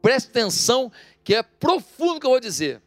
Preste 0.00 0.28
atenção, 0.28 0.92
que 1.22 1.34
é 1.34 1.42
profundo 1.42 2.16
o 2.16 2.20
que 2.20 2.26
eu 2.26 2.30
vou 2.30 2.40
dizer. 2.40 2.82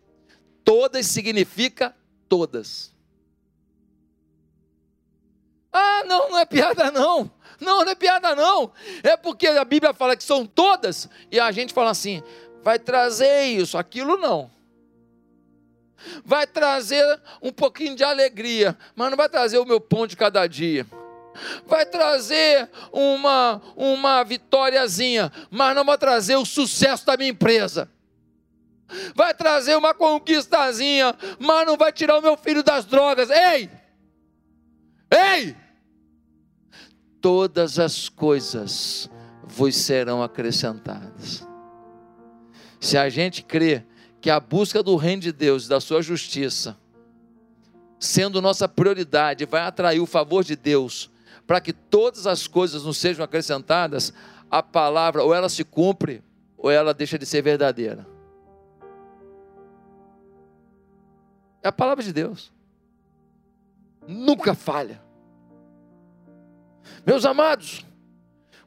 Todas 0.64 1.05
significa 1.08 1.95
todas. 2.30 2.93
Ah, 5.72 6.03
não, 6.05 6.30
não 6.30 6.39
é 6.39 6.45
piada 6.45 6.91
não. 6.91 7.32
Não, 7.60 7.84
não 7.84 7.91
é 7.91 7.95
piada 7.95 8.36
não. 8.36 8.72
É 9.03 9.18
porque 9.18 9.47
a 9.47 9.66
Bíblia 9.66 9.93
fala 9.93 10.16
que 10.16 10.24
são 10.24 10.45
todas 10.45 11.10
e 11.32 11.39
a 11.39 11.51
gente 11.51 11.74
fala 11.74 11.89
assim, 11.89 12.22
vai 12.64 12.78
trazer 12.78 13.43
isso, 13.43 13.78
aquilo 13.78 14.18
não. 14.18 14.49
Vai 16.24 16.45
trazer 16.45 17.20
um 17.41 17.51
pouquinho 17.51 17.95
de 17.95 18.03
alegria, 18.03 18.78
mas 18.95 19.10
não 19.10 19.18
vai 19.18 19.28
trazer 19.28 19.58
o 19.58 19.66
meu 19.66 19.82
pão 19.82 20.05
de 20.05 20.16
cada 20.16 20.45
dia. 20.45 20.86
Vai 21.66 21.86
trazer 21.86 22.70
uma 22.91 23.62
uma 23.76 24.24
vitóriazinha, 24.24 25.32
mas 25.49 25.76
não 25.76 25.86
vai 25.86 25.97
trazer 25.97 26.36
o 26.36 26.45
sucesso 26.45 27.05
da 27.05 27.18
minha 27.18 27.30
empresa. 27.30 27.89
Vai 29.14 29.34
trazer 29.34 29.76
uma 29.76 29.93
conquistazinha, 29.93 31.16
mas 31.39 31.66
não 31.66 31.76
vai 31.76 31.91
tirar 31.91 32.18
o 32.18 32.22
meu 32.22 32.38
filho 32.38 32.64
das 32.64 32.86
drogas. 32.86 33.30
Ei! 33.30 33.70
Ei! 35.12 35.55
Todas 37.22 37.80
as 37.80 38.09
coisas 38.09 39.09
vos 39.43 39.76
serão 39.76 40.22
acrescentadas. 40.22 41.47
Se 42.80 42.97
a 42.97 43.09
gente 43.09 43.43
crê 43.43 43.84
que 44.22 44.30
a 44.30 44.39
busca 44.39 44.84
do 44.84 44.95
reino 44.95 45.22
de 45.22 45.32
Deus 45.32 45.68
da 45.68 45.80
sua 45.80 46.01
justiça, 46.01 46.78
sendo 47.99 48.41
nossa 48.41 48.68
prioridade, 48.68 49.45
vai 49.45 49.61
atrair 49.61 49.99
o 49.99 50.05
favor 50.05 50.43
de 50.43 50.55
Deus, 50.55 51.09
para 51.45 51.61
que 51.61 51.74
todas 51.74 52.28
as 52.28 52.45
coisas 52.45 52.84
nos 52.84 52.97
sejam 52.97 53.24
acrescentadas, 53.24 54.13
a 54.49 54.61
palavra 54.61 55.24
ou 55.24 55.34
ela 55.34 55.49
se 55.49 55.63
cumpre 55.63 56.24
ou 56.57 56.70
ela 56.70 56.93
deixa 56.93 57.18
de 57.18 57.26
ser 57.26 57.41
verdadeira. 57.41 58.05
É 61.63 61.68
a 61.68 61.72
palavra 61.72 62.03
de 62.03 62.13
Deus. 62.13 62.51
Nunca 64.07 64.53
falha. 64.53 65.01
Meus 67.06 67.26
amados, 67.26 67.86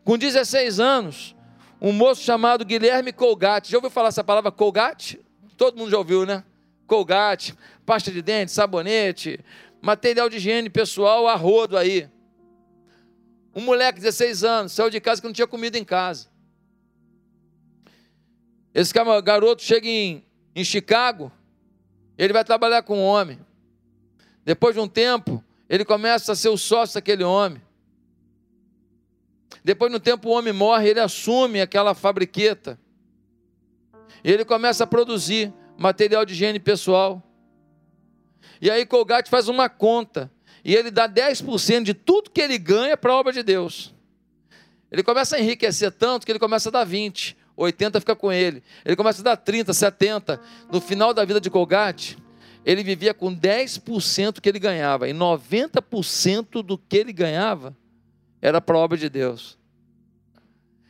com 0.05 0.17
16 0.17 0.81
anos, 0.81 1.37
um 1.81 1.93
moço 1.93 2.23
chamado 2.23 2.65
Guilherme 2.65 3.13
Colgate, 3.13 3.71
já 3.71 3.79
ouviu 3.79 3.91
falar 3.91 4.09
essa 4.09 4.25
palavra 4.25 4.51
Colgate? 4.51 5.21
Todo 5.57 5.79
mundo 5.79 5.91
já 5.91 5.99
ouviu, 5.99 6.27
né? 6.27 6.45
Colgate, 6.87 7.55
pasta 7.87 8.11
de 8.11 8.21
dente, 8.21 8.51
sabonete, 8.51 9.41
material 9.81 10.29
de 10.29 10.37
higiene 10.37 10.69
pessoal 10.69 11.29
a 11.29 11.35
rodo 11.35 11.77
aí. 11.77 12.09
Um 13.55 13.61
moleque 13.61 13.99
de 13.99 14.05
16 14.05 14.45
anos, 14.45 14.73
saiu 14.73 14.91
de 14.91 15.01
casa 15.01 15.21
que 15.21 15.27
não 15.27 15.35
tinha 15.35 15.47
comida 15.47 15.79
em 15.79 15.85
casa. 15.85 16.29
Esse 18.73 18.93
garoto 19.25 19.63
chega 19.63 19.89
em, 19.89 20.25
em 20.55 20.65
Chicago, 20.65 21.33
ele 22.17 22.33
vai 22.33 22.45
trabalhar 22.45 22.83
com 22.83 22.99
um 22.99 23.05
homem. 23.05 23.39
Depois 24.45 24.75
de 24.75 24.81
um 24.81 24.89
tempo, 24.89 25.43
ele 25.69 25.85
começa 25.85 26.33
a 26.33 26.37
ser 26.37 26.49
o 26.49 26.57
sócio 26.57 26.95
daquele 26.95 27.25
homem. 27.25 27.61
Depois, 29.65 29.93
no 29.93 30.01
tempo, 30.01 30.29
o 30.29 30.33
homem 30.33 30.53
morre, 30.53 30.89
ele 30.89 31.01
assume 31.01 31.61
aquela 31.61 31.95
fabriqueta. 31.95 32.79
E 34.25 34.31
ele 34.31 34.45
começa 34.45 34.85
a 34.85 34.87
produzir 34.87 35.53
material 35.77 36.25
de 36.25 36.33
higiene 36.33 36.59
pessoal. 36.59 37.23
E 38.61 38.71
aí 38.71 38.85
Colgate 38.85 39.31
faz 39.31 39.49
uma 39.49 39.69
conta. 39.69 40.31
E 40.65 40.75
ele 40.75 40.91
dá 40.91 41.09
10% 41.09 41.83
de 41.83 41.95
tudo 41.95 42.31
que 42.31 42.41
ele 42.41 42.59
ganha 42.59 42.97
para 42.97 43.13
a 43.13 43.17
obra 43.17 43.33
de 43.33 43.43
Deus. 43.43 43.95
Ele 44.91 45.03
começa 45.03 45.37
a 45.37 45.41
enriquecer 45.41 45.93
tanto 45.93 46.27
que 46.27 46.33
ele 46.33 46.39
começa 46.39 46.69
a 46.69 46.73
dar 46.73 46.85
20. 46.85 47.37
80 47.57 48.01
fica 48.01 48.17
com 48.17 48.33
ele. 48.33 48.63
Ele 48.85 48.97
começa 48.97 49.21
a 49.21 49.25
dar 49.25 49.37
30, 49.37 49.73
70. 49.73 50.41
No 50.71 50.81
final 50.81 51.15
da 51.15 51.25
vida 51.25 51.41
de 51.41 51.49
Colgate, 51.49 52.19
ele 52.65 52.83
vivia 52.83 53.15
com 53.15 53.35
10% 53.35 54.41
que 54.41 54.49
ele 54.49 54.59
ganhava. 54.59 55.09
E 55.09 55.13
90% 55.13 56.63
do 56.63 56.77
que 56.77 56.97
ele 56.97 57.13
ganhava 57.13 57.77
era 58.41 58.61
para 58.61 58.77
a 58.77 58.81
obra 58.81 58.97
de 58.97 59.09
Deus. 59.09 59.59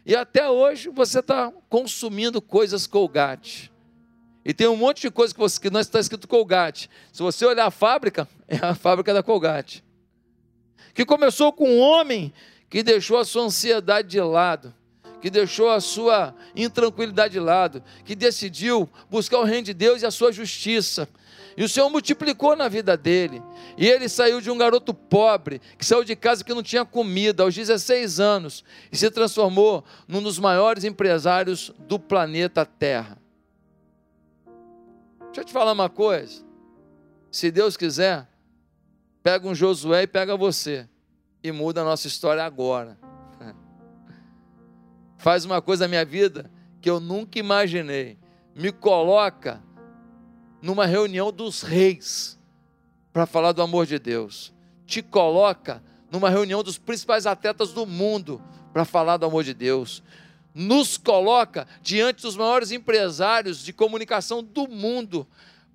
E 0.04 0.14
até 0.14 0.48
hoje 0.48 0.88
você 0.88 1.20
está 1.20 1.52
consumindo 1.68 2.40
coisas 2.40 2.86
Colgate. 2.86 3.70
E 4.44 4.54
tem 4.54 4.66
um 4.66 4.76
monte 4.76 5.02
de 5.02 5.10
coisa 5.10 5.34
que, 5.34 5.40
você, 5.40 5.60
que 5.60 5.70
não 5.70 5.80
está 5.80 6.00
escrito 6.00 6.26
Colgate. 6.26 6.88
Se 7.12 7.22
você 7.22 7.44
olhar 7.44 7.66
a 7.66 7.70
fábrica, 7.70 8.26
é 8.48 8.56
a 8.56 8.74
fábrica 8.74 9.12
da 9.12 9.22
Colgate. 9.22 9.84
Que 10.94 11.04
começou 11.04 11.52
com 11.52 11.68
um 11.68 11.78
homem 11.78 12.32
que 12.68 12.82
deixou 12.82 13.18
a 13.18 13.24
sua 13.24 13.44
ansiedade 13.44 14.08
de 14.08 14.20
lado, 14.20 14.74
que 15.20 15.28
deixou 15.28 15.70
a 15.70 15.80
sua 15.80 16.34
intranquilidade 16.56 17.34
de 17.34 17.40
lado, 17.40 17.82
que 18.04 18.14
decidiu 18.14 18.88
buscar 19.10 19.38
o 19.40 19.44
reino 19.44 19.66
de 19.66 19.74
Deus 19.74 20.02
e 20.02 20.06
a 20.06 20.10
sua 20.10 20.32
justiça, 20.32 21.08
e 21.60 21.62
o 21.62 21.68
Senhor 21.68 21.90
multiplicou 21.90 22.56
na 22.56 22.68
vida 22.68 22.96
dele. 22.96 23.42
E 23.76 23.86
ele 23.86 24.08
saiu 24.08 24.40
de 24.40 24.50
um 24.50 24.56
garoto 24.56 24.94
pobre, 24.94 25.60
que 25.76 25.84
saiu 25.84 26.02
de 26.02 26.16
casa 26.16 26.42
que 26.42 26.54
não 26.54 26.62
tinha 26.62 26.86
comida, 26.86 27.42
aos 27.42 27.54
16 27.54 28.18
anos, 28.18 28.64
e 28.90 28.96
se 28.96 29.10
transformou 29.10 29.84
num 30.08 30.22
dos 30.22 30.38
maiores 30.38 30.84
empresários 30.84 31.70
do 31.80 31.98
planeta 31.98 32.64
Terra. 32.64 33.18
Deixa 35.26 35.42
eu 35.42 35.44
te 35.44 35.52
falar 35.52 35.72
uma 35.72 35.90
coisa. 35.90 36.42
Se 37.30 37.50
Deus 37.50 37.76
quiser, 37.76 38.26
pega 39.22 39.46
um 39.46 39.54
Josué 39.54 40.04
e 40.04 40.06
pega 40.06 40.38
você. 40.38 40.88
E 41.44 41.52
muda 41.52 41.82
a 41.82 41.84
nossa 41.84 42.06
história 42.06 42.42
agora. 42.42 42.96
Faz 45.18 45.44
uma 45.44 45.60
coisa 45.60 45.84
na 45.84 45.88
minha 45.88 46.06
vida 46.06 46.50
que 46.80 46.88
eu 46.88 47.00
nunca 47.00 47.38
imaginei. 47.38 48.18
Me 48.54 48.72
coloca 48.72 49.62
numa 50.62 50.86
reunião 50.86 51.32
dos 51.32 51.62
reis 51.62 52.38
para 53.12 53.26
falar 53.26 53.52
do 53.52 53.62
amor 53.62 53.86
de 53.86 53.98
Deus. 53.98 54.52
Te 54.86 55.02
coloca 55.02 55.82
numa 56.10 56.28
reunião 56.28 56.62
dos 56.62 56.78
principais 56.78 57.26
atletas 57.26 57.72
do 57.72 57.86
mundo 57.86 58.42
para 58.72 58.84
falar 58.84 59.16
do 59.16 59.26
amor 59.26 59.44
de 59.44 59.54
Deus. 59.54 60.02
Nos 60.54 60.98
coloca 60.98 61.66
diante 61.82 62.22
dos 62.22 62.36
maiores 62.36 62.72
empresários 62.72 63.64
de 63.64 63.72
comunicação 63.72 64.42
do 64.42 64.66
mundo 64.68 65.26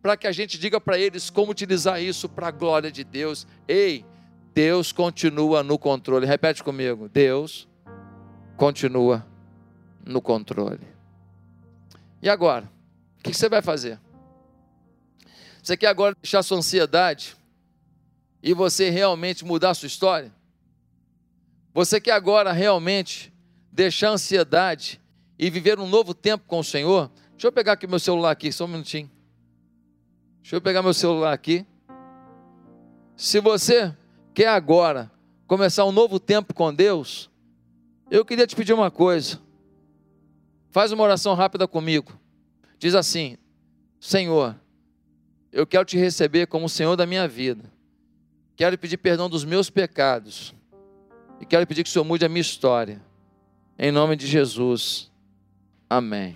para 0.01 0.17
que 0.17 0.27
a 0.27 0.31
gente 0.31 0.59
diga 0.59 0.79
para 0.79 0.99
eles 0.99 1.29
como 1.29 1.51
utilizar 1.51 2.01
isso 2.01 2.29
para 2.29 2.47
a 2.47 2.51
glória 2.51 2.91
de 2.91 3.03
Deus. 3.03 3.47
Ei, 3.67 4.05
Deus 4.53 4.91
continua 4.91 5.63
no 5.63 5.79
controle. 5.79 6.25
Repete 6.25 6.63
comigo. 6.63 7.09
Deus 7.09 7.67
continua 8.55 9.25
no 10.05 10.21
controle. 10.21 10.85
E 12.21 12.29
agora? 12.29 12.69
O 13.19 13.23
que 13.23 13.33
você 13.33 13.49
vai 13.49 13.61
fazer? 13.61 13.99
Você 15.65 15.75
quer 15.75 15.87
agora 15.87 16.15
deixar 16.21 16.43
sua 16.43 16.59
ansiedade 16.59 17.35
e 18.43 18.53
você 18.53 18.91
realmente 18.91 19.43
mudar 19.43 19.73
sua 19.73 19.87
história? 19.87 20.31
Você 21.73 21.99
quer 21.99 22.11
agora 22.11 22.51
realmente 22.51 23.33
deixar 23.71 24.09
a 24.09 24.11
ansiedade 24.11 25.01
e 25.39 25.49
viver 25.49 25.79
um 25.79 25.87
novo 25.87 26.13
tempo 26.13 26.43
com 26.45 26.59
o 26.59 26.63
Senhor? 26.63 27.09
Deixa 27.31 27.47
eu 27.47 27.51
pegar 27.51 27.71
aqui 27.71 27.87
meu 27.87 27.97
celular 27.97 28.29
aqui, 28.29 28.51
só 28.51 28.65
um 28.65 28.67
minutinho. 28.67 29.09
Deixa 30.43 30.55
eu 30.55 30.61
pegar 30.61 30.83
meu 30.83 30.93
celular 30.93 31.33
aqui. 31.33 31.65
Se 33.17 33.39
você 33.39 33.91
quer 34.35 34.49
agora 34.49 35.11
começar 35.47 35.83
um 35.85 35.91
novo 35.91 36.19
tempo 36.19 36.53
com 36.53 36.71
Deus, 36.71 37.27
eu 38.11 38.23
queria 38.23 38.45
te 38.45 38.55
pedir 38.55 38.73
uma 38.73 38.91
coisa. 38.91 39.41
Faz 40.69 40.91
uma 40.91 41.03
oração 41.03 41.33
rápida 41.33 41.67
comigo. 41.67 42.13
Diz 42.77 42.93
assim: 42.93 43.35
Senhor, 43.99 44.55
eu 45.55 45.65
quero 45.65 45.85
te 45.85 45.97
receber 45.97 46.47
como 46.47 46.65
o 46.65 46.69
Senhor 46.69 46.97
da 46.97 47.05
minha 47.05 47.29
vida. 47.29 47.63
Quero 48.57 48.77
pedir 48.77 48.97
perdão 48.97 49.29
dos 49.29 49.45
meus 49.45 49.69
pecados. 49.69 50.53
E 51.39 51.45
quero 51.45 51.65
pedir 51.65 51.81
que 51.81 51.89
o 51.89 51.93
Senhor 51.93 52.03
mude 52.03 52.25
a 52.25 52.29
minha 52.29 52.41
história. 52.41 53.01
Em 53.79 53.89
nome 53.89 54.17
de 54.17 54.27
Jesus. 54.27 55.09
Amém. 55.89 56.35